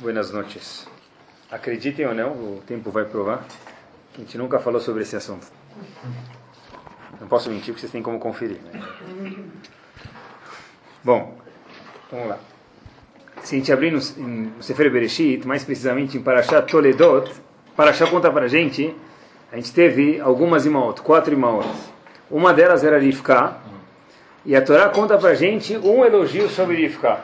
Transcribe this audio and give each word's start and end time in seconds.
Buenas 0.00 0.30
noches. 0.30 0.86
Acreditem 1.50 2.06
ou 2.06 2.14
não, 2.14 2.30
o 2.30 2.62
tempo 2.64 2.88
vai 2.88 3.04
provar. 3.04 3.44
A 4.14 4.18
gente 4.18 4.38
nunca 4.38 4.60
falou 4.60 4.80
sobre 4.80 5.02
esse 5.02 5.16
assunto. 5.16 5.44
Não 7.20 7.26
posso 7.26 7.50
mentir 7.50 7.74
porque 7.74 7.80
vocês 7.80 7.90
têm 7.90 8.00
como 8.00 8.20
conferir. 8.20 8.58
Né? 8.62 8.80
Bom, 11.02 11.36
vamos 12.12 12.28
lá. 12.28 12.38
Se 13.42 13.56
a 13.56 13.58
gente 13.58 13.72
abrir 13.72 13.90
no, 13.90 13.98
no 13.98 14.62
Sefer 14.62 14.88
Bereshit, 14.88 15.44
mais 15.44 15.64
precisamente 15.64 16.16
em 16.16 16.22
Parashat 16.22 16.70
Toledot, 16.70 17.32
Parashat 17.74 18.08
conta 18.08 18.30
para 18.30 18.44
a 18.44 18.48
gente, 18.48 18.94
a 19.50 19.56
gente 19.56 19.72
teve 19.72 20.20
algumas 20.20 20.64
imaot, 20.64 21.02
quatro 21.02 21.32
imaot. 21.34 21.68
Uma 22.30 22.54
delas 22.54 22.84
era 22.84 23.00
Rivka, 23.00 23.56
e 24.44 24.54
a 24.54 24.62
Torá 24.62 24.90
conta 24.90 25.18
para 25.18 25.30
a 25.30 25.34
gente 25.34 25.76
um 25.76 26.04
elogio 26.04 26.48
sobre 26.48 26.76
Rivka. 26.76 27.18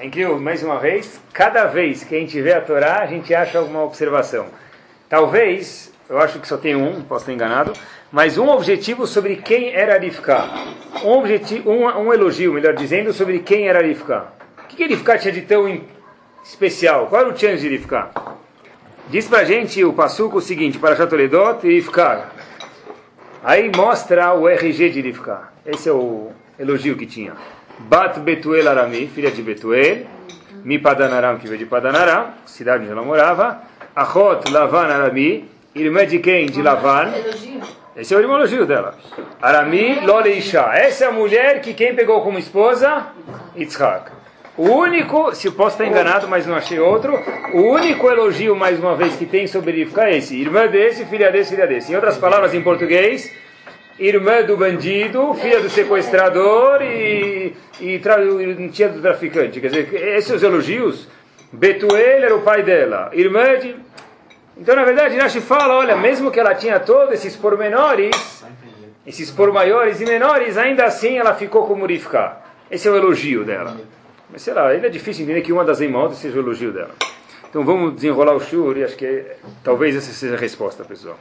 É 0.00 0.06
incrível, 0.06 0.38
mais 0.38 0.62
uma 0.62 0.78
vez, 0.78 1.20
cada 1.32 1.64
vez 1.64 2.04
que 2.04 2.14
a 2.14 2.20
gente 2.20 2.40
vê 2.40 2.52
a 2.52 2.60
Torá, 2.60 3.00
a 3.00 3.06
gente 3.06 3.34
acha 3.34 3.58
alguma 3.58 3.82
observação. 3.82 4.46
Talvez, 5.08 5.92
eu 6.08 6.20
acho 6.20 6.38
que 6.38 6.46
só 6.46 6.56
tem 6.56 6.76
um, 6.76 7.02
posso 7.02 7.22
estar 7.22 7.32
enganado, 7.32 7.72
mas 8.12 8.38
um 8.38 8.48
objetivo 8.48 9.08
sobre 9.08 9.34
quem 9.34 9.74
era 9.74 9.98
Rivka. 9.98 10.44
Um, 11.02 11.18
objetivo, 11.18 11.68
um, 11.68 11.84
um 11.84 12.14
elogio, 12.14 12.52
melhor 12.52 12.74
dizendo, 12.76 13.12
sobre 13.12 13.40
quem 13.40 13.66
era 13.66 13.82
Rivka. 13.82 14.28
O 14.62 14.68
que, 14.68 14.76
que 14.76 14.86
Rivka 14.86 15.18
tinha 15.18 15.32
de 15.32 15.40
tão 15.40 15.80
especial? 16.44 17.08
Qual 17.08 17.22
era 17.22 17.34
o 17.34 17.36
chance 17.36 17.60
de 17.60 17.68
Rivka? 17.68 18.08
Diz 19.08 19.26
pra 19.26 19.42
gente 19.42 19.84
o 19.84 19.92
Passuco 19.92 20.38
o 20.38 20.40
seguinte, 20.40 20.78
para 20.78 20.94
Chatoledot 20.94 21.66
Rivka. 21.66 22.28
Aí 23.42 23.68
mostra 23.74 24.32
o 24.32 24.48
RG 24.48 24.90
de 24.90 25.00
Rivka. 25.00 25.48
Esse 25.66 25.88
é 25.88 25.92
o 25.92 26.30
elogio 26.56 26.96
que 26.96 27.04
tinha. 27.04 27.32
Bat 27.80 28.20
Betuel 28.20 28.68
Arami, 28.68 29.06
filha 29.06 29.30
de 29.30 29.42
Betuel, 29.42 30.06
Mi 30.64 30.78
Padanaram, 30.78 31.38
que 31.38 31.46
veio 31.46 31.58
de 31.58 31.66
Padanaram, 31.66 32.28
cidade 32.44 32.82
onde 32.82 32.92
ela 32.92 33.02
morava, 33.02 33.62
Achot 33.94 34.50
Lavan 34.50 34.86
Arami, 34.86 35.48
irmã 35.74 36.06
de 36.06 36.18
quem? 36.18 36.46
De 36.46 36.60
Lavan. 36.60 37.12
Esse 37.96 38.14
é 38.14 38.16
o 38.16 38.20
elogio 38.20 38.66
dela. 38.66 38.94
Arami 39.40 40.00
Loleisha. 40.06 40.70
Essa 40.72 41.06
é 41.06 41.08
a 41.08 41.12
mulher 41.12 41.60
que 41.60 41.74
quem 41.74 41.94
pegou 41.94 42.22
como 42.22 42.38
esposa? 42.38 43.06
Yitzhak. 43.56 44.12
O 44.56 44.70
único, 44.70 45.34
se 45.34 45.50
posso 45.52 45.74
estar 45.74 45.86
enganado, 45.86 46.26
mas 46.26 46.44
não 46.44 46.56
achei 46.56 46.80
outro, 46.80 47.16
o 47.54 47.60
único 47.60 48.10
elogio, 48.10 48.56
mais 48.56 48.78
uma 48.78 48.96
vez, 48.96 49.14
que 49.14 49.24
tem 49.24 49.46
sobre 49.46 49.70
Rivka 49.70 50.08
é 50.08 50.16
esse. 50.16 50.36
Irmã 50.36 50.66
desse, 50.66 51.04
filha 51.06 51.30
desse, 51.30 51.50
filha 51.50 51.66
desse. 51.66 51.92
Em 51.92 51.94
outras 51.94 52.18
palavras, 52.18 52.52
em 52.54 52.60
português, 52.60 53.32
irmã 53.98 54.42
do 54.42 54.56
bandido, 54.56 55.34
filha 55.34 55.60
do 55.60 55.68
sequestrador 55.68 56.80
e, 56.82 57.54
e, 57.80 58.00
tia 58.70 58.88
do 58.88 59.00
traficante. 59.00 59.60
Quer 59.60 59.68
dizer, 59.68 59.94
esses 60.16 60.30
os 60.30 60.42
elogios. 60.42 61.08
Betuel 61.50 62.24
era 62.24 62.36
o 62.36 62.42
pai 62.42 62.62
dela, 62.62 63.10
irmã 63.14 63.58
de. 63.58 63.74
Então, 64.56 64.76
na 64.76 64.84
verdade, 64.84 65.16
Rashi 65.16 65.40
fala: 65.40 65.74
olha, 65.74 65.96
mesmo 65.96 66.30
que 66.30 66.38
ela 66.38 66.54
tinha 66.54 66.78
todos 66.78 67.14
esses 67.14 67.34
pormenores, 67.34 68.44
esses 69.06 69.30
por 69.30 69.50
maiores 69.50 70.00
e 70.00 70.04
menores, 70.04 70.58
ainda 70.58 70.84
assim 70.84 71.16
ela 71.16 71.34
ficou 71.34 71.66
como 71.66 71.86
Rivka. 71.86 72.36
Esse 72.70 72.86
é 72.86 72.90
o 72.90 72.96
elogio 72.96 73.44
dela. 73.44 73.76
Mas 74.30 74.42
sei 74.42 74.52
lá, 74.52 74.68
ainda 74.68 74.88
é 74.88 74.90
difícil 74.90 75.24
entender 75.24 75.40
que 75.40 75.52
uma 75.52 75.64
das 75.64 75.80
imadas 75.80 76.18
seja 76.18 76.36
o 76.36 76.40
elogio 76.42 76.70
dela. 76.70 76.94
Então 77.48 77.64
vamos 77.64 77.94
desenrolar 77.94 78.34
o 78.34 78.40
shur 78.40 78.76
e 78.76 78.84
acho 78.84 78.94
que 78.94 79.24
talvez 79.64 79.96
essa 79.96 80.12
seja 80.12 80.34
a 80.34 80.38
resposta, 80.38 80.84
pessoal. 80.84 81.18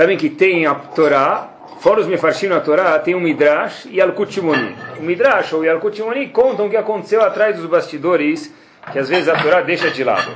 Sabem 0.00 0.16
que 0.16 0.30
tem 0.30 0.64
a 0.64 0.74
Torá, 0.74 1.50
fora 1.78 2.00
os 2.00 2.06
mefarshim 2.06 2.46
na 2.46 2.58
Torá, 2.58 2.98
tem 2.98 3.14
o 3.14 3.20
Midrash 3.20 3.84
e 3.84 4.00
Alkut 4.00 4.32
Shimoni. 4.32 4.74
O 4.98 5.02
Midrash 5.02 5.52
ou 5.52 5.60
o 5.60 5.70
Alkut 5.70 5.94
Shimoni 5.94 6.28
contam 6.28 6.68
o 6.68 6.70
que 6.70 6.76
aconteceu 6.78 7.20
atrás 7.20 7.58
dos 7.58 7.66
bastidores, 7.66 8.50
que 8.90 8.98
às 8.98 9.10
vezes 9.10 9.28
a 9.28 9.36
Torá 9.42 9.60
deixa 9.60 9.90
de 9.90 10.02
lado. 10.02 10.34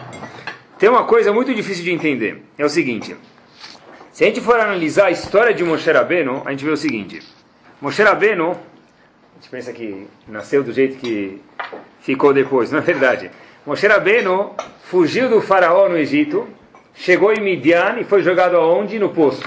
Tem 0.78 0.86
uma 0.86 1.04
coisa 1.04 1.32
muito 1.32 1.54
difícil 1.54 1.82
de 1.82 1.92
entender. 1.92 2.42
É 2.58 2.64
o 2.66 2.68
seguinte. 2.68 3.16
Se 4.12 4.24
a 4.24 4.26
gente 4.26 4.42
for 4.42 4.60
analisar 4.60 5.06
a 5.06 5.10
história 5.10 5.54
de 5.54 5.64
Moshe 5.64 5.90
Rabbeinu, 5.90 6.42
a 6.44 6.50
gente 6.50 6.62
vê 6.62 6.70
o 6.70 6.76
seguinte. 6.76 7.22
Moshe 7.80 8.02
Rabbeinu, 8.02 8.50
a 8.50 9.34
gente 9.36 9.48
pensa 9.50 9.72
que 9.72 10.06
nasceu 10.28 10.62
do 10.62 10.74
jeito 10.74 10.98
que 10.98 11.40
ficou 12.00 12.34
depois, 12.34 12.68
não 12.70 12.80
é 12.80 12.82
verdade. 12.82 13.30
Moshe 13.64 13.86
Rabbeinu 13.86 14.54
fugiu 14.82 15.30
do 15.30 15.40
faraó 15.40 15.88
no 15.88 15.96
Egito, 15.96 16.46
chegou 16.94 17.32
em 17.32 17.40
Midian 17.40 17.96
e 18.00 18.04
foi 18.04 18.22
jogado 18.22 18.56
aonde? 18.56 18.98
No 18.98 19.10
poço. 19.10 19.42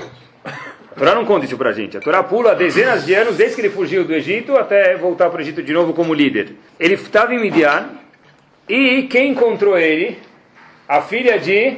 A 0.45 0.99
Torá 0.99 1.13
não 1.13 1.25
conta 1.25 1.45
isso 1.45 1.57
pra 1.57 1.71
gente. 1.71 1.97
A 1.97 2.01
Torá 2.01 2.23
pula 2.23 2.55
dezenas 2.55 3.05
de 3.05 3.13
anos 3.13 3.37
desde 3.37 3.55
que 3.55 3.61
ele 3.61 3.69
fugiu 3.69 4.03
do 4.03 4.13
Egito 4.13 4.57
até 4.57 4.95
voltar 4.95 5.29
para 5.29 5.37
o 5.37 5.41
Egito 5.41 5.61
de 5.61 5.73
novo 5.73 5.93
como 5.93 6.13
líder. 6.13 6.55
Ele 6.79 6.95
estava 6.95 7.33
em 7.33 7.39
Midian 7.39 7.89
e 8.67 9.03
quem 9.03 9.31
encontrou 9.31 9.77
ele? 9.77 10.17
A 10.87 11.01
filha 11.01 11.37
de 11.37 11.77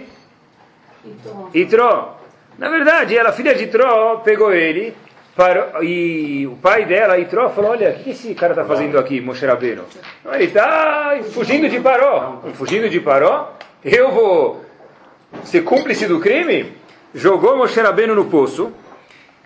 Itró. 1.54 2.18
Na 2.58 2.70
verdade, 2.70 3.18
ela, 3.18 3.32
filha 3.32 3.56
de 3.56 3.64
Itró, 3.64 4.18
pegou 4.18 4.54
ele 4.54 4.94
parou, 5.40 5.82
e 5.82 6.46
o 6.46 6.58
pai 6.58 6.86
dela, 6.86 7.18
Itró, 7.18 7.50
falou: 7.50 7.72
Olha, 7.72 7.92
o 7.92 8.04
que 8.04 8.10
esse 8.10 8.36
cara 8.36 8.52
está 8.52 8.66
fazendo 8.66 9.00
aqui, 9.00 9.22
Moshe 9.22 9.46
Rabbeinu? 9.46 9.86
Ele 10.34 10.44
está 10.44 11.18
fugindo 11.32 11.70
de 11.70 11.80
Paró. 11.80 12.42
Fugindo 12.56 12.90
de 12.90 13.00
Paró? 13.00 13.54
Eu 13.82 14.12
vou 14.12 14.66
ser 15.44 15.62
cúmplice 15.62 16.08
do 16.08 16.20
crime, 16.20 16.74
jogou 17.14 17.58
Moshe 17.58 17.80
Rabbeinu 17.80 18.16
no 18.16 18.26
poço, 18.26 18.72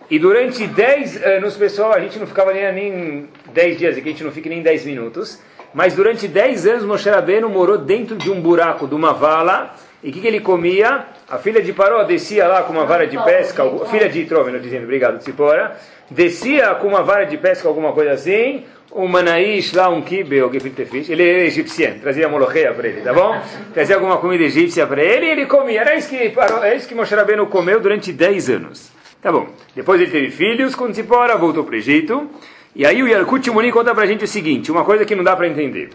e 0.09 0.19
durante 0.19 0.67
10 0.67 1.23
anos, 1.23 1.55
pessoal, 1.55 1.93
a 1.93 1.99
gente 1.99 2.19
não 2.19 2.27
ficava 2.27 2.53
nem, 2.53 2.71
nem 2.73 3.29
10 3.53 3.77
dias 3.77 3.97
aqui, 3.97 4.09
a 4.09 4.11
gente 4.11 4.23
não 4.23 4.31
fica 4.31 4.49
nem 4.49 4.61
10 4.61 4.85
minutos, 4.85 5.41
mas 5.73 5.95
durante 5.95 6.27
10 6.27 6.67
anos 6.67 6.85
Moshe 6.85 7.09
Rabbeinu 7.09 7.49
morou 7.49 7.77
dentro 7.77 8.15
de 8.15 8.29
um 8.29 8.39
buraco, 8.39 8.87
de 8.87 8.95
uma 8.95 9.13
vala, 9.13 9.75
e 10.03 10.09
o 10.09 10.11
que, 10.11 10.19
que, 10.19 10.27
ele 10.27 10.41
comia? 10.41 11.05
A 11.29 11.37
filha 11.37 11.61
de 11.61 11.71
Paró 11.71 12.03
descia 12.03 12.45
lá 12.45 12.63
com 12.63 12.73
uma 12.73 12.85
vara 12.85 13.07
de 13.07 13.17
pesca, 13.23 13.63
filha 13.89 14.09
de 14.09 14.19
melhor 14.19 14.59
dizendo, 14.59 14.83
obrigado, 14.83 15.17
Tzipora, 15.19 15.77
descia 16.11 16.75
com 16.75 16.87
uma 16.89 17.01
vara 17.01 17.25
de 17.25 17.37
pesca, 17.37 17.69
alguma 17.69 17.93
coisa 17.93 18.11
assim, 18.11 18.65
um 18.95 19.07
manaish 19.07 19.73
lá, 19.73 19.89
um 19.89 20.01
kibe, 20.01 20.41
ou 20.41 20.51
gefilte 20.51 20.85
fish, 20.85 21.09
ele 21.09 21.27
era 21.27 21.43
egípcio, 21.43 21.99
trazia 21.99 22.29
molocheia 22.29 22.73
para 22.73 22.87
ele, 22.87 23.01
tá 23.01 23.13
bom? 23.13 23.41
Trazia 23.73 23.95
alguma 23.95 24.17
comida 24.17 24.43
egípcia 24.43 24.85
para 24.85 25.03
ele 25.03 25.25
e 25.25 25.29
ele 25.29 25.45
comia. 25.45 25.81
Era 25.81 25.95
isso 25.95 26.09
que, 26.09 26.15
era 26.15 26.75
isso 26.75 26.87
que 26.87 26.95
Moshe 26.95 27.15
Rabbeinu 27.15 27.47
comeu 27.47 27.79
durante 27.79 28.11
10 28.11 28.49
anos. 28.49 28.91
Tá 29.21 29.31
bom. 29.31 29.47
Depois 29.75 29.99
ele 30.01 30.11
teve 30.11 30.29
filhos 30.29 30.75
com 30.75 30.91
Tzipora, 30.91 31.37
voltou 31.37 31.63
para 31.63 31.73
o 31.73 31.77
Egito. 31.77 32.29
E 32.75 32.85
aí 32.85 33.01
o 33.01 33.07
Yalkut 33.07 33.49
Muni 33.51 33.71
conta 33.71 33.93
para 33.93 34.03
a 34.03 34.07
gente 34.07 34.25
o 34.25 34.27
seguinte, 34.27 34.71
uma 34.71 34.83
coisa 34.83 35.05
que 35.05 35.15
não 35.15 35.23
dá 35.23 35.35
para 35.35 35.47
entender. 35.47 35.91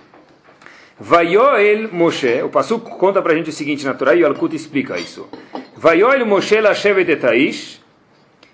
Vayoel 0.98 1.88
Moshe, 1.92 2.42
o 2.42 2.48
Pasuk 2.48 2.90
conta 2.98 3.22
para 3.22 3.32
a 3.32 3.36
gente 3.36 3.50
o 3.50 3.52
seguinte 3.52 3.84
na 3.84 3.94
Torá 3.94 4.14
e 4.14 4.18
o 4.18 4.26
Yalkut 4.26 4.54
explica 4.54 4.98
isso. 4.98 5.28
Vayoel 5.76 6.24
Moshe 6.26 6.60
Lashevet 6.60 7.10
etaish, 7.10 7.80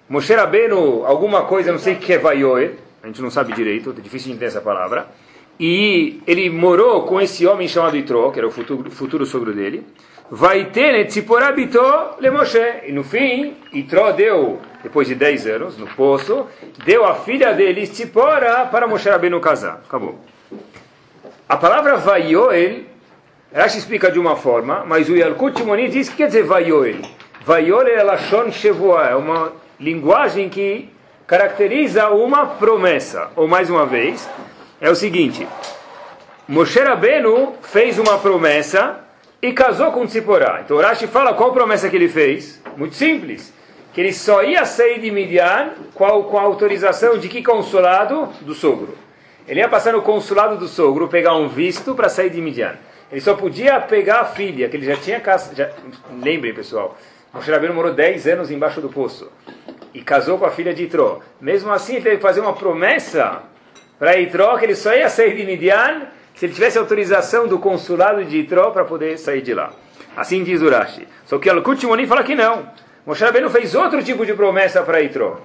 Moshe 0.08 0.34
Rabbeinu, 0.34 1.06
alguma 1.06 1.44
coisa, 1.44 1.72
não 1.72 1.78
sei 1.78 1.94
o 1.94 1.96
que 1.98 2.12
é 2.12 2.18
Vayoel, 2.18 2.72
a 3.04 3.06
gente 3.06 3.20
não 3.20 3.30
sabe 3.30 3.52
direito, 3.52 3.94
é 3.96 4.00
difícil 4.00 4.28
de 4.28 4.32
entender 4.32 4.46
essa 4.46 4.62
palavra. 4.62 5.06
E 5.60 6.22
ele 6.26 6.48
morou 6.48 7.02
com 7.02 7.20
esse 7.20 7.46
homem 7.46 7.68
chamado 7.68 7.98
Itró, 7.98 8.30
que 8.30 8.38
era 8.38 8.48
o 8.48 8.50
futuro, 8.50 8.90
futuro 8.90 9.26
sogro 9.26 9.52
dele. 9.52 9.86
Vai 10.30 10.70
ter 10.70 11.04
Tziporabito 11.04 11.82
le 12.18 12.30
Moshe. 12.30 12.80
E 12.86 12.92
no 12.92 13.04
fim, 13.04 13.58
Itró 13.74 14.10
deu, 14.12 14.58
depois 14.82 15.06
de 15.06 15.14
10 15.14 15.46
anos, 15.48 15.76
no 15.76 15.86
poço, 15.88 16.46
deu 16.86 17.04
a 17.04 17.14
filha 17.14 17.52
dele, 17.52 17.86
Tzipora, 17.86 18.64
para 18.64 18.86
Moshe 18.86 19.10
Rabbeinu 19.10 19.38
casar. 19.38 19.82
Acabou. 19.86 20.18
A 21.46 21.58
palavra 21.58 21.98
Vaioel, 21.98 22.84
Rashi 23.54 23.76
explica 23.76 24.10
de 24.10 24.18
uma 24.18 24.34
forma, 24.34 24.82
mas 24.86 25.10
o 25.10 25.14
Yalkut 25.14 25.62
Moni 25.62 25.90
diz 25.90 26.08
que 26.08 26.16
quer 26.16 26.28
dizer 26.28 26.44
Vaioel. 26.44 27.02
Vaioel 27.44 27.86
é 27.86 28.02
Lashon 28.02 28.50
Shevoah, 28.50 29.10
é 29.10 29.14
uma 29.14 29.52
linguagem 29.78 30.48
que 30.48 30.93
caracteriza 31.26 32.08
uma 32.10 32.46
promessa. 32.46 33.30
Ou 33.36 33.48
mais 33.48 33.70
uma 33.70 33.86
vez, 33.86 34.28
é 34.80 34.90
o 34.90 34.94
seguinte: 34.94 35.46
Moshe 36.46 36.78
Rabbeinu 36.78 37.54
fez 37.62 37.98
uma 37.98 38.18
promessa 38.18 39.00
e 39.40 39.52
casou 39.52 39.92
com 39.92 40.06
Tzipporá. 40.06 40.60
Então 40.64 40.78
Rashi 40.78 41.06
fala 41.06 41.34
qual 41.34 41.52
promessa 41.52 41.88
que 41.88 41.96
ele 41.96 42.08
fez? 42.08 42.62
Muito 42.76 42.94
simples. 42.94 43.52
Que 43.92 44.00
ele 44.00 44.12
só 44.12 44.42
ia 44.42 44.64
sair 44.64 45.00
de 45.00 45.10
Midian 45.10 45.70
a, 45.94 46.10
com 46.22 46.38
a 46.38 46.42
autorização 46.42 47.16
de 47.16 47.28
que 47.28 47.42
consulado? 47.42 48.28
Do 48.40 48.54
sogro. 48.54 48.96
Ele 49.46 49.60
ia 49.60 49.68
passar 49.68 49.92
no 49.92 50.02
consulado 50.02 50.56
do 50.56 50.66
sogro, 50.66 51.06
pegar 51.06 51.36
um 51.36 51.48
visto 51.48 51.94
para 51.94 52.08
sair 52.08 52.30
de 52.30 52.40
Midian. 52.40 52.74
Ele 53.12 53.20
só 53.20 53.34
podia 53.34 53.78
pegar 53.80 54.20
a 54.20 54.24
filha, 54.24 54.68
que 54.68 54.76
ele 54.76 54.86
já 54.86 54.96
tinha 54.96 55.20
casa. 55.20 55.54
Já, 55.54 55.70
lembrem, 56.20 56.52
pessoal, 56.52 56.96
Moshe 57.34 57.50
Rabbeinu 57.50 57.74
morou 57.74 57.92
10 57.92 58.28
anos 58.28 58.50
embaixo 58.52 58.80
do 58.80 58.88
poço 58.88 59.28
e 59.92 60.00
casou 60.00 60.38
com 60.38 60.46
a 60.46 60.50
filha 60.50 60.72
de 60.72 60.84
Itró. 60.84 61.18
Mesmo 61.40 61.72
assim, 61.72 61.94
ele 61.94 62.04
teve 62.04 62.16
que 62.16 62.22
fazer 62.22 62.40
uma 62.40 62.52
promessa 62.52 63.42
para 63.98 64.16
Itró 64.16 64.56
que 64.56 64.64
ele 64.64 64.76
só 64.76 64.94
ia 64.94 65.08
sair 65.08 65.34
de 65.34 65.44
Midian 65.44 66.02
se 66.36 66.46
ele 66.46 66.54
tivesse 66.54 66.78
autorização 66.78 67.48
do 67.48 67.58
consulado 67.58 68.24
de 68.24 68.38
Itró 68.38 68.70
para 68.70 68.84
poder 68.84 69.18
sair 69.18 69.42
de 69.42 69.52
lá. 69.52 69.72
Assim 70.16 70.44
diz 70.44 70.62
Urashi. 70.62 71.08
Só 71.26 71.38
que 71.38 71.50
Al-Kut 71.50 71.84
Moni 71.86 72.06
fala 72.06 72.22
que 72.22 72.36
não. 72.36 72.68
Moshe 73.04 73.24
Rabbeinu 73.24 73.50
fez 73.50 73.74
outro 73.74 74.00
tipo 74.02 74.24
de 74.24 74.32
promessa 74.32 74.84
para 74.84 75.00
Itró. 75.02 75.40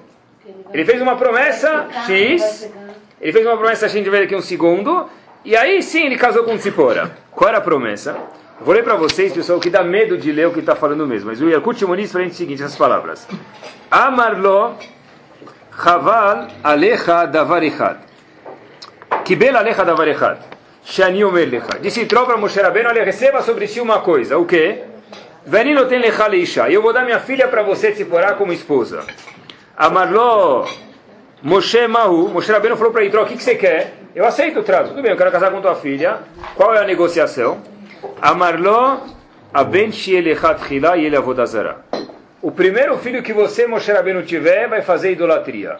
Ele 0.71 0.85
fez 0.85 1.01
uma 1.01 1.15
promessa 1.15 1.87
X, 2.05 2.71
ele 3.19 3.33
fez 3.33 3.45
uma 3.45 3.57
promessa, 3.57 3.87
a 3.87 3.89
gente 3.89 4.07
vai 4.11 4.19
ver 4.19 4.25
aqui 4.25 4.35
um 4.35 4.41
segundo, 4.41 5.09
e 5.43 5.57
aí 5.57 5.81
sim 5.81 6.05
ele 6.05 6.17
casou 6.17 6.43
com 6.43 6.55
Tzipora. 6.55 7.17
Qual 7.31 7.49
era 7.49 7.57
a 7.57 7.61
promessa? 7.61 8.15
Vou 8.61 8.73
ler 8.73 8.83
para 8.83 8.95
vocês, 8.95 9.31
pessoal, 9.31 9.57
que 9.59 9.69
dá 9.69 9.83
medo 9.83 10.17
de 10.17 10.31
ler 10.33 10.47
o 10.47 10.51
que 10.51 10.59
está 10.59 10.75
falando 10.75 11.07
mesmo. 11.07 11.29
Mas 11.29 11.41
o 11.41 11.49
Yakut 11.49 11.81
a 11.83 11.95
gente 11.95 12.31
o 12.31 12.33
seguinte, 12.33 12.61
essas 12.61 12.75
palavras. 12.75 13.25
Amarlo 13.89 14.75
chaval 15.81 16.47
alecha 16.61 17.25
davar 17.25 17.63
echad. 17.63 17.97
Kibel 19.23 19.55
alecha 19.55 19.85
davar 19.85 20.09
echad. 20.09 20.39
Shani 20.83 21.23
omer 21.23 21.49
lecha. 21.49 21.79
Disse 21.79 22.05
Tró 22.05 22.25
para 22.25 22.35
Moshe 22.35 22.59
Rabbeinu, 22.59 22.89
olha, 22.89 23.03
receba 23.03 23.41
sobre 23.41 23.65
si 23.65 23.79
uma 23.79 23.99
coisa. 23.99 24.37
O 24.37 24.45
quê? 24.45 24.83
Venino 25.45 25.85
tem 25.85 25.99
lecha 25.99 26.27
leisha. 26.27 26.69
Eu 26.69 26.81
vou 26.81 26.91
dar 26.91 27.05
minha 27.05 27.19
filha 27.19 27.47
para 27.47 27.63
você, 27.63 27.91
Tziporá, 27.91 28.33
como 28.33 28.51
esposa. 28.51 29.05
Amarlo 29.77 30.67
Moshe 31.41 31.87
Mahu. 31.87 32.27
Moshe 32.27 32.51
Rabbeinu 32.51 32.75
falou 32.75 32.91
para 32.91 33.05
Itró, 33.05 33.23
o 33.23 33.25
que, 33.25 33.37
que 33.37 33.43
você 33.43 33.55
quer? 33.55 33.93
Eu 34.13 34.25
aceito 34.25 34.59
o 34.59 34.63
trato. 34.63 34.89
Tudo 34.89 35.01
bem, 35.01 35.11
eu 35.11 35.17
quero 35.17 35.31
casar 35.31 35.49
com 35.49 35.61
tua 35.61 35.75
filha. 35.75 36.19
Qual 36.55 36.73
é 36.75 36.79
a 36.79 36.83
negociação? 36.83 37.61
Amarlo 38.21 39.01
aben 39.53 39.91
shielechat 39.91 40.67
chila 40.67 40.97
e 40.97 41.05
ele. 41.05 41.17
O 42.41 42.51
primeiro 42.51 42.97
filho 42.97 43.21
que 43.21 43.33
você, 43.33 43.67
Moshe 43.67 43.91
Rabbeinu, 43.91 44.23
tiver, 44.23 44.67
vai 44.67 44.81
fazer 44.81 45.11
idolatria. 45.11 45.77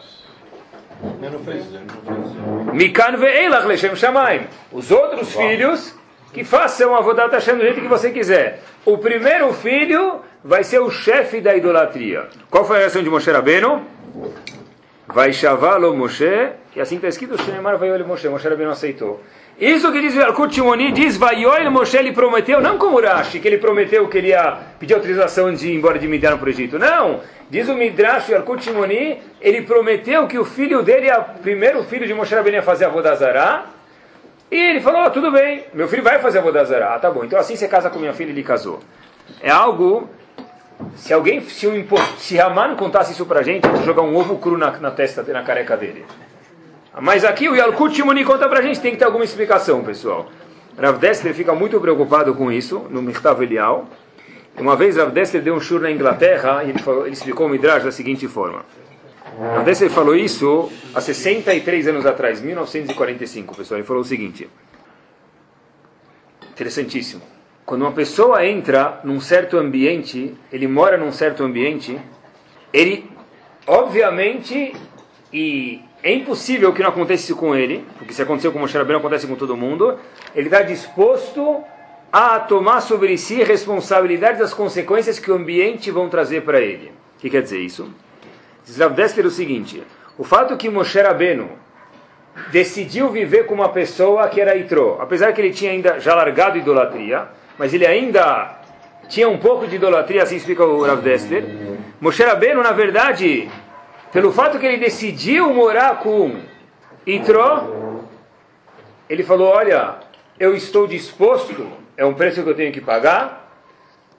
Mikan 2.73 3.15
ve'elach 3.17 3.65
leshem 3.65 3.95
shamayim. 3.95 4.41
Os 4.71 4.91
outros 4.91 5.33
filhos 5.33 5.95
que 6.33 6.43
façam 6.43 6.93
a 6.93 6.99
Avodat 6.99 7.31
Hashem 7.31 7.55
do 7.55 7.61
jeito 7.61 7.81
que 7.81 7.87
você 7.87 8.11
quiser. 8.11 8.61
O 8.85 8.97
primeiro 8.97 9.53
filho 9.53 10.21
vai 10.43 10.63
ser 10.63 10.79
o 10.79 10.91
chefe 10.91 11.41
da 11.41 11.55
idolatria. 11.55 12.27
Qual 12.49 12.65
foi 12.65 12.77
a 12.77 12.79
reação 12.79 13.01
de 13.01 13.09
Moshe 13.09 13.31
Rabbeinu? 13.31 13.83
Vai 15.07 15.33
chavalo 15.33 15.95
Moshe, 15.95 16.51
e 16.75 16.81
assim 16.81 16.97
está 16.97 17.07
escrito, 17.07 17.41
Shemar 17.41 17.77
vai 17.77 17.89
olhar 17.89 18.05
Moshe, 18.05 18.29
Moshe 18.29 18.47
Rabbeinu 18.47 18.71
aceitou. 18.71 19.21
Isso 19.59 19.91
que 19.91 19.99
diz 19.99 20.15
o 20.15 20.91
diz, 20.93 21.17
vai 21.17 21.45
olhar 21.45 21.69
Moshe, 21.69 21.97
ele 21.97 22.13
prometeu, 22.13 22.61
não 22.61 22.77
como 22.77 23.01
Rashi, 23.01 23.41
que 23.41 23.47
ele 23.47 23.57
prometeu 23.57 24.07
que 24.07 24.17
ele 24.17 24.29
ia 24.29 24.57
pedir 24.79 24.93
autorização 24.93 25.53
de 25.53 25.69
ir 25.69 25.75
embora 25.75 25.99
de 25.99 26.07
Midian 26.07 26.37
para 26.37 26.45
o 26.45 26.49
Egito. 26.49 26.79
Não, 26.79 27.19
diz 27.49 27.67
o 27.67 27.73
Midrash, 27.73 28.29
o 28.29 28.59
Shimoni, 28.59 29.19
ele 29.41 29.63
prometeu 29.63 30.27
que 30.27 30.39
o 30.39 30.45
filho 30.45 30.81
dele, 30.81 31.11
o 31.11 31.41
primeiro 31.41 31.83
filho 31.83 32.07
de 32.07 32.13
Moshe 32.13 32.33
Rabbeinu 32.33 32.59
ia 32.59 32.63
fazer 32.63 32.85
a 32.85 32.89
Vodazará, 32.89 33.65
e 34.49 34.55
ele 34.55 34.79
falou, 34.79 35.03
oh, 35.03 35.09
tudo 35.09 35.29
bem, 35.29 35.65
meu 35.73 35.89
filho 35.89 36.03
vai 36.03 36.19
fazer 36.19 36.39
a 36.39 36.41
Vodazará. 36.41 36.95
Ah, 36.95 36.99
tá 36.99 37.11
bom, 37.11 37.25
então 37.25 37.37
assim 37.37 37.57
você 37.57 37.67
casa 37.67 37.89
com 37.89 37.99
minha 37.99 38.13
filha, 38.13 38.29
ele 38.29 38.43
casou. 38.43 38.79
É 39.41 39.51
algo 39.51 40.09
se 40.95 41.13
alguém, 41.13 41.41
se, 41.41 41.67
um, 41.67 41.85
se 42.17 42.37
contasse 42.77 43.11
isso 43.11 43.25
pra 43.25 43.41
gente, 43.41 43.67
jogar 43.83 44.03
um 44.03 44.15
ovo 44.15 44.37
cru 44.37 44.57
na, 44.57 44.71
na 44.79 44.91
testa, 44.91 45.21
na 45.21 45.43
careca 45.43 45.75
dele. 45.75 46.05
Mas 47.01 47.23
aqui 47.23 47.47
o 47.47 47.55
Yalkut 47.55 47.95
Shimoni 47.95 48.25
conta 48.25 48.47
pra 48.49 48.61
gente, 48.61 48.79
tem 48.79 48.91
que 48.91 48.97
ter 48.97 49.05
alguma 49.05 49.23
explicação, 49.23 49.83
pessoal. 49.83 50.29
Rav 50.77 50.97
Dessler 50.99 51.33
fica 51.33 51.53
muito 51.53 51.79
preocupado 51.79 52.33
com 52.35 52.51
isso, 52.51 52.87
no 52.89 53.01
Mirtav 53.01 53.41
Elial. 53.41 53.87
Uma 54.57 54.75
vez 54.75 54.97
Rav 54.97 55.11
Dessler 55.11 55.41
deu 55.41 55.55
um 55.55 55.61
shur 55.61 55.79
na 55.79 55.91
Inglaterra 55.91 56.63
e 56.63 56.69
ele, 56.69 56.79
falou, 56.79 57.05
ele 57.05 57.13
explicou 57.13 57.47
o 57.47 57.49
Midrash 57.49 57.83
da 57.83 57.91
seguinte 57.91 58.27
forma. 58.27 58.65
Rav 59.39 59.63
Dessler 59.63 59.89
falou 59.89 60.15
isso 60.15 60.69
há 60.93 60.99
63 60.99 61.87
anos 61.87 62.05
atrás, 62.05 62.41
1945, 62.41 63.55
pessoal. 63.55 63.79
Ele 63.79 63.87
falou 63.87 64.01
o 64.01 64.05
seguinte. 64.05 64.49
Interessantíssimo. 66.51 67.21
Quando 67.65 67.83
uma 67.83 67.91
pessoa 67.91 68.45
entra 68.45 68.99
num 69.03 69.21
certo 69.21 69.57
ambiente, 69.57 70.35
ele 70.51 70.67
mora 70.67 70.97
num 70.97 71.11
certo 71.11 71.43
ambiente, 71.43 71.99
ele, 72.73 73.09
obviamente, 73.67 74.73
e 75.31 75.81
é 76.01 76.13
impossível 76.13 76.71
que 76.71 76.81
não 76.81 76.89
aconteça 76.89 77.33
com 77.35 77.55
ele, 77.55 77.85
porque 77.97 78.13
se 78.13 78.21
aconteceu 78.21 78.51
com 78.51 78.59
Moshe 78.59 78.77
Rabbeinu, 78.77 78.99
acontece 78.99 79.27
com 79.27 79.35
todo 79.35 79.57
mundo, 79.57 79.97
ele 80.33 80.47
está 80.47 80.61
disposto 80.61 81.63
a 82.11 82.39
tomar 82.39 82.81
sobre 82.81 83.17
si 83.17 83.43
responsabilidade 83.43 84.39
das 84.39 84.53
consequências 84.53 85.19
que 85.19 85.29
o 85.29 85.35
ambiente 85.35 85.91
vão 85.91 86.09
trazer 86.09 86.41
para 86.41 86.59
ele. 86.59 86.91
O 87.17 87.19
que 87.19 87.29
quer 87.29 87.41
dizer 87.41 87.59
isso? 87.59 87.93
Dessler 88.95 89.25
o 89.25 89.31
seguinte, 89.31 89.83
o 90.17 90.23
fato 90.23 90.55
que 90.55 90.69
Moshe 90.69 90.99
Rabbeinu 91.01 91.49
decidiu 92.51 93.09
viver 93.09 93.45
com 93.45 93.53
uma 93.53 93.69
pessoa 93.69 94.27
que 94.29 94.39
era 94.39 94.55
Itró, 94.55 94.97
apesar 95.01 95.33
que 95.33 95.41
ele 95.41 95.51
tinha 95.51 95.71
ainda 95.71 95.99
já 95.99 96.15
largado 96.15 96.57
idolatria, 96.57 97.27
mas 97.57 97.73
ele 97.73 97.85
ainda 97.85 98.59
tinha 99.09 99.27
um 99.27 99.37
pouco 99.37 99.67
de 99.67 99.75
idolatria, 99.75 100.23
assim 100.23 100.37
explica 100.37 100.63
o 100.63 100.85
Rav 100.85 101.01
Dessler. 101.01 101.43
Moshe 101.99 102.23
Rabbeinu, 102.23 102.63
na 102.63 102.71
verdade, 102.71 103.49
pelo 104.11 104.31
fato 104.31 104.57
que 104.59 104.65
ele 104.65 104.77
decidiu 104.77 105.53
morar 105.53 105.99
com 105.99 106.39
Itró, 107.05 108.03
ele 109.09 109.23
falou, 109.23 109.49
olha, 109.49 109.95
eu 110.39 110.55
estou 110.55 110.87
disposto, 110.87 111.67
é 111.95 112.05
um 112.05 112.13
preço 112.13 112.43
que 112.43 112.49
eu 112.49 112.55
tenho 112.55 112.71
que 112.71 112.81
pagar, 112.81 113.51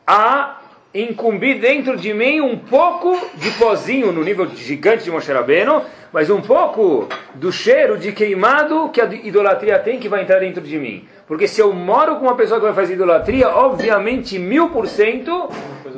a 0.07 0.60
incumbir 0.95 1.61
dentro 1.61 1.97
de 1.97 2.13
mim 2.13 2.41
um 2.41 2.57
pouco 2.59 3.17
de 3.37 3.51
pozinho 3.53 4.13
no 4.13 4.25
nível 4.25 4.49
gigante 4.55 5.05
de 5.05 5.11
Moshe 5.11 5.33
Rabbeinu, 5.33 5.83
mas 6.13 6.29
um 6.31 6.41
pouco 6.41 7.09
do 7.35 7.53
cheiro 7.53 7.97
de 7.97 8.13
queimado 8.13 8.89
que 8.89 9.01
a 9.01 9.05
idolatria 9.05 9.79
tem 9.79 10.01
que 10.01 10.09
vai 10.09 10.23
entrar 10.23 10.41
dentro 10.41 10.61
de 10.61 10.79
mim. 10.79 11.07
Porque 11.29 11.47
se 11.47 11.61
eu 11.61 11.73
moro 11.73 12.17
com 12.17 12.23
uma 12.23 12.35
pessoa 12.35 12.59
que 12.59 12.67
vai 12.67 12.75
fazer 12.75 12.95
idolatria, 12.95 13.49
obviamente 13.49 14.37
mil 14.37 14.71
por 14.71 14.89
cento, 14.89 15.49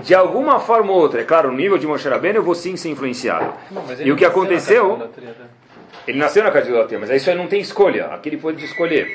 de 0.02 0.14
alguma 0.14 0.60
forma 0.60 0.92
ou 0.92 0.98
outra, 0.98 1.22
é 1.22 1.24
claro, 1.24 1.50
no 1.50 1.56
nível 1.56 1.78
de 1.78 1.86
Moshe 1.86 2.06
Rabbeinu 2.06 2.40
eu 2.40 2.42
vou 2.42 2.54
sim 2.54 2.76
ser 2.76 2.90
influenciado. 2.90 3.50
Não, 3.70 3.82
e 4.04 4.12
o 4.12 4.16
que 4.16 4.26
aconteceu, 4.26 4.98
né? 4.98 5.08
ele 6.06 6.18
nasceu 6.18 6.44
na 6.44 6.50
casa 6.50 6.66
de 6.66 6.70
idolatria, 6.70 6.98
mas 6.98 7.08
isso 7.10 7.30
aí 7.30 7.36
não 7.36 7.46
tem 7.46 7.60
escolha, 7.60 8.06
aqui 8.06 8.28
ele 8.28 8.36
pode 8.36 8.62
escolher. 8.62 9.08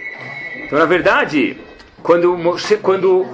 Então, 0.65 0.79
na 0.79 0.85
verdade, 0.85 1.57
quando, 2.01 2.35
quando, 2.81 3.25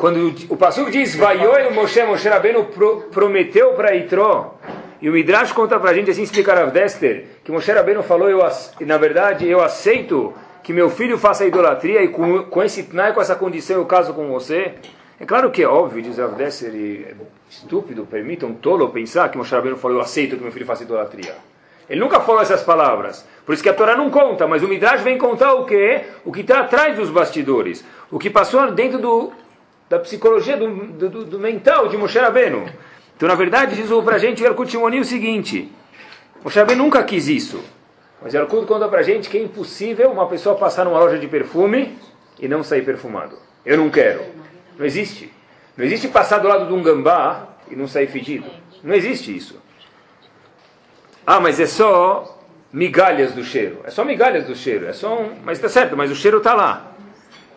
quando 0.00 0.34
o 0.48 0.56
Passuco 0.56 0.90
diz, 0.90 1.14
Vaioi 1.14 1.68
Moshe, 1.74 2.02
Moshe 2.04 2.26
Rabbeinu 2.26 2.64
pro, 2.64 3.02
prometeu 3.12 3.74
para 3.74 3.94
Itró, 3.94 4.54
e 4.98 5.10
o 5.10 5.12
Midrash 5.12 5.52
conta 5.52 5.78
para 5.78 5.90
a 5.90 5.94
gente, 5.94 6.10
assim 6.10 6.22
explica 6.22 6.54
Rav 6.54 6.70
Dester, 6.70 7.26
que 7.44 7.52
Moshe 7.52 7.70
Rabbeinu 7.70 8.02
falou, 8.02 8.30
eu, 8.30 8.40
na 8.80 8.96
verdade, 8.96 9.46
eu 9.46 9.60
aceito 9.62 10.32
que 10.62 10.72
meu 10.72 10.88
filho 10.88 11.18
faça 11.18 11.44
idolatria 11.44 12.02
e 12.02 12.08
com, 12.08 12.44
com 12.44 12.62
esse 12.62 12.84
tnai, 12.84 13.12
com 13.12 13.20
essa 13.20 13.34
condição 13.34 13.76
eu 13.76 13.84
caso 13.84 14.14
com 14.14 14.26
você? 14.28 14.72
É 15.20 15.26
claro 15.26 15.50
que 15.50 15.62
é 15.62 15.68
óbvio, 15.68 16.00
diz 16.00 16.18
Avdesser, 16.18 16.72
é 16.74 17.14
estúpido, 17.50 18.06
permita 18.06 18.46
um 18.46 18.54
tolo 18.54 18.88
pensar 18.88 19.28
que 19.28 19.36
Moshe 19.36 19.54
Rabbeinu 19.54 19.76
falou, 19.76 19.98
eu 19.98 20.02
aceito 20.02 20.34
que 20.34 20.42
meu 20.42 20.50
filho 20.50 20.64
faça 20.64 20.82
idolatria. 20.82 21.34
Ele 21.90 22.00
nunca 22.00 22.20
falou 22.20 22.40
essas 22.40 22.62
palavras. 22.62 23.26
Por 23.44 23.52
isso 23.52 23.62
que 23.62 23.68
a 23.68 23.74
Torá 23.74 23.94
não 23.96 24.08
conta, 24.08 24.46
mas 24.46 24.62
o 24.62 24.68
Midrash 24.68 25.02
vem 25.02 25.18
contar 25.18 25.52
o 25.52 25.66
que? 25.66 26.00
O 26.24 26.32
que 26.32 26.40
está 26.40 26.60
atrás 26.60 26.96
dos 26.96 27.10
bastidores. 27.10 27.84
O 28.10 28.18
que 28.18 28.30
passou 28.30 28.70
dentro 28.70 28.98
do, 28.98 29.32
da 29.90 29.98
psicologia, 29.98 30.56
do, 30.56 30.68
do, 31.08 31.24
do 31.24 31.38
mental 31.38 31.88
de 31.88 31.96
Moshe 31.98 32.18
Rabbeinu. 32.18 32.66
Então, 33.16 33.28
na 33.28 33.34
verdade, 33.34 33.74
diz 33.74 33.90
para 34.04 34.16
a 34.16 34.18
gente 34.18 34.42
o 34.42 34.46
Erkut 34.46 34.74
o 34.76 35.04
seguinte. 35.04 35.70
Moshe 36.42 36.58
Rabbeinu 36.58 36.84
nunca 36.84 37.02
quis 37.02 37.26
isso. 37.28 37.62
Mas 38.22 38.34
Yarkut 38.34 38.66
conta 38.66 38.86
pra 38.88 39.02
gente 39.02 39.28
que 39.28 39.36
é 39.36 39.42
impossível 39.42 40.10
uma 40.10 40.26
pessoa 40.26 40.54
passar 40.54 40.84
numa 40.84 40.98
loja 40.98 41.18
de 41.18 41.26
perfume 41.26 41.98
e 42.38 42.46
não 42.46 42.62
sair 42.62 42.82
perfumado. 42.82 43.36
Eu 43.66 43.78
não 43.78 43.90
quero. 43.90 44.22
Não 44.78 44.86
existe. 44.86 45.32
Não 45.76 45.84
existe 45.84 46.06
passar 46.06 46.38
do 46.38 46.46
lado 46.46 46.66
de 46.66 46.72
um 46.72 46.82
gambá 46.82 47.48
e 47.68 47.74
não 47.74 47.88
sair 47.88 48.06
fedido. 48.06 48.48
Não 48.84 48.94
existe 48.94 49.34
isso. 49.34 49.60
Ah, 51.26 51.40
mas 51.40 51.58
é 51.58 51.66
só 51.66 52.38
migalhas 52.72 53.32
do 53.32 53.42
cheiro. 53.42 53.80
É 53.84 53.90
só 53.90 54.04
migalhas 54.04 54.44
do 54.44 54.54
cheiro. 54.54 54.86
É 54.86 54.92
só 54.92 55.20
um... 55.20 55.36
Mas 55.42 55.58
está 55.58 55.68
certo, 55.68 55.96
mas 55.96 56.10
o 56.10 56.14
cheiro 56.14 56.38
está 56.38 56.54
lá. 56.54 56.92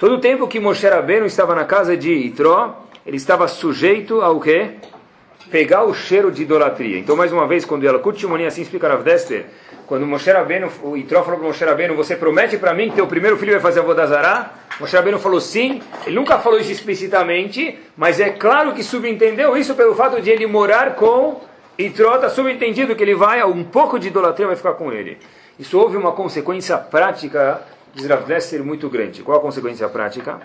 Todo 0.03 0.15
o 0.15 0.19
tempo 0.19 0.49
que 0.49 0.59
Moshe 0.59 0.85
Rabbeinu 0.85 1.25
estava 1.25 1.55
na 1.55 1.63
casa 1.63 1.95
de 1.95 2.11
Itró, 2.11 2.83
ele 3.05 3.15
estava 3.15 3.47
sujeito 3.47 4.19
ao 4.19 4.37
quê? 4.37 4.71
Pegar 5.49 5.85
o 5.85 5.93
cheiro 5.93 6.29
de 6.29 6.41
idolatria. 6.41 6.99
Então, 6.99 7.15
mais 7.15 7.31
uma 7.31 7.47
vez, 7.47 7.63
quando 7.63 7.87
ela 7.87 8.01
Shimoni 8.13 8.45
assim 8.45 8.63
explica 8.63 8.89
Rav 8.89 9.01
Dester, 9.01 9.45
quando 9.87 10.05
Moshe 10.05 10.29
Rabbeinu, 10.29 10.69
o 10.83 10.97
Itró 10.97 11.23
falou 11.23 11.39
para 11.39 11.47
Moshe 11.47 11.63
Rabbeinu, 11.63 11.95
você 11.95 12.17
promete 12.17 12.57
para 12.57 12.73
mim 12.73 12.89
que 12.89 12.97
teu 12.97 13.07
primeiro 13.07 13.37
filho 13.37 13.53
vai 13.53 13.61
fazer 13.61 13.79
a 13.79 13.83
Vodazará? 13.83 14.51
Moshe 14.77 14.93
Rabbeinu 14.93 15.19
falou 15.19 15.39
sim, 15.39 15.81
ele 16.05 16.17
nunca 16.17 16.37
falou 16.37 16.59
isso 16.59 16.73
explicitamente, 16.73 17.79
mas 17.95 18.19
é 18.19 18.29
claro 18.31 18.73
que 18.73 18.83
subentendeu 18.83 19.55
isso 19.55 19.73
pelo 19.73 19.95
fato 19.95 20.21
de 20.21 20.29
ele 20.29 20.45
morar 20.45 20.95
com 20.95 21.39
Itró, 21.77 22.15
está 22.15 22.27
subentendido 22.27 22.93
que 22.93 23.03
ele 23.03 23.15
vai, 23.15 23.41
um 23.45 23.63
pouco 23.63 23.97
de 23.97 24.09
idolatria 24.09 24.47
vai 24.47 24.57
ficar 24.57 24.73
com 24.73 24.91
ele. 24.91 25.17
Isso 25.57 25.79
houve 25.79 25.95
uma 25.95 26.11
consequência 26.11 26.77
prática 26.77 27.61
de 27.93 28.07
Rav 28.07 28.27
muito 28.63 28.89
grande. 28.89 29.23
Qual 29.23 29.37
a 29.37 29.41
consequência 29.41 29.87
prática? 29.89 30.41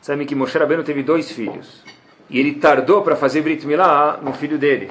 Sabe 0.00 0.24
que 0.24 0.34
Moshe 0.34 0.58
Rabbeinu 0.58 0.82
teve 0.82 1.02
dois 1.02 1.30
filhos. 1.30 1.82
E 2.30 2.38
ele 2.38 2.54
tardou 2.54 3.02
para 3.02 3.16
fazer 3.16 3.40
Brit 3.42 3.66
Milá 3.66 4.18
no 4.22 4.32
filho 4.32 4.58
dele. 4.58 4.90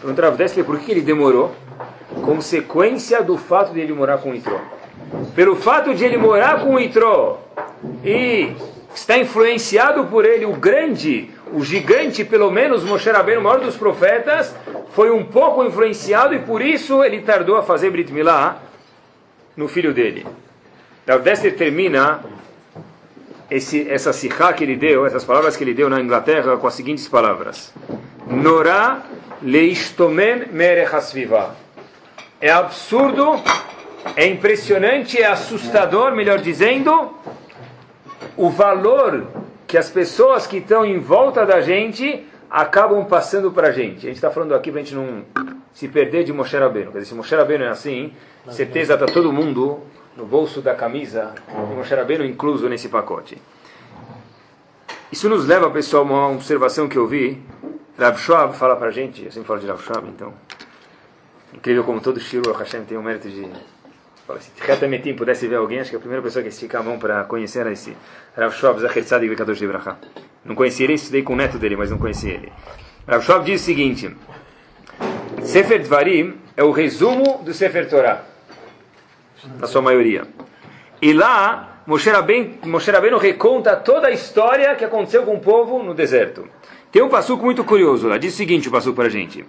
Perguntou 0.00 0.24
Rav 0.24 0.64
por 0.64 0.78
que 0.80 0.90
ele 0.92 1.00
demorou? 1.00 1.54
consequência 2.22 3.22
do 3.22 3.36
fato 3.36 3.72
de 3.72 3.80
ele 3.80 3.92
morar 3.92 4.18
com 4.18 4.30
o 4.30 4.34
Itró. 4.34 4.60
Pelo 5.34 5.56
fato 5.56 5.94
de 5.94 6.04
ele 6.04 6.16
morar 6.16 6.62
com 6.62 6.74
o 6.74 6.80
Itró 6.80 7.42
e 8.04 8.52
está 8.94 9.18
influenciado 9.18 10.04
por 10.06 10.24
ele, 10.24 10.44
o 10.44 10.52
grande, 10.52 11.30
o 11.52 11.62
gigante, 11.62 12.24
pelo 12.24 12.50
menos 12.50 12.82
Moshe 12.82 13.10
Rabbeinu, 13.10 13.40
o 13.40 13.44
maior 13.44 13.60
dos 13.60 13.76
profetas, 13.76 14.54
foi 14.90 15.10
um 15.10 15.24
pouco 15.24 15.64
influenciado 15.64 16.34
e 16.34 16.38
por 16.38 16.62
isso 16.62 17.04
ele 17.04 17.20
tardou 17.20 17.56
a 17.56 17.62
fazer 17.62 17.90
Brit 17.90 18.12
Milá 18.12 18.62
no 19.56 19.68
filho 19.68 19.92
dele. 19.92 20.26
Rav 21.06 21.24
termina 21.56 22.20
esse, 23.50 23.88
essa 23.88 24.12
sihá 24.12 24.52
que 24.52 24.64
ele 24.64 24.76
deu, 24.76 25.06
essas 25.06 25.24
palavras 25.24 25.56
que 25.56 25.62
ele 25.62 25.74
deu 25.74 25.88
na 25.88 26.00
Inglaterra 26.00 26.56
com 26.56 26.66
as 26.66 26.74
seguintes 26.74 27.06
palavras. 27.06 27.72
Norá 28.26 29.02
leistomen 29.40 30.48
merechasviva. 30.52 31.54
É 32.40 32.50
absurdo, 32.50 33.40
é 34.16 34.26
impressionante, 34.26 35.20
é 35.20 35.26
assustador, 35.26 36.14
melhor 36.14 36.38
dizendo, 36.40 37.14
o 38.36 38.50
valor 38.50 39.28
que 39.66 39.78
as 39.78 39.88
pessoas 39.88 40.46
que 40.46 40.58
estão 40.58 40.84
em 40.84 40.98
volta 40.98 41.46
da 41.46 41.60
gente 41.60 42.26
acabam 42.50 43.04
passando 43.04 43.50
para 43.50 43.68
a 43.68 43.72
gente. 43.72 43.98
A 43.98 44.08
gente 44.08 44.16
está 44.16 44.30
falando 44.30 44.54
aqui 44.54 44.70
para 44.70 44.80
a 44.80 44.84
gente 44.84 44.94
não 44.94 45.24
se 45.72 45.88
perder 45.88 46.24
de 46.24 46.32
Moshe 46.32 46.56
Rabbeinu. 46.56 46.90
Quer 46.92 46.98
dizer, 46.98 47.10
se 47.10 47.14
Moshe 47.14 47.34
Rabbeinu 47.34 47.64
é 47.64 47.68
assim, 47.68 48.12
certeza 48.48 48.94
está 48.94 49.06
todo 49.06 49.32
mundo 49.32 49.80
no 50.16 50.24
bolso 50.24 50.60
da 50.60 50.74
camisa, 50.74 51.34
e 51.48 51.74
Moshe 51.74 51.94
Rabbeinu 51.94 52.24
incluso 52.24 52.68
nesse 52.68 52.88
pacote. 52.88 53.40
Isso 55.12 55.28
nos 55.28 55.46
leva, 55.46 55.70
pessoal, 55.70 56.02
a 56.02 56.06
uma 56.06 56.28
observação 56.30 56.88
que 56.88 56.96
eu 56.96 57.06
vi. 57.06 57.42
Rav 57.98 58.18
Schwab 58.18 58.56
fala 58.56 58.76
para 58.76 58.88
a 58.88 58.90
gente, 58.90 59.24
eu 59.24 59.30
sempre 59.30 59.46
falo 59.46 59.60
de 59.60 59.66
Rav 59.66 59.80
Schwab, 59.82 60.08
então. 60.08 60.34
Incrível 61.54 61.84
como 61.84 62.00
todo 62.00 62.18
Shiro 62.20 62.52
Hashem 62.52 62.84
tem 62.84 62.98
o 62.98 63.02
mérito 63.02 63.28
de 63.28 63.48
Fala, 64.26 64.40
se 64.40 64.86
Metim 64.88 65.14
pudesse 65.14 65.46
ver 65.46 65.54
alguém, 65.54 65.78
acho 65.78 65.90
que 65.90 65.96
a 65.96 66.00
primeira 66.00 66.20
pessoa 66.20 66.42
que 66.42 66.48
estica 66.48 66.80
a 66.80 66.82
mão 66.82 66.98
para 66.98 67.22
conhecer 67.24 67.60
era 67.60 67.70
esse 67.70 67.96
Rav 68.36 68.52
Schwab 68.52 68.80
Zacher 68.80 69.04
Tzadik 69.04 69.30
Bekadosh 69.30 69.58
de 69.58 69.68
Bracha. 69.68 69.96
Não 70.44 70.56
conhecia 70.56 70.84
ele, 70.84 70.94
estudei 70.94 71.22
com 71.22 71.34
o 71.34 71.36
neto 71.36 71.58
dele, 71.58 71.76
mas 71.76 71.90
não 71.90 71.98
conhecia 71.98 72.34
ele. 72.34 72.52
Rav 73.06 73.22
Schwab 73.24 73.44
diz 73.44 73.62
o 73.62 73.64
seguinte: 73.64 74.16
Sefer 75.44 75.80
Dvarim 75.80 76.40
é 76.56 76.64
o 76.64 76.72
resumo 76.72 77.40
do 77.44 77.54
Sefer 77.54 77.88
Torah, 77.88 78.24
na 79.58 79.66
sua 79.66 79.82
maioria. 79.82 80.26
E 81.00 81.12
lá, 81.12 81.82
Moshe 81.86 82.10
Rabbeinu, 82.10 83.18
reconta 83.18 83.76
toda 83.76 84.08
a 84.08 84.10
história 84.10 84.74
que 84.74 84.84
aconteceu 84.84 85.22
com 85.24 85.34
o 85.34 85.40
povo 85.40 85.82
no 85.82 85.94
deserto. 85.94 86.48
Tem 86.90 87.02
um 87.02 87.08
passuco 87.08 87.44
muito 87.44 87.64
curioso 87.64 88.08
lá, 88.08 88.16
diz 88.16 88.34
o 88.34 88.36
seguinte 88.36 88.68
o 88.68 88.72
passuco 88.72 88.96
para 88.96 89.06
a 89.06 89.10
gente. 89.10 89.44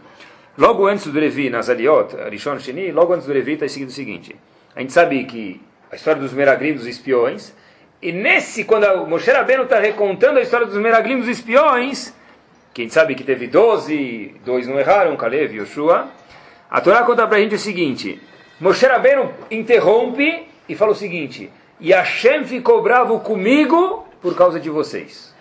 Logo 0.57 0.87
antes 0.87 1.07
do 1.07 1.19
Levi, 1.19 1.49
nas 1.49 1.69
Aliot, 1.69 2.15
Rishon 2.29 2.59
Sheni, 2.59 2.91
logo 2.91 3.13
antes 3.13 3.27
do 3.27 3.33
Levi 3.33 3.53
está 3.53 3.65
escrito 3.65 3.89
o 3.89 3.93
seguinte. 3.93 4.35
A 4.75 4.81
gente 4.81 4.91
sabe 4.91 5.23
que 5.23 5.61
a 5.91 5.95
história 5.95 6.21
dos 6.21 6.33
Meraglim, 6.33 6.73
dos 6.73 6.85
espiões, 6.85 7.53
e 8.01 8.11
nesse, 8.11 8.63
quando 8.63 8.85
o 8.85 9.07
Moshe 9.07 9.31
Rabbeinu 9.31 9.63
está 9.63 9.79
recontando 9.79 10.39
a 10.39 10.41
história 10.41 10.67
dos 10.67 10.77
Meraglim, 10.77 11.19
dos 11.19 11.27
espiões, 11.27 12.13
que 12.73 12.81
a 12.81 12.83
gente 12.83 12.93
sabe 12.93 13.15
que 13.15 13.23
teve 13.23 13.47
12, 13.47 14.35
dois 14.45 14.67
não 14.67 14.79
erraram, 14.79 15.15
Kalev 15.15 15.55
e 15.55 15.57
Yoshua, 15.57 16.09
a 16.69 16.81
Torá 16.81 17.03
conta 17.03 17.25
para 17.25 17.37
a 17.37 17.39
gente 17.39 17.55
o 17.55 17.59
seguinte, 17.59 18.21
Moshe 18.59 18.87
Rabbeinu 18.87 19.31
interrompe 19.51 20.47
e 20.67 20.75
fala 20.75 20.91
o 20.91 20.95
seguinte, 20.95 21.51
e 21.79 21.91
Hashem 21.91 22.43
ficou 22.43 22.81
bravo 22.81 23.19
comigo 23.19 24.07
por 24.21 24.35
causa 24.35 24.59
de 24.59 24.69
vocês. 24.69 25.33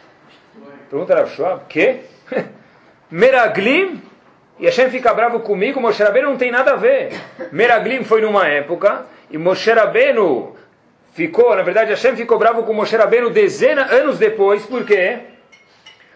Pergunta 0.90 1.14
a 1.14 1.20
Yoshua, 1.20 1.64
que? 1.68 2.00
Meraglim 3.10 4.02
e 4.58 4.66
Hashem 4.66 4.90
fica 4.90 5.14
bravo 5.14 5.40
comigo, 5.40 5.80
Moshe 5.80 6.02
Rabbeinu 6.02 6.30
não 6.30 6.36
tem 6.36 6.50
nada 6.50 6.72
a 6.72 6.76
ver. 6.76 7.12
Meraglim 7.52 8.04
foi 8.04 8.20
numa 8.20 8.46
época, 8.48 9.06
e 9.30 9.38
Moshe 9.38 9.70
Rabbeinu 9.70 10.54
ficou, 11.12 11.54
na 11.56 11.62
verdade, 11.62 11.90
Hashem 11.90 12.16
ficou 12.16 12.38
bravo 12.38 12.64
com 12.64 12.72
Moshe 12.72 12.96
Rabbeinu 12.96 13.30
dezenas, 13.30 13.90
anos 13.90 14.18
depois, 14.18 14.64
por 14.66 14.84
quê? 14.84 15.20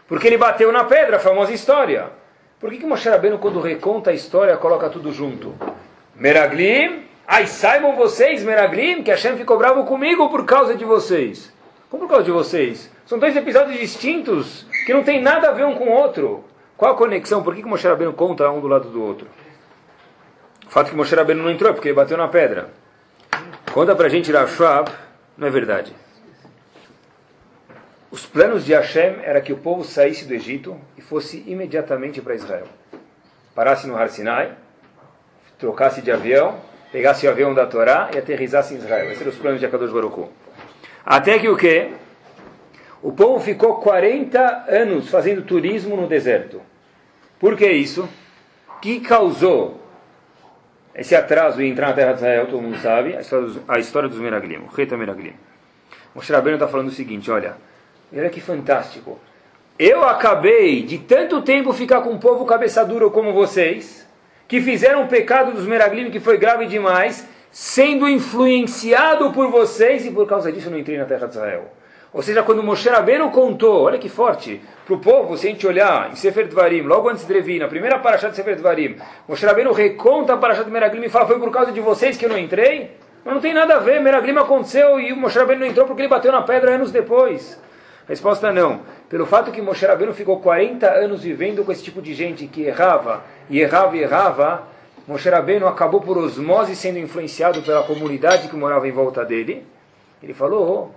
Porque 0.07 0.27
ele 0.27 0.37
bateu 0.37 0.71
na 0.71 0.85
pedra, 0.85 1.17
a 1.17 1.21
famosa 1.21 1.53
história. 1.53 2.11
Por 2.59 2.71
que, 2.71 2.79
que 2.79 2.87
Moshe 2.87 3.09
Rabbeinu, 3.09 3.39
quando 3.39 3.61
reconta 3.61 4.11
a 4.11 4.15
história, 4.15 4.57
coloca 4.57 4.91
tudo 4.91 5.13
junto? 5.13 5.55
Meraglim, 6.21 7.07
ai 7.27 7.47
saibam 7.47 7.97
vocês, 7.97 8.45
Meraglim, 8.45 9.03
que 9.03 9.11
Hashem 9.11 9.39
ficou 9.39 9.57
bravo 9.57 9.85
comigo 9.85 10.29
por 10.29 10.45
causa 10.45 10.75
de 10.75 10.85
vocês. 10.85 11.51
Como 11.89 12.03
por 12.03 12.11
causa 12.11 12.25
de 12.25 12.31
vocês? 12.31 12.91
São 13.07 13.19
dois 13.19 13.35
episódios 13.35 13.81
distintos, 13.81 14.67
que 14.85 14.93
não 14.93 15.03
tem 15.03 15.23
nada 15.23 15.49
a 15.49 15.53
ver 15.53 15.65
um 15.65 15.75
com 15.75 15.85
o 15.85 15.93
outro. 15.93 16.45
Qual 16.77 16.93
a 16.93 16.95
conexão? 16.95 17.43
Por 17.43 17.55
que, 17.55 17.63
que 17.63 17.69
Moshe 17.69 17.89
Rabbeinu 17.89 18.13
conta 18.13 18.51
um 18.51 18.61
do 18.61 18.69
lado 18.69 18.91
do 18.91 19.03
outro? 19.03 19.27
O 20.67 20.71
fato 20.71 20.91
que 20.91 20.97
Moshe 20.97 21.15
Rabbeinu 21.15 21.43
não 21.43 21.51
entrou 21.51 21.71
é 21.71 21.73
porque 21.73 21.89
ele 21.89 21.97
bateu 21.97 22.19
na 22.19 22.29
pedra. 22.29 22.69
Conta 23.73 23.97
pra 23.97 24.11
gente 24.11 24.31
Rav 24.31 24.51
Schwab, 24.51 24.91
não 25.39 25.49
é 25.49 25.51
verdade. 25.51 25.97
Os 28.11 28.27
planos 28.27 28.67
de 28.67 28.75
Hashem 28.75 29.21
era 29.23 29.41
que 29.41 29.55
o 29.55 29.57
povo 29.57 29.85
saísse 29.85 30.27
do 30.27 30.35
Egito 30.35 30.79
e 30.99 31.01
fosse 31.01 31.43
imediatamente 31.47 32.21
para 32.21 32.35
Israel. 32.35 32.67
Parasse 33.55 33.87
no 33.87 33.97
Har 33.97 34.11
Sinai, 34.11 34.55
trocasse 35.61 36.03
de 36.03 36.11
avião, 36.11 36.59
pegasse 36.91 37.27
o 37.27 37.31
avião 37.31 37.55
da 37.55 37.67
Torá 37.67 38.11
e 38.15 38.19
aterrizasse 38.19 38.75
em 38.75 38.79
Israel. 38.79 39.07
Esses 39.07 39.21
eram 39.21 39.31
os 39.31 39.39
planos 39.39 39.61
de 39.61 39.67
Akadosh 39.67 39.93
Baruch 39.93 40.29
Até 41.05 41.39
que 41.39 41.49
o 41.49 41.57
quê? 41.57 41.91
O 43.03 43.13
povo 43.13 43.39
ficou 43.41 43.77
40 43.77 44.67
anos 44.69 45.09
fazendo 45.09 45.43
turismo 45.43 45.97
no 45.97 46.07
deserto. 46.07 46.61
Por 47.39 47.57
que 47.57 47.71
isso? 47.71 48.09
que 48.81 49.01
causou 49.01 49.79
esse 50.95 51.15
atraso 51.15 51.63
em 51.63 51.71
entrar 51.71 51.89
na 51.89 51.93
terra 51.93 52.13
de 52.13 52.19
Israel, 52.19 52.47
todo 52.47 52.63
mundo 52.63 52.79
sabe, 52.79 53.17
a 53.17 53.21
história 53.21 53.47
dos, 53.47 53.61
história 53.79 54.09
dos 54.09 54.19
Meraglim, 54.19 54.57
o 54.57 54.67
Reta 54.67 54.97
Meraglim. 54.97 55.35
Moshe 56.15 56.33
Rabbeinu 56.33 56.57
está 56.57 56.67
falando 56.67 56.89
o 56.89 56.93
seguinte, 56.93 57.31
olha, 57.31 57.57
olha 58.13 58.29
que 58.29 58.41
fantástico. 58.41 59.19
Eu 59.79 60.05
acabei 60.05 60.83
de 60.83 60.99
tanto 60.99 61.43
tempo 61.43 61.73
ficar 61.73 62.01
com 62.01 62.11
um 62.11 62.19
povo 62.19 62.45
cabeça 62.45 62.85
dura 62.85 63.09
como 63.09 63.33
vocês, 63.33 64.00
que 64.51 64.61
fizeram 64.61 65.05
o 65.05 65.07
pecado 65.07 65.53
dos 65.53 65.65
Meraglim, 65.65 66.11
que 66.11 66.19
foi 66.19 66.37
grave 66.37 66.67
demais, 66.67 67.25
sendo 67.53 68.09
influenciado 68.09 69.31
por 69.31 69.49
vocês, 69.49 70.05
e 70.05 70.11
por 70.11 70.27
causa 70.27 70.51
disso 70.51 70.69
não 70.69 70.77
entrei 70.77 70.99
na 70.99 71.05
terra 71.05 71.29
de 71.29 71.35
Israel. 71.35 71.73
Ou 72.13 72.21
seja, 72.21 72.43
quando 72.43 72.61
Moshe 72.61 72.89
Rabbeinu 72.89 73.31
contou, 73.31 73.85
olha 73.85 73.97
que 73.97 74.09
forte, 74.09 74.61
para 74.85 74.95
o 74.97 74.99
povo, 74.99 75.37
se 75.37 75.47
a 75.47 75.51
gente 75.51 75.65
olhar 75.69 76.11
em 76.11 76.17
Sefer 76.17 76.49
Dvarim, 76.49 76.81
logo 76.81 77.09
antes 77.09 77.25
de 77.25 77.33
Levi, 77.33 77.61
na 77.61 77.69
primeira 77.69 78.01
paraxá 78.01 78.29
de 78.29 78.35
Sefer 78.35 78.57
Dvarim, 78.57 78.97
Moshe 79.29 79.47
Rabbeinu 79.47 79.71
reconta 79.71 80.35
a 80.35 80.37
paraxá 80.37 80.65
de 80.65 80.71
Meraglim 80.73 81.05
e 81.05 81.09
fala, 81.09 81.29
foi 81.29 81.39
por 81.39 81.53
causa 81.53 81.71
de 81.71 81.81
vocês 81.81 82.17
que 82.17 82.25
eu 82.25 82.29
não 82.29 82.37
entrei? 82.37 82.97
Mas 83.25 83.33
não 83.33 83.41
tem 83.41 83.55
nada 83.55 83.77
a 83.77 83.79
ver, 83.79 84.01
Meraglim 84.01 84.37
aconteceu 84.37 84.99
e 84.99 85.13
o 85.13 85.17
Moshe 85.17 85.39
Rabbeinu 85.39 85.61
não 85.61 85.69
entrou 85.69 85.87
porque 85.87 86.03
ele 86.03 86.09
bateu 86.09 86.33
na 86.33 86.43
pedra 86.43 86.75
anos 86.75 86.91
depois. 86.91 87.57
Resposta 88.11 88.53
não. 88.53 88.81
Pelo 89.09 89.25
fato 89.25 89.53
que 89.53 89.63
Moshe 89.63 89.87
Rabbeinu 89.87 90.13
ficou 90.13 90.41
40 90.41 90.85
anos 90.85 91.23
vivendo 91.23 91.65
com 91.65 91.71
esse 91.71 91.85
tipo 91.85 92.03
de 92.03 92.13
gente 92.13 92.45
que 92.49 92.63
errava, 92.63 93.23
e 93.49 93.61
errava 93.61 93.97
e 93.97 94.03
errava, 94.03 94.67
Moshe 95.07 95.31
Rabbeinu 95.31 95.69
acabou 95.69 96.01
por 96.01 96.19
osmose 96.19 96.75
sendo 96.75 96.99
influenciado 96.99 97.63
pela 97.63 97.85
comunidade 97.85 98.49
que 98.49 98.57
morava 98.57 98.89
em 98.89 98.91
volta 98.91 99.25
dele. 99.25 99.65
Ele 100.21 100.35
falou, 100.35 100.93